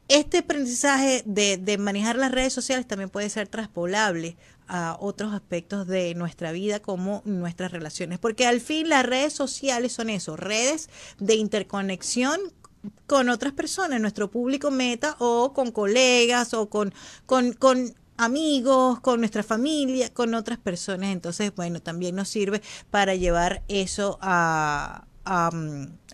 este 0.08 0.38
aprendizaje 0.38 1.22
de, 1.26 1.58
de, 1.58 1.78
manejar 1.78 2.16
las 2.16 2.32
redes 2.32 2.52
sociales 2.52 2.86
también 2.86 3.10
puede 3.10 3.28
ser 3.28 3.48
traspolable 3.48 4.36
a 4.66 4.96
otros 5.00 5.34
aspectos 5.34 5.86
de 5.86 6.14
nuestra 6.14 6.52
vida 6.52 6.80
como 6.80 7.22
nuestras 7.24 7.72
relaciones, 7.72 8.18
porque 8.18 8.46
al 8.46 8.60
fin 8.60 8.88
las 8.88 9.04
redes 9.04 9.32
sociales 9.32 9.92
son 9.92 10.10
eso, 10.10 10.36
redes 10.36 10.88
de 11.18 11.34
interconexión 11.36 12.38
con 13.06 13.28
otras 13.28 13.52
personas, 13.52 14.00
nuestro 14.00 14.30
público 14.30 14.70
meta 14.70 15.16
o 15.18 15.52
con 15.52 15.72
colegas 15.72 16.54
o 16.54 16.68
con, 16.68 16.92
con, 17.26 17.52
con 17.52 17.94
amigos, 18.18 19.00
con 19.00 19.20
nuestra 19.20 19.42
familia, 19.42 20.12
con 20.12 20.34
otras 20.34 20.58
personas. 20.58 21.10
Entonces, 21.10 21.54
bueno, 21.54 21.80
también 21.80 22.16
nos 22.16 22.28
sirve 22.28 22.60
para 22.90 23.14
llevar 23.14 23.62
eso 23.68 24.18
a, 24.20 25.04
a, 25.24 25.50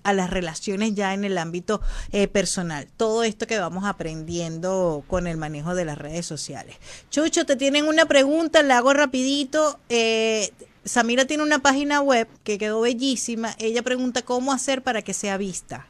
a 0.04 0.12
las 0.12 0.30
relaciones 0.30 0.94
ya 0.94 1.14
en 1.14 1.24
el 1.24 1.38
ámbito 1.38 1.80
eh, 2.12 2.28
personal. 2.28 2.86
Todo 2.96 3.24
esto 3.24 3.46
que 3.46 3.58
vamos 3.58 3.84
aprendiendo 3.84 5.02
con 5.08 5.26
el 5.26 5.36
manejo 5.36 5.74
de 5.74 5.86
las 5.86 5.98
redes 5.98 6.26
sociales. 6.26 6.76
Chucho, 7.10 7.44
te 7.46 7.56
tienen 7.56 7.88
una 7.88 8.06
pregunta, 8.06 8.62
la 8.62 8.78
hago 8.78 8.92
rapidito. 8.92 9.80
Eh, 9.88 10.52
Samira 10.84 11.24
tiene 11.24 11.42
una 11.42 11.60
página 11.60 12.02
web 12.02 12.28
que 12.44 12.58
quedó 12.58 12.82
bellísima. 12.82 13.56
Ella 13.58 13.82
pregunta 13.82 14.22
cómo 14.22 14.52
hacer 14.52 14.82
para 14.82 15.00
que 15.02 15.14
sea 15.14 15.38
vista. 15.38 15.86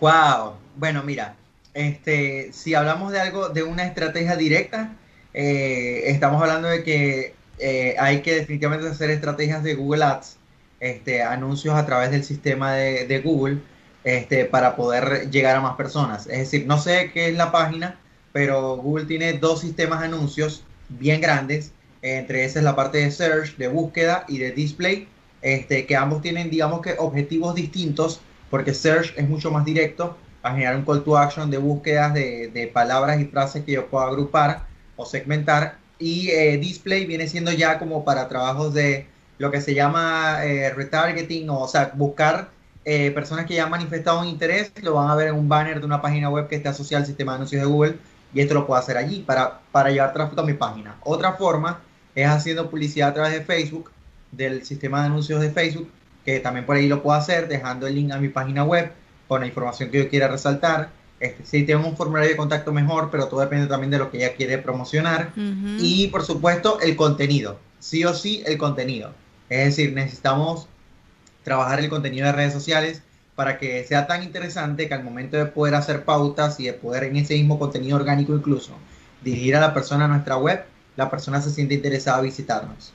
Wow. 0.00 0.56
Bueno, 0.76 1.02
mira, 1.02 1.36
este, 1.76 2.52
si 2.54 2.74
hablamos 2.74 3.12
de 3.12 3.20
algo, 3.20 3.50
de 3.50 3.62
una 3.62 3.84
estrategia 3.84 4.34
directa, 4.34 4.96
eh, 5.34 6.04
estamos 6.06 6.40
hablando 6.40 6.68
de 6.68 6.82
que 6.82 7.34
eh, 7.58 7.94
hay 7.98 8.22
que 8.22 8.34
definitivamente 8.34 8.88
hacer 8.88 9.10
estrategias 9.10 9.62
de 9.62 9.74
Google 9.74 10.04
Ads, 10.04 10.38
este, 10.80 11.22
anuncios 11.22 11.74
a 11.74 11.84
través 11.84 12.10
del 12.10 12.24
sistema 12.24 12.72
de, 12.72 13.20
Google, 13.22 13.58
este, 14.04 14.46
para 14.46 14.74
poder 14.74 15.30
llegar 15.30 15.54
a 15.56 15.60
más 15.60 15.76
personas. 15.76 16.26
Es 16.26 16.38
decir, 16.38 16.66
no 16.66 16.78
sé 16.78 17.10
qué 17.12 17.28
es 17.28 17.36
la 17.36 17.52
página, 17.52 18.00
pero 18.32 18.78
Google 18.78 19.04
tiene 19.04 19.34
dos 19.34 19.60
sistemas 19.60 20.00
de 20.00 20.06
anuncios 20.06 20.64
bien 20.88 21.20
grandes. 21.20 21.72
Entre 22.00 22.44
esas 22.44 22.58
es 22.58 22.62
la 22.62 22.74
parte 22.74 22.98
de 22.98 23.10
search, 23.10 23.56
de 23.58 23.68
búsqueda 23.68 24.24
y 24.28 24.38
de 24.38 24.52
display, 24.52 25.08
este, 25.42 25.84
que 25.84 25.94
ambos 25.94 26.22
tienen, 26.22 26.48
digamos 26.48 26.80
que, 26.80 26.94
objetivos 26.98 27.54
distintos, 27.54 28.22
porque 28.48 28.72
search 28.72 29.12
es 29.18 29.28
mucho 29.28 29.50
más 29.50 29.66
directo 29.66 30.16
a 30.46 30.54
generar 30.54 30.76
un 30.76 30.84
call 30.84 31.02
to 31.04 31.16
action 31.16 31.50
de 31.50 31.58
búsquedas 31.58 32.14
de, 32.14 32.48
de 32.48 32.66
palabras 32.68 33.20
y 33.20 33.24
frases 33.24 33.64
que 33.64 33.72
yo 33.72 33.86
puedo 33.86 34.04
agrupar 34.04 34.66
o 34.96 35.04
segmentar 35.04 35.78
y 35.98 36.30
eh, 36.30 36.58
display 36.58 37.06
viene 37.06 37.28
siendo 37.28 37.52
ya 37.52 37.78
como 37.78 38.04
para 38.04 38.28
trabajos 38.28 38.74
de 38.74 39.06
lo 39.38 39.50
que 39.50 39.60
se 39.60 39.74
llama 39.74 40.44
eh, 40.44 40.72
retargeting, 40.74 41.48
o, 41.50 41.68
sea, 41.68 41.92
buscar 41.94 42.50
eh, 42.84 43.10
personas 43.10 43.46
que 43.46 43.54
ya 43.54 43.64
han 43.64 43.70
manifestado 43.70 44.20
un 44.20 44.26
interés, 44.26 44.72
lo 44.82 44.94
van 44.94 45.10
a 45.10 45.14
ver 45.14 45.28
en 45.28 45.34
un 45.34 45.48
banner 45.48 45.80
de 45.80 45.86
una 45.86 46.00
página 46.00 46.30
web 46.30 46.48
que 46.48 46.56
esté 46.56 46.68
asociada 46.68 47.02
al 47.02 47.06
sistema 47.06 47.32
de 47.32 47.36
anuncios 47.36 47.62
de 47.62 47.68
Google 47.68 47.96
y 48.32 48.40
esto 48.40 48.54
lo 48.54 48.66
puedo 48.66 48.80
hacer 48.80 48.96
allí 48.96 49.20
para, 49.20 49.60
para 49.72 49.90
llevar 49.90 50.12
tráfico 50.12 50.40
a 50.40 50.44
mi 50.44 50.54
página. 50.54 50.96
Otra 51.02 51.32
forma 51.32 51.80
es 52.14 52.26
haciendo 52.26 52.70
publicidad 52.70 53.10
a 53.10 53.14
través 53.14 53.32
de 53.32 53.42
Facebook, 53.42 53.90
del 54.32 54.64
sistema 54.64 55.00
de 55.00 55.06
anuncios 55.06 55.40
de 55.40 55.50
Facebook, 55.50 55.90
que 56.24 56.40
también 56.40 56.66
por 56.66 56.76
ahí 56.76 56.88
lo 56.88 57.02
puedo 57.02 57.16
hacer, 57.16 57.48
dejando 57.48 57.86
el 57.86 57.94
link 57.94 58.12
a 58.12 58.18
mi 58.18 58.28
página 58.28 58.64
web 58.64 58.92
con 59.28 59.40
la 59.40 59.46
información 59.46 59.90
que 59.90 59.98
yo 59.98 60.08
quiera 60.08 60.28
resaltar 60.28 60.90
este, 61.18 61.46
sí, 61.46 61.62
tengo 61.64 61.86
un 61.86 61.96
formulario 61.96 62.30
de 62.30 62.36
contacto 62.36 62.72
mejor, 62.72 63.10
pero 63.10 63.28
todo 63.28 63.40
depende 63.40 63.66
también 63.66 63.90
de 63.90 63.98
lo 63.98 64.10
que 64.10 64.18
ella 64.18 64.34
quiere 64.34 64.58
promocionar. 64.58 65.32
Y 65.78 66.08
por 66.08 66.24
supuesto, 66.24 66.78
el 66.80 66.96
contenido. 66.96 67.58
Sí 67.80 68.04
o 68.04 68.14
sí, 68.14 68.42
el 68.46 68.58
contenido. 68.58 69.12
Es 69.48 69.64
decir, 69.66 69.92
necesitamos 69.94 70.68
trabajar 71.42 71.80
el 71.80 71.88
contenido 71.88 72.26
de 72.26 72.32
redes 72.32 72.52
sociales 72.52 73.02
para 73.34 73.58
que 73.58 73.84
sea 73.84 74.06
tan 74.06 74.22
interesante 74.22 74.88
que 74.88 74.94
al 74.94 75.04
momento 75.04 75.36
de 75.36 75.46
poder 75.46 75.74
hacer 75.74 76.04
pautas 76.04 76.58
y 76.58 76.64
de 76.64 76.72
poder 76.72 77.04
en 77.04 77.16
ese 77.16 77.34
mismo 77.34 77.58
contenido 77.58 77.96
orgánico 77.96 78.34
incluso 78.34 78.72
dirigir 79.22 79.56
a 79.56 79.60
la 79.60 79.74
persona 79.74 80.06
a 80.06 80.08
nuestra 80.08 80.36
web, 80.36 80.64
la 80.96 81.10
persona 81.10 81.40
se 81.40 81.50
siente 81.50 81.74
interesada 81.74 82.18
a 82.18 82.22
visitarnos. 82.22 82.92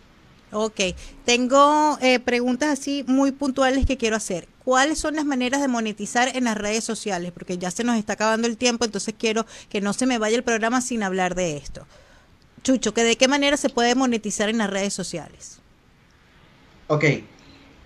Ok, 0.53 0.81
tengo 1.23 1.97
eh, 2.01 2.19
preguntas 2.19 2.69
así 2.69 3.05
muy 3.07 3.31
puntuales 3.31 3.85
que 3.85 3.95
quiero 3.95 4.17
hacer. 4.17 4.49
¿Cuáles 4.65 4.99
son 4.99 5.15
las 5.15 5.23
maneras 5.23 5.61
de 5.61 5.69
monetizar 5.69 6.35
en 6.35 6.43
las 6.43 6.57
redes 6.57 6.83
sociales? 6.83 7.31
Porque 7.31 7.57
ya 7.57 7.71
se 7.71 7.85
nos 7.85 7.97
está 7.97 8.13
acabando 8.13 8.47
el 8.47 8.57
tiempo, 8.57 8.83
entonces 8.83 9.15
quiero 9.17 9.45
que 9.69 9.79
no 9.79 9.93
se 9.93 10.05
me 10.05 10.17
vaya 10.17 10.35
el 10.35 10.43
programa 10.43 10.81
sin 10.81 11.03
hablar 11.03 11.35
de 11.35 11.55
esto. 11.55 11.87
Chucho, 12.63 12.93
¿que 12.93 13.03
¿de 13.03 13.15
qué 13.15 13.29
manera 13.29 13.55
se 13.55 13.69
puede 13.69 13.95
monetizar 13.95 14.49
en 14.49 14.57
las 14.57 14.69
redes 14.69 14.93
sociales? 14.93 15.59
Ok, 16.87 17.05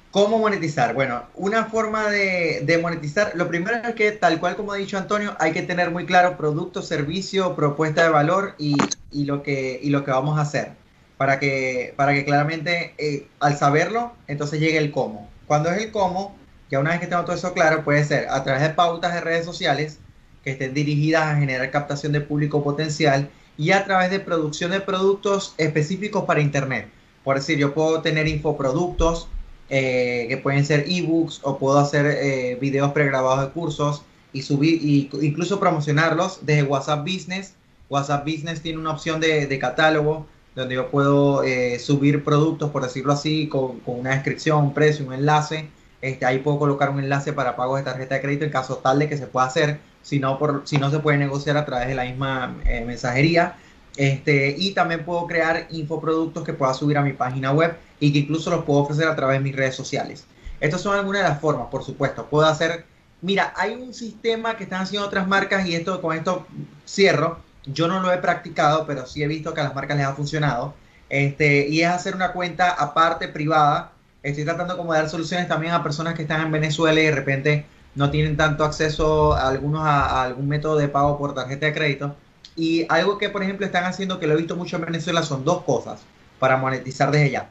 ¿cómo 0.10 0.40
monetizar? 0.40 0.96
Bueno, 0.96 1.24
una 1.36 1.66
forma 1.66 2.10
de, 2.10 2.80
monetizar, 2.82 3.34
lo 3.36 3.48
primero 3.48 3.78
es 3.88 3.94
que, 3.94 4.12
tal 4.12 4.40
cual 4.40 4.56
como 4.56 4.74
ha 4.74 4.78
dicho 4.78 4.98
Antonio, 4.98 5.36
hay 5.40 5.54
que 5.54 5.62
tener 5.62 5.92
muy 5.92 6.08
claro 6.08 6.36
producto, 6.36 6.82
servicio, 6.82 7.56
propuesta 7.56 8.02
de 8.04 8.10
valor 8.10 8.56
y, 8.58 8.76
lo, 9.24 9.44
que, 9.44 9.80
y 9.82 9.92
lo 9.92 10.04
que 10.04 10.10
vamos 10.10 10.40
a 10.40 10.42
hacer 10.42 10.85
para 11.18 11.40
que, 11.40 11.94
para 11.96 12.14
que 12.14 12.26
claramente 12.26 12.94
eh, 12.98 13.28
al 13.40 13.58
saberlo, 13.58 14.14
entonces 14.28 14.60
llegue 14.60 14.78
el 14.78 14.92
cómo. 14.92 15.30
Cuando 15.48 15.70
es 15.72 15.82
el 15.82 15.92
cómo, 15.92 16.36
ya 16.70 16.80
una 16.80 16.92
vez 16.92 17.00
que 17.00 17.08
tengo 17.08 17.24
todo 17.24 17.36
eso 17.36 17.54
claro, 17.54 17.84
puede 17.84 18.04
ser 18.04 18.28
a 18.30 18.44
través 18.44 18.62
de 18.64 18.70
pautas 18.70 19.14
de 19.14 19.22
redes 19.22 19.46
sociales 19.46 20.00
que 20.44 20.52
estén 20.52 20.74
dirigidas 20.74 21.24
a 21.24 21.36
generar 21.38 21.72
captación 21.72 22.12
de 22.12 22.22
público 22.22 22.64
potencial 22.64 23.30
y 23.58 23.72
a 23.72 23.86
través 23.86 24.12
de 24.12 24.20
producción 24.20 24.72
de 24.72 24.82
productos 24.82 25.56
específicos 25.58 26.26
para 26.26 26.42
Internet. 26.42 26.88
Por 27.24 27.38
decir, 27.38 27.58
yo 27.58 27.74
puedo 27.74 28.02
tener 28.02 28.28
infoproductos 28.28 29.28
eh, 29.70 30.26
que 30.30 30.38
pueden 30.38 30.66
ser 30.66 30.86
ebooks 30.88 31.40
o 31.44 31.58
puedo 31.58 31.80
hacer 31.80 32.06
eh, 32.06 32.58
videos 32.62 32.92
pregrabados 32.92 33.46
de 33.46 33.52
cursos 33.52 34.04
y 34.34 34.44
subir 34.44 34.80
y 34.84 35.10
incluso 35.22 35.60
promocionarlos 35.60 36.46
desde 36.46 36.64
WhatsApp 36.64 37.02
Business. 37.02 37.54
WhatsApp 37.90 38.26
Business 38.26 38.62
tiene 38.62 38.80
una 38.80 38.92
opción 38.92 39.20
de, 39.20 39.48
de 39.48 39.60
catálogo 39.60 40.28
donde 40.56 40.76
yo 40.76 40.90
puedo 40.90 41.44
eh, 41.44 41.80
subir 41.80 42.24
productos, 42.24 42.72
por 42.72 42.84
decirlo 42.84 43.14
así, 43.14 43.48
con, 43.48 43.82
una 43.86 44.12
descripción, 44.12 44.64
un 44.64 44.74
precio, 44.74 45.06
un 45.06 45.14
enlace. 45.14 45.70
Este, 46.02 46.26
ahí 46.26 46.40
puedo 46.40 46.60
colocar 46.60 46.90
un 46.90 47.00
enlace 47.00 47.34
para 47.34 47.56
pagos 47.56 47.80
de 47.80 47.84
tarjeta 47.84 48.16
de 48.16 48.22
crédito 48.22 48.46
en 48.46 48.52
caso 48.52 48.78
tal 48.78 49.00
de 49.00 49.10
que 49.10 49.18
se 49.18 49.28
pueda 49.28 49.48
hacer, 49.48 49.80
si 50.02 50.20
no, 50.20 50.40
por, 50.40 50.62
si 50.66 50.78
no 50.78 50.90
se 50.90 51.00
puede 51.00 51.18
negociar 51.18 51.58
a 51.58 51.66
través 51.66 51.88
de 51.88 51.96
la 51.96 52.06
misma 52.06 52.56
eh, 52.66 52.84
mensajería. 52.86 53.58
Este, 53.98 54.56
y 54.58 54.72
también 54.72 55.06
puedo 55.06 55.26
crear 55.26 55.68
infoproductos 55.72 56.44
que 56.44 56.54
pueda 56.54 56.74
subir 56.74 56.98
a 56.98 57.02
mi 57.02 57.14
página 57.14 57.52
web 57.52 57.76
y 58.00 58.12
que 58.12 58.20
incluso 58.20 58.50
los 58.50 58.66
puedo 58.66 58.82
ofrecer 58.82 59.08
a 59.08 59.16
través 59.16 59.40
de 59.40 59.44
mis 59.44 59.56
redes 59.56 59.76
sociales. 59.76 60.26
Estas 60.60 60.82
son 60.82 60.96
algunas 60.96 61.24
de 61.24 61.30
las 61.30 61.40
formas, 61.40 61.68
por 61.68 61.84
supuesto. 61.84 62.26
Puedo 62.26 62.46
hacer, 62.46 62.86
mira, 63.22 63.54
hay 63.58 63.74
un 63.74 63.94
sistema 63.94 64.58
que 64.58 64.64
están 64.64 64.82
haciendo 64.82 65.08
otras 65.08 65.28
marcas 65.28 65.66
y 65.68 65.76
esto 65.76 66.02
con 66.02 66.16
esto 66.16 66.46
cierro, 66.86 67.40
yo 67.66 67.88
no 67.88 68.00
lo 68.00 68.12
he 68.12 68.18
practicado, 68.18 68.86
pero 68.86 69.06
sí 69.06 69.24
he 69.24 69.28
visto 69.28 69.54
que 69.54 69.62
a 69.62 69.66
las 69.66 69.76
marcas 69.76 69.98
les 69.98 70.06
ha 70.06 70.14
funcionado. 70.14 70.74
Este, 71.10 71.68
y 71.68 71.82
es 71.82 71.88
hacer 71.88 72.16
una 72.16 72.32
cuenta 72.32 72.72
aparte 72.72 73.28
privada. 73.28 73.92
Estoy 74.24 74.44
tratando 74.44 74.78
como 74.78 74.94
de 74.94 75.00
dar 75.00 75.10
soluciones 75.10 75.48
también 75.48 75.74
a 75.74 75.84
personas 75.84 76.16
que 76.16 76.24
están 76.24 76.42
en 76.42 76.52
Venezuela 76.52 77.00
y 77.00 77.06
de 77.06 77.12
repente 77.12 77.66
no 77.96 78.10
tienen 78.10 78.36
tanto 78.38 78.64
acceso 78.64 79.34
a 79.34 79.48
algunos 79.48 79.86
a, 79.86 80.24
algún 80.24 80.48
método 80.48 80.78
de 80.78 80.88
pago 80.88 81.18
por 81.18 81.34
tarjeta 81.34 81.68
de 81.68 81.74
crédito. 81.74 82.16
Y 82.56 82.86
algo 82.90 83.18
que, 83.18 83.30
por 83.30 83.44
ejemplo, 83.44 83.66
están 83.66 83.84
haciendo, 83.84 84.20
que 84.20 84.28
lo 84.28 84.34
he 84.34 84.38
visto 84.38 84.56
mucho 84.56 84.78
en 84.78 84.86
Venezuela, 84.86 85.24
son 85.24 85.44
dos 85.44 85.64
cosas 85.64 86.02
para 86.40 86.58
monetizar 86.58 87.12
desde 87.12 87.32
ya. 87.32 87.50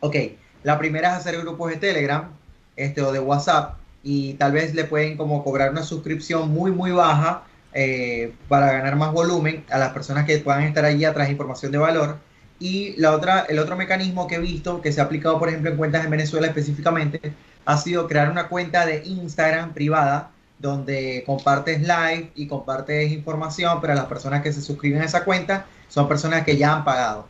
Ok, 0.00 0.16
la 0.62 0.78
primera 0.78 1.10
es 1.10 1.14
hacer 1.16 1.38
grupos 1.40 1.70
de 1.70 1.76
Telegram 1.76 2.30
este, 2.76 3.02
o 3.02 3.12
de 3.12 3.18
WhatsApp 3.18 3.76
y 4.02 4.34
tal 4.34 4.52
vez 4.52 4.74
le 4.74 4.84
pueden 4.84 5.16
como 5.16 5.42
cobrar 5.42 5.70
una 5.70 5.82
suscripción 5.82 6.50
muy, 6.50 6.70
muy 6.70 6.92
baja 6.92 7.44
eh, 7.78 8.32
para 8.48 8.72
ganar 8.72 8.96
más 8.96 9.12
volumen 9.12 9.62
a 9.70 9.76
las 9.76 9.92
personas 9.92 10.24
que 10.24 10.38
puedan 10.38 10.62
estar 10.62 10.86
allí 10.86 11.04
atrás 11.04 11.28
información 11.28 11.70
de 11.72 11.76
valor. 11.76 12.16
Y 12.58 12.94
la 12.96 13.12
otra, 13.12 13.40
el 13.50 13.58
otro 13.58 13.76
mecanismo 13.76 14.26
que 14.26 14.36
he 14.36 14.38
visto 14.38 14.80
que 14.80 14.92
se 14.92 15.02
ha 15.02 15.04
aplicado, 15.04 15.38
por 15.38 15.50
ejemplo, 15.50 15.70
en 15.70 15.76
cuentas 15.76 16.02
en 16.02 16.10
Venezuela 16.10 16.46
específicamente, 16.46 17.34
ha 17.66 17.76
sido 17.76 18.08
crear 18.08 18.30
una 18.30 18.48
cuenta 18.48 18.86
de 18.86 19.04
Instagram 19.04 19.74
privada 19.74 20.30
donde 20.58 21.22
compartes 21.26 21.82
live 21.82 22.32
y 22.34 22.46
compartes 22.46 23.12
información, 23.12 23.78
pero 23.82 23.92
las 23.92 24.06
personas 24.06 24.42
que 24.42 24.54
se 24.54 24.62
suscriben 24.62 25.02
a 25.02 25.04
esa 25.04 25.22
cuenta 25.22 25.66
son 25.88 26.08
personas 26.08 26.44
que 26.44 26.56
ya 26.56 26.74
han 26.74 26.82
pagado. 26.82 27.28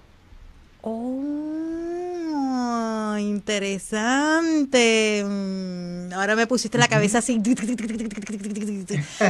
Oh, 0.82 1.45
interesante. 3.23 5.25
Mm, 5.27 6.12
ahora 6.12 6.37
me 6.37 6.47
pusiste 6.47 6.79
la 6.79 6.89
cabeza 6.89 7.19
así. 7.19 7.41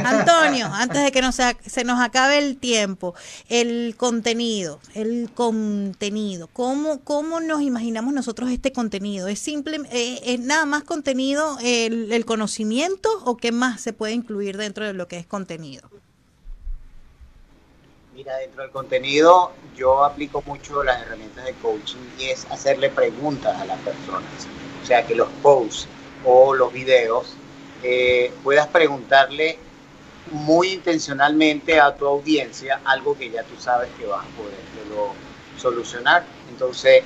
Antonio, 0.03 0.67
antes 0.73 1.03
de 1.03 1.11
que 1.11 1.21
no 1.21 1.31
se, 1.31 1.57
se 1.65 1.83
nos 1.83 1.99
acabe 1.99 2.37
el 2.37 2.57
tiempo, 2.57 3.15
el 3.49 3.95
contenido, 3.97 4.79
el 4.93 5.29
contenido, 5.33 6.47
¿cómo, 6.53 6.99
cómo 7.01 7.39
nos 7.39 7.61
imaginamos 7.61 8.13
nosotros 8.13 8.51
este 8.51 8.71
contenido? 8.71 9.27
¿Es 9.27 9.39
simple, 9.39 9.81
eh, 9.91 10.19
es 10.23 10.39
nada 10.39 10.65
más 10.65 10.83
contenido, 10.83 11.57
el, 11.61 12.11
el 12.11 12.25
conocimiento 12.25 13.09
o 13.25 13.37
qué 13.37 13.51
más 13.51 13.81
se 13.81 13.93
puede 13.93 14.13
incluir 14.13 14.57
dentro 14.57 14.85
de 14.85 14.93
lo 14.93 15.07
que 15.07 15.17
es 15.17 15.25
contenido? 15.25 15.89
Mira, 18.17 18.35
dentro 18.37 18.63
del 18.63 18.71
contenido 18.71 19.53
yo 19.75 20.03
aplico 20.03 20.41
mucho 20.43 20.81
las 20.81 21.03
herramientas 21.03 21.45
de 21.45 21.53
coaching 21.53 21.99
y 22.17 22.31
es 22.31 22.47
hacerle 22.49 22.89
preguntas 22.89 23.61
a 23.61 23.63
las 23.63 23.77
personas. 23.81 24.49
O 24.81 24.83
sea, 24.83 25.05
que 25.05 25.13
los 25.13 25.29
posts 25.43 25.87
o 26.25 26.55
los 26.55 26.73
videos 26.73 27.37
eh, 27.83 28.33
puedas 28.41 28.65
preguntarle 28.69 29.59
muy 30.31 30.73
intencionalmente 30.73 31.79
a 31.79 31.95
tu 31.95 32.07
audiencia 32.07 32.81
algo 32.85 33.15
que 33.15 33.29
ya 33.29 33.43
tú 33.43 33.55
sabes 33.55 33.91
que 33.95 34.07
vas 34.07 34.25
a 34.25 34.29
poder 34.29 34.63
solucionar. 35.55 36.25
Entonces, 36.49 37.03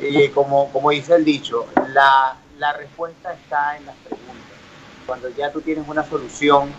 eh, 0.00 0.32
como, 0.32 0.72
como 0.72 0.90
dice 0.90 1.14
el 1.14 1.24
dicho, 1.24 1.68
la, 1.94 2.36
la 2.58 2.72
respuesta 2.72 3.32
está 3.32 3.76
en 3.76 3.86
las 3.86 3.96
preguntas. 3.98 4.58
Cuando 5.06 5.28
ya 5.28 5.52
tú 5.52 5.60
tienes 5.60 5.86
una 5.86 6.02
solución 6.02 6.74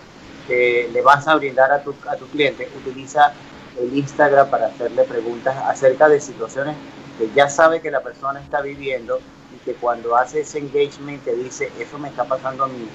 que 0.46 0.90
le 0.92 1.02
vas 1.02 1.30
a 1.30 1.36
brindar 1.36 1.72
a 1.72 1.82
tu, 1.82 1.96
a 2.10 2.18
tu 2.18 2.28
cliente, 2.28 2.70
utiliza 2.76 3.38
el 3.78 3.98
Instagram 3.98 4.50
para 4.50 4.68
hacerle 4.68 5.04
preguntas 5.04 5.56
acerca 5.66 6.08
de 6.10 6.20
situaciones 6.20 6.76
que 7.18 7.30
ya 7.36 7.50
sabe 7.50 7.82
que 7.82 7.92
la 7.92 8.02
persona 8.02 8.40
está 8.40 8.62
viviendo 8.62 9.20
y 9.54 9.58
que 9.66 9.74
cuando 9.76 10.16
hace 10.16 10.42
ese 10.42 10.60
engagement 10.60 11.24
te 11.24 11.36
dice, 11.36 11.72
eso 11.80 11.98
me 11.98 12.10
está 12.10 12.24
pasando 12.24 12.64
a 12.64 12.68
mí, 12.68 12.88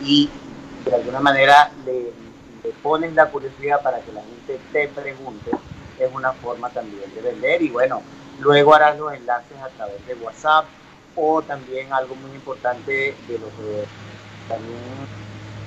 y 0.00 0.30
de 0.84 0.94
alguna 0.94 1.20
manera 1.20 1.70
le, 1.84 2.12
le 2.64 2.72
pones 2.82 3.14
la 3.14 3.30
curiosidad 3.30 3.82
para 3.82 4.00
que 4.00 4.12
la 4.12 4.22
gente 4.22 4.60
te 4.72 4.88
pregunte, 4.88 5.50
es 5.98 6.10
una 6.12 6.32
forma 6.32 6.70
también 6.70 7.14
de 7.14 7.20
vender 7.20 7.62
y 7.62 7.70
bueno, 7.70 8.02
luego 8.40 8.74
harás 8.74 8.98
los 8.98 9.12
enlaces 9.12 9.56
a 9.62 9.68
través 9.68 10.04
de 10.06 10.14
WhatsApp 10.14 10.64
o 11.14 11.42
también 11.42 11.92
algo 11.92 12.14
muy 12.14 12.30
importante 12.32 13.14
de 13.28 13.38
lo 13.38 13.46
que 13.46 13.84
también 14.48 14.80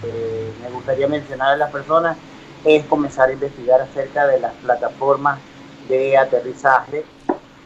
eh, 0.03 0.51
me 0.61 0.69
gustaría 0.71 1.07
mencionar 1.07 1.53
a 1.53 1.57
las 1.57 1.71
personas 1.71 2.17
es 2.65 2.85
comenzar 2.85 3.29
a 3.29 3.33
investigar 3.33 3.81
acerca 3.81 4.27
de 4.27 4.39
las 4.39 4.53
plataformas 4.53 5.39
de 5.87 6.17
aterrizaje 6.17 7.05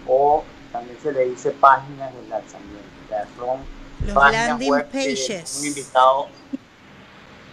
o 0.08 0.44
también 0.72 0.98
se 1.02 1.12
le 1.12 1.30
dice 1.30 1.52
páginas 1.52 2.14
de 2.14 2.28
lanzamiento. 2.30 2.88
O 3.06 3.10
sea, 3.10 3.28
son 3.38 3.60
Los 4.06 4.16
páginas 4.16 4.48
landing 4.50 4.72
web 4.72 4.90
pages. 4.90 5.58
un 5.60 5.68
invitado. 5.68 6.28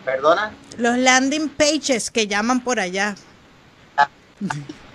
¿Perdona? 0.05 0.53
Los 0.79 0.99
landing 0.99 1.49
pages 1.49 2.11
que 2.11 2.27
llaman 2.27 2.63
por 2.63 2.79
allá. 2.79 3.15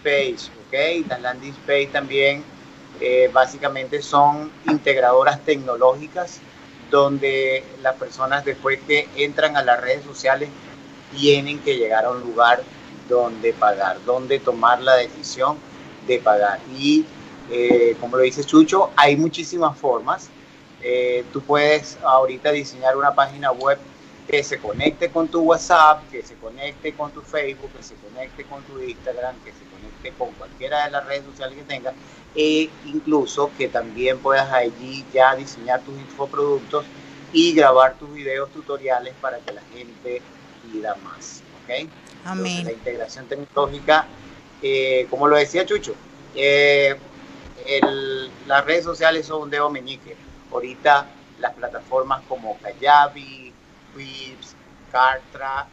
Page, 0.04 0.50
¿ok? 0.68 1.08
Las 1.08 1.22
landing 1.22 1.54
page 1.66 1.88
también 1.88 2.44
eh, 3.00 3.30
básicamente 3.34 4.02
son 4.02 4.52
integradoras 4.68 5.40
tecnológicas 5.46 6.40
donde 6.92 7.64
las 7.82 7.96
personas 7.96 8.46
después 8.46 8.80
que 8.88 9.08
entran 9.16 9.56
a 9.58 9.64
las 9.64 9.80
redes 9.80 10.04
sociales 10.04 10.50
tienen 11.16 11.60
que 11.60 11.78
llegar 11.78 12.06
a 12.06 12.12
un 12.12 12.22
lugar 12.22 12.64
donde 13.08 13.54
pagar, 13.54 14.04
donde 14.06 14.40
tomar 14.40 14.82
la 14.82 14.96
decisión 14.96 15.58
de 16.08 16.20
pagar. 16.20 16.60
Y 16.78 17.06
eh, 17.50 17.96
como 18.00 18.18
lo 18.18 18.24
dice 18.24 18.44
Chucho, 18.44 18.92
hay 18.96 19.16
muchísimas 19.16 19.78
formas. 19.78 20.30
Eh, 20.82 21.26
tú 21.34 21.42
puedes 21.42 21.98
ahorita 22.04 22.52
diseñar 22.52 22.96
una 22.96 23.14
página 23.14 23.52
web 23.52 23.78
que 24.30 24.44
se 24.44 24.60
conecte 24.60 25.10
con 25.10 25.28
tu 25.28 25.42
WhatsApp, 25.42 26.08
que 26.12 26.22
se 26.22 26.36
conecte 26.36 26.94
con 26.94 27.12
tu 27.12 27.22
Facebook, 27.22 27.72
que 27.76 27.84
se 27.84 27.96
conecte 27.96 28.44
con 28.44 28.62
tu 28.64 28.80
Instagram, 28.80 29.36
que 29.44 29.52
se 29.52 29.66
conecte 29.66 30.14
con 30.18 30.32
cualquiera 30.34 30.86
de 30.86 30.92
las 30.92 31.06
redes 31.08 31.26
sociales 31.26 31.58
que 31.58 31.64
tengas, 31.64 31.96
e 32.36 32.70
incluso 32.86 33.50
que 33.58 33.68
también 33.68 34.20
puedas 34.20 34.52
allí 34.52 35.04
ya 35.12 35.36
diseñar 35.36 35.82
tus 35.82 35.98
infoproductos 35.98 36.86
y 37.34 37.54
grabar 37.54 37.96
tus 37.98 38.14
videos 38.14 38.52
tutoriales 38.52 39.16
para 39.20 39.40
que 39.40 39.52
la 39.52 39.62
gente 39.74 40.22
más. 41.04 41.44
¿ok? 41.64 41.70
Amén. 41.70 41.90
Entonces, 42.26 42.66
la 42.66 42.72
integración 42.72 43.28
tecnológica, 43.28 44.08
eh, 44.62 45.08
como 45.10 45.28
lo 45.28 45.38
decía 45.38 45.66
Chucho, 45.66 45.96
eh, 46.36 46.96
el- 47.66 48.32
las 48.48 48.66
redes 48.66 48.84
sociales 48.84 49.26
son 49.26 49.44
un 49.44 49.50
dedo 49.50 49.70
meñique. 49.70 50.16
Ahorita 50.52 51.08
las 51.40 51.54
plataformas 51.54 52.22
como 52.28 52.58
Kayabi, 52.60 53.54
Quips, 53.96 54.56
Cartra, 54.92 55.68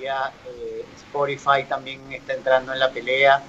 y 0.00 0.04
eh, 0.04 0.84
Spotify 0.96 1.64
también 1.68 2.12
está 2.12 2.34
entrando 2.34 2.72
en 2.72 2.78
la 2.78 2.90
pelea. 2.90 3.42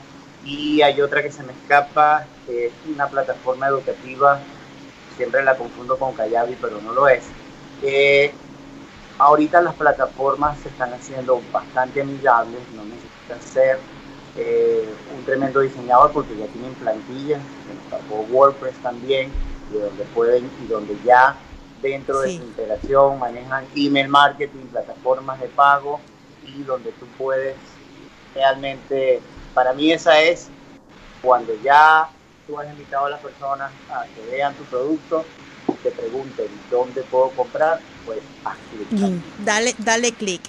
Y 0.43 0.81
hay 0.81 1.01
otra 1.01 1.21
que 1.21 1.31
se 1.31 1.43
me 1.43 1.51
escapa, 1.53 2.25
que 2.45 2.67
es 2.67 2.73
una 2.87 3.07
plataforma 3.07 3.67
educativa, 3.67 4.39
siempre 5.17 5.43
la 5.43 5.57
confundo 5.57 5.97
con 5.97 6.13
Kayabi, 6.13 6.55
pero 6.61 6.79
no 6.81 6.93
lo 6.93 7.07
es. 7.09 7.25
Eh, 7.83 8.33
ahorita 9.19 9.61
las 9.61 9.75
plataformas 9.75 10.59
se 10.59 10.69
están 10.69 10.93
haciendo 10.93 11.41
bastante 11.51 12.01
amigables, 12.01 12.61
no 12.75 12.83
necesitan 12.85 13.41
ser 13.41 13.79
eh, 14.37 14.87
un 15.15 15.23
tremendo 15.25 15.59
diseñador 15.59 16.11
porque 16.11 16.35
ya 16.37 16.47
tienen 16.47 16.73
plantillas, 16.75 17.41
se 17.67 17.73
nos 17.73 18.01
sacó 18.01 18.21
WordPress 18.31 18.75
también, 18.77 19.31
y 19.71 19.77
donde 19.77 20.03
pueden 20.05 20.49
y 20.63 20.67
donde 20.67 20.97
ya 21.03 21.35
dentro 21.81 22.21
de 22.21 22.37
su 22.37 22.43
integración 22.43 23.19
manejan 23.19 23.65
email 23.75 24.07
marketing, 24.07 24.65
plataformas 24.67 25.39
de 25.39 25.47
pago 25.47 25.99
y 26.45 26.63
donde 26.63 26.91
tú 26.93 27.05
puedes 27.17 27.55
realmente, 28.33 29.21
para 29.53 29.73
mí 29.73 29.91
esa 29.91 30.19
es 30.19 30.49
cuando 31.21 31.53
ya 31.61 32.09
tú 32.47 32.59
has 32.59 32.67
invitado 32.69 33.05
a 33.05 33.09
las 33.09 33.19
personas 33.19 33.71
a 33.89 34.05
que 34.15 34.31
vean 34.31 34.53
tu 34.55 34.63
producto 34.63 35.25
y 35.67 35.73
te 35.73 35.91
pregunten 35.91 36.47
dónde 36.71 37.03
puedo 37.03 37.29
comprar, 37.31 37.79
pues 38.09 39.19
Dale, 39.45 39.75
dale 39.77 40.11
clic. 40.13 40.41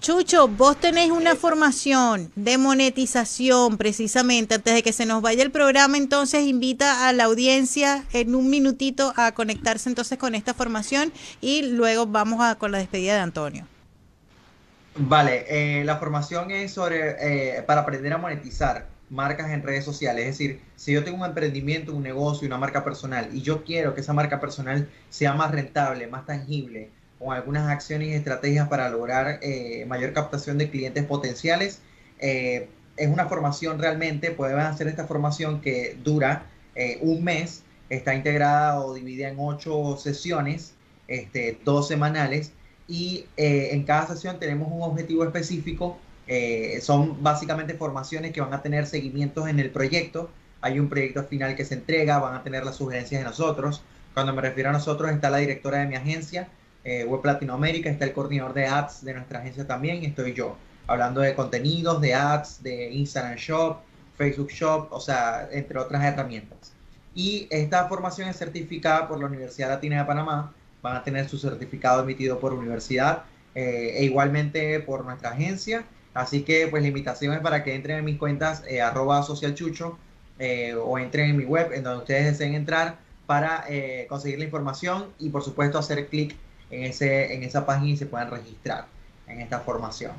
Chucho, 0.00 0.46
vos 0.46 0.78
tenés 0.78 1.10
una 1.10 1.34
formación 1.34 2.30
de 2.36 2.58
monetización 2.58 3.78
precisamente 3.78 4.54
antes 4.54 4.74
de 4.74 4.82
que 4.82 4.92
se 4.92 5.06
nos 5.06 5.22
vaya 5.22 5.42
el 5.42 5.50
programa, 5.50 5.96
entonces 5.96 6.44
invita 6.44 7.08
a 7.08 7.12
la 7.12 7.24
audiencia 7.24 8.04
en 8.12 8.34
un 8.34 8.50
minutito 8.50 9.14
a 9.16 9.32
conectarse 9.32 9.88
entonces 9.88 10.18
con 10.18 10.34
esta 10.34 10.52
formación 10.52 11.12
y 11.40 11.62
luego 11.62 12.06
vamos 12.06 12.40
a 12.42 12.56
con 12.56 12.72
la 12.72 12.78
despedida 12.78 13.14
de 13.14 13.20
Antonio. 13.20 13.66
Vale, 14.96 15.44
eh, 15.48 15.84
la 15.84 15.96
formación 15.96 16.50
es 16.50 16.72
sobre 16.72 17.56
eh, 17.58 17.62
para 17.62 17.80
aprender 17.80 18.12
a 18.12 18.18
monetizar 18.18 18.86
marcas 19.10 19.50
en 19.50 19.62
redes 19.62 19.84
sociales. 19.84 20.26
Es 20.26 20.38
decir, 20.38 20.60
si 20.76 20.92
yo 20.92 21.04
tengo 21.04 21.18
un 21.18 21.24
emprendimiento, 21.24 21.94
un 21.94 22.02
negocio, 22.02 22.46
una 22.46 22.58
marca 22.58 22.84
personal 22.84 23.28
y 23.32 23.42
yo 23.42 23.64
quiero 23.64 23.94
que 23.94 24.00
esa 24.00 24.12
marca 24.12 24.40
personal 24.40 24.88
sea 25.08 25.34
más 25.34 25.50
rentable, 25.50 26.06
más 26.06 26.26
tangible, 26.26 26.90
con 27.18 27.34
algunas 27.34 27.68
acciones 27.68 28.08
y 28.08 28.12
estrategias 28.12 28.68
para 28.68 28.88
lograr 28.90 29.38
eh, 29.42 29.84
mayor 29.86 30.12
captación 30.12 30.58
de 30.58 30.70
clientes 30.70 31.04
potenciales, 31.04 31.80
eh, 32.18 32.68
es 32.96 33.08
una 33.08 33.26
formación 33.26 33.78
realmente, 33.78 34.30
pueden 34.30 34.58
hacer 34.58 34.88
esta 34.88 35.06
formación 35.06 35.60
que 35.60 35.98
dura 36.02 36.46
eh, 36.74 36.98
un 37.02 37.24
mes, 37.24 37.62
está 37.88 38.14
integrada 38.14 38.80
o 38.80 38.94
dividida 38.94 39.28
en 39.28 39.36
ocho 39.38 39.96
sesiones, 39.96 40.74
este, 41.08 41.58
dos 41.64 41.88
semanales 41.88 42.52
y 42.88 43.26
eh, 43.36 43.70
en 43.72 43.84
cada 43.84 44.06
sesión 44.08 44.38
tenemos 44.38 44.68
un 44.70 44.82
objetivo 44.82 45.24
específico. 45.24 45.98
eh, 46.28 46.80
son 46.82 47.22
básicamente 47.22 47.74
formaciones 47.74 48.32
que 48.32 48.40
van 48.40 48.52
a 48.52 48.60
tener 48.62 48.86
seguimientos 48.86 49.48
en 49.48 49.60
el 49.60 49.70
proyecto. 49.70 50.28
Hay 50.60 50.80
un 50.80 50.88
proyecto 50.88 51.22
final 51.24 51.54
que 51.54 51.64
se 51.64 51.74
entrega, 51.74 52.18
van 52.18 52.34
a 52.34 52.42
tener 52.42 52.64
las 52.64 52.76
sugerencias 52.76 53.20
de 53.20 53.24
nosotros. 53.24 53.82
Cuando 54.14 54.32
me 54.34 54.42
refiero 54.42 54.70
a 54.70 54.72
nosotros 54.72 55.10
está 55.12 55.30
la 55.30 55.38
directora 55.38 55.78
de 55.78 55.86
mi 55.86 55.94
agencia, 55.94 56.48
eh, 56.86 57.04
Web 57.04 57.24
Latinoamérica, 57.24 57.90
está 57.90 58.04
el 58.04 58.12
coordinador 58.12 58.54
de 58.54 58.66
ads 58.66 59.04
de 59.04 59.12
nuestra 59.12 59.40
agencia 59.40 59.66
también 59.66 60.04
y 60.04 60.06
estoy 60.06 60.32
yo, 60.32 60.56
hablando 60.86 61.20
de 61.20 61.34
contenidos, 61.34 62.00
de 62.00 62.14
ads, 62.14 62.62
de 62.62 62.92
Instagram 62.92 63.34
Shop, 63.34 63.80
Facebook 64.16 64.50
Shop, 64.50 64.86
o 64.92 65.00
sea, 65.00 65.48
entre 65.50 65.80
otras 65.80 66.04
herramientas. 66.04 66.72
Y 67.12 67.48
esta 67.50 67.88
formación 67.88 68.28
es 68.28 68.36
certificada 68.36 69.08
por 69.08 69.18
la 69.18 69.26
Universidad 69.26 69.68
Latina 69.68 69.98
de 69.98 70.04
Panamá, 70.04 70.54
van 70.80 70.96
a 70.96 71.02
tener 71.02 71.28
su 71.28 71.38
certificado 71.38 72.02
emitido 72.04 72.38
por 72.38 72.52
universidad 72.52 73.24
eh, 73.56 73.94
e 73.96 74.04
igualmente 74.04 74.78
por 74.78 75.04
nuestra 75.04 75.30
agencia. 75.30 75.84
Así 76.14 76.42
que 76.44 76.68
pues 76.68 76.82
la 76.82 76.88
invitación 76.88 77.34
es 77.34 77.40
para 77.40 77.64
que 77.64 77.74
entren 77.74 77.98
en 77.98 78.04
mis 78.04 78.16
cuentas 78.16 78.62
eh, 78.68 78.80
arroba 78.80 79.24
socialchucho 79.24 79.98
eh, 80.38 80.74
o 80.74 80.98
entren 80.98 81.30
en 81.30 81.36
mi 81.36 81.44
web 81.44 81.72
en 81.72 81.82
donde 81.82 81.98
ustedes 81.98 82.26
deseen 82.26 82.54
entrar 82.54 82.98
para 83.26 83.64
eh, 83.68 84.06
conseguir 84.08 84.38
la 84.38 84.44
información 84.44 85.06
y 85.18 85.30
por 85.30 85.42
supuesto 85.42 85.78
hacer 85.78 86.06
clic 86.06 86.36
en, 86.70 86.84
ese, 86.84 87.34
en 87.34 87.42
esa 87.42 87.66
página 87.66 87.92
y 87.92 87.96
se 87.96 88.06
puedan 88.06 88.30
registrar 88.30 88.92
en 89.26 89.40
esta 89.40 89.60
formación. 89.60 90.12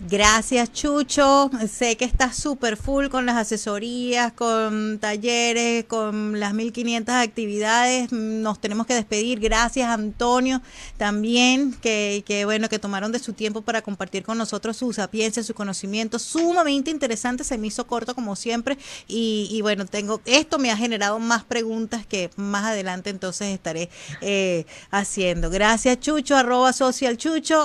Gracias, 0.00 0.72
Chucho. 0.72 1.50
Sé 1.68 1.96
que 1.96 2.04
estás 2.04 2.36
súper 2.36 2.76
full 2.76 3.08
con 3.08 3.26
las 3.26 3.36
asesorías, 3.36 4.32
con 4.32 5.00
talleres, 5.00 5.86
con 5.86 6.38
las 6.38 6.54
1500 6.54 7.16
actividades. 7.16 8.12
Nos 8.12 8.60
tenemos 8.60 8.86
que 8.86 8.94
despedir. 8.94 9.40
Gracias, 9.40 9.90
Antonio, 9.90 10.62
también, 10.98 11.72
que, 11.72 12.42
bueno, 12.44 12.68
que 12.68 12.78
tomaron 12.78 13.10
de 13.10 13.18
su 13.18 13.32
tiempo 13.32 13.62
para 13.62 13.82
compartir 13.82 14.22
con 14.22 14.38
nosotros 14.38 14.76
su 14.76 14.92
sapiencia, 14.92 15.42
su 15.42 15.52
conocimiento. 15.52 16.20
Sumamente 16.20 16.92
interesante, 16.92 17.42
se 17.42 17.58
me 17.58 17.66
hizo 17.66 17.84
corto 17.88 18.14
como 18.14 18.36
siempre. 18.36 18.78
Y, 19.08 19.58
bueno, 19.62 19.84
tengo, 19.84 20.20
esto 20.26 20.60
me 20.60 20.70
ha 20.70 20.76
generado 20.76 21.18
más 21.18 21.42
preguntas 21.42 22.06
que 22.06 22.30
más 22.36 22.66
adelante 22.66 23.10
entonces 23.10 23.48
estaré 23.48 23.90
eh, 24.20 24.64
haciendo. 24.92 25.50
Gracias, 25.50 25.98
Chucho, 25.98 26.36
arroba 26.36 26.72
social 26.72 27.18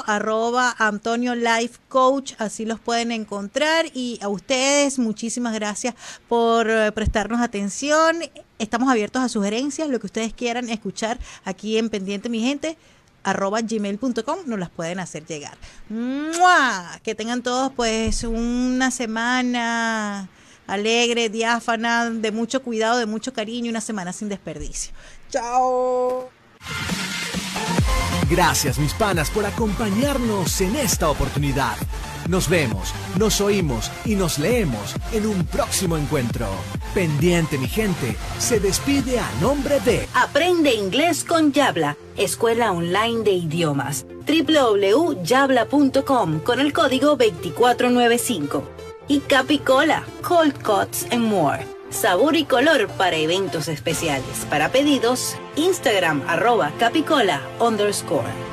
arroba 0.08 0.76
Antonio 0.80 1.36
Life 1.36 1.78
Coach 1.90 2.23
así 2.38 2.66
los 2.66 2.80
pueden 2.80 3.12
encontrar. 3.12 3.86
Y 3.94 4.20
a 4.22 4.28
ustedes, 4.28 5.00
muchísimas 5.00 5.54
gracias 5.54 5.96
por 6.28 6.70
eh, 6.70 6.92
prestarnos 6.92 7.42
atención. 7.42 8.18
Estamos 8.60 8.90
abiertos 8.90 9.22
a 9.22 9.30
sugerencias, 9.30 9.90
lo 9.90 10.00
que 10.00 10.08
ustedes 10.08 10.34
quieran 10.34 10.70
escuchar 10.70 11.20
aquí 11.44 11.78
en 11.78 11.90
Pendiente, 11.90 12.30
mi 12.30 12.42
gente 12.42 12.78
arroba 13.24 13.62
gmail.com 13.62 14.40
nos 14.46 14.60
las 14.60 14.70
pueden 14.70 15.00
hacer 15.00 15.26
llegar. 15.26 15.58
¡Mua! 15.90 17.00
Que 17.04 17.16
tengan 17.16 17.42
todos 17.42 17.72
pues 17.74 18.24
una 18.24 18.92
semana 18.92 20.30
alegre, 20.68 21.30
diáfana, 21.30 22.10
de 22.10 22.32
mucho 22.32 22.62
cuidado, 22.62 22.98
de 22.98 23.06
mucho 23.06 23.34
cariño, 23.34 23.70
una 23.70 23.82
semana 23.82 24.14
sin 24.14 24.30
desperdicio. 24.30 24.94
Chao. 25.30 26.30
Gracias 28.30 28.80
mis 28.80 28.94
panas 28.94 29.30
por 29.30 29.46
acompañarnos 29.46 30.62
en 30.62 30.76
esta 30.76 31.10
oportunidad. 31.10 31.76
Nos 32.30 32.48
vemos, 32.50 32.94
nos 33.20 33.42
oímos 33.42 33.92
y 34.06 34.16
nos 34.16 34.40
leemos 34.40 34.96
en 35.12 35.28
un 35.28 35.46
próximo 35.46 35.98
encuentro. 35.98 36.48
Pendiente 36.94 37.58
mi 37.58 37.68
gente, 37.68 38.16
se 38.40 38.62
despide 38.62 39.20
a 39.20 39.30
nombre 39.42 39.82
de 39.82 40.08
Aprende 40.14 40.74
inglés 40.74 41.26
con 41.26 41.52
Yabla, 41.52 41.98
escuela 42.16 42.72
online 42.72 43.24
de 43.24 43.32
idiomas. 43.32 44.06
www.yabla.com 44.26 46.40
con 46.40 46.62
el 46.62 46.72
código 46.72 47.18
2495. 47.18 48.64
Y 49.10 49.20
Capicola, 49.20 50.06
Cold 50.22 50.64
Cuts 50.64 51.08
and 51.12 51.26
More. 51.26 51.68
Sabor 51.90 52.38
y 52.38 52.46
color 52.46 52.88
para 52.98 53.18
eventos 53.18 53.68
especiales. 53.68 54.48
Para 54.50 54.70
pedidos, 54.70 55.36
Instagram 55.58 56.24
arroba 56.28 56.72
capicola 56.80 57.42
underscore. 57.60 58.53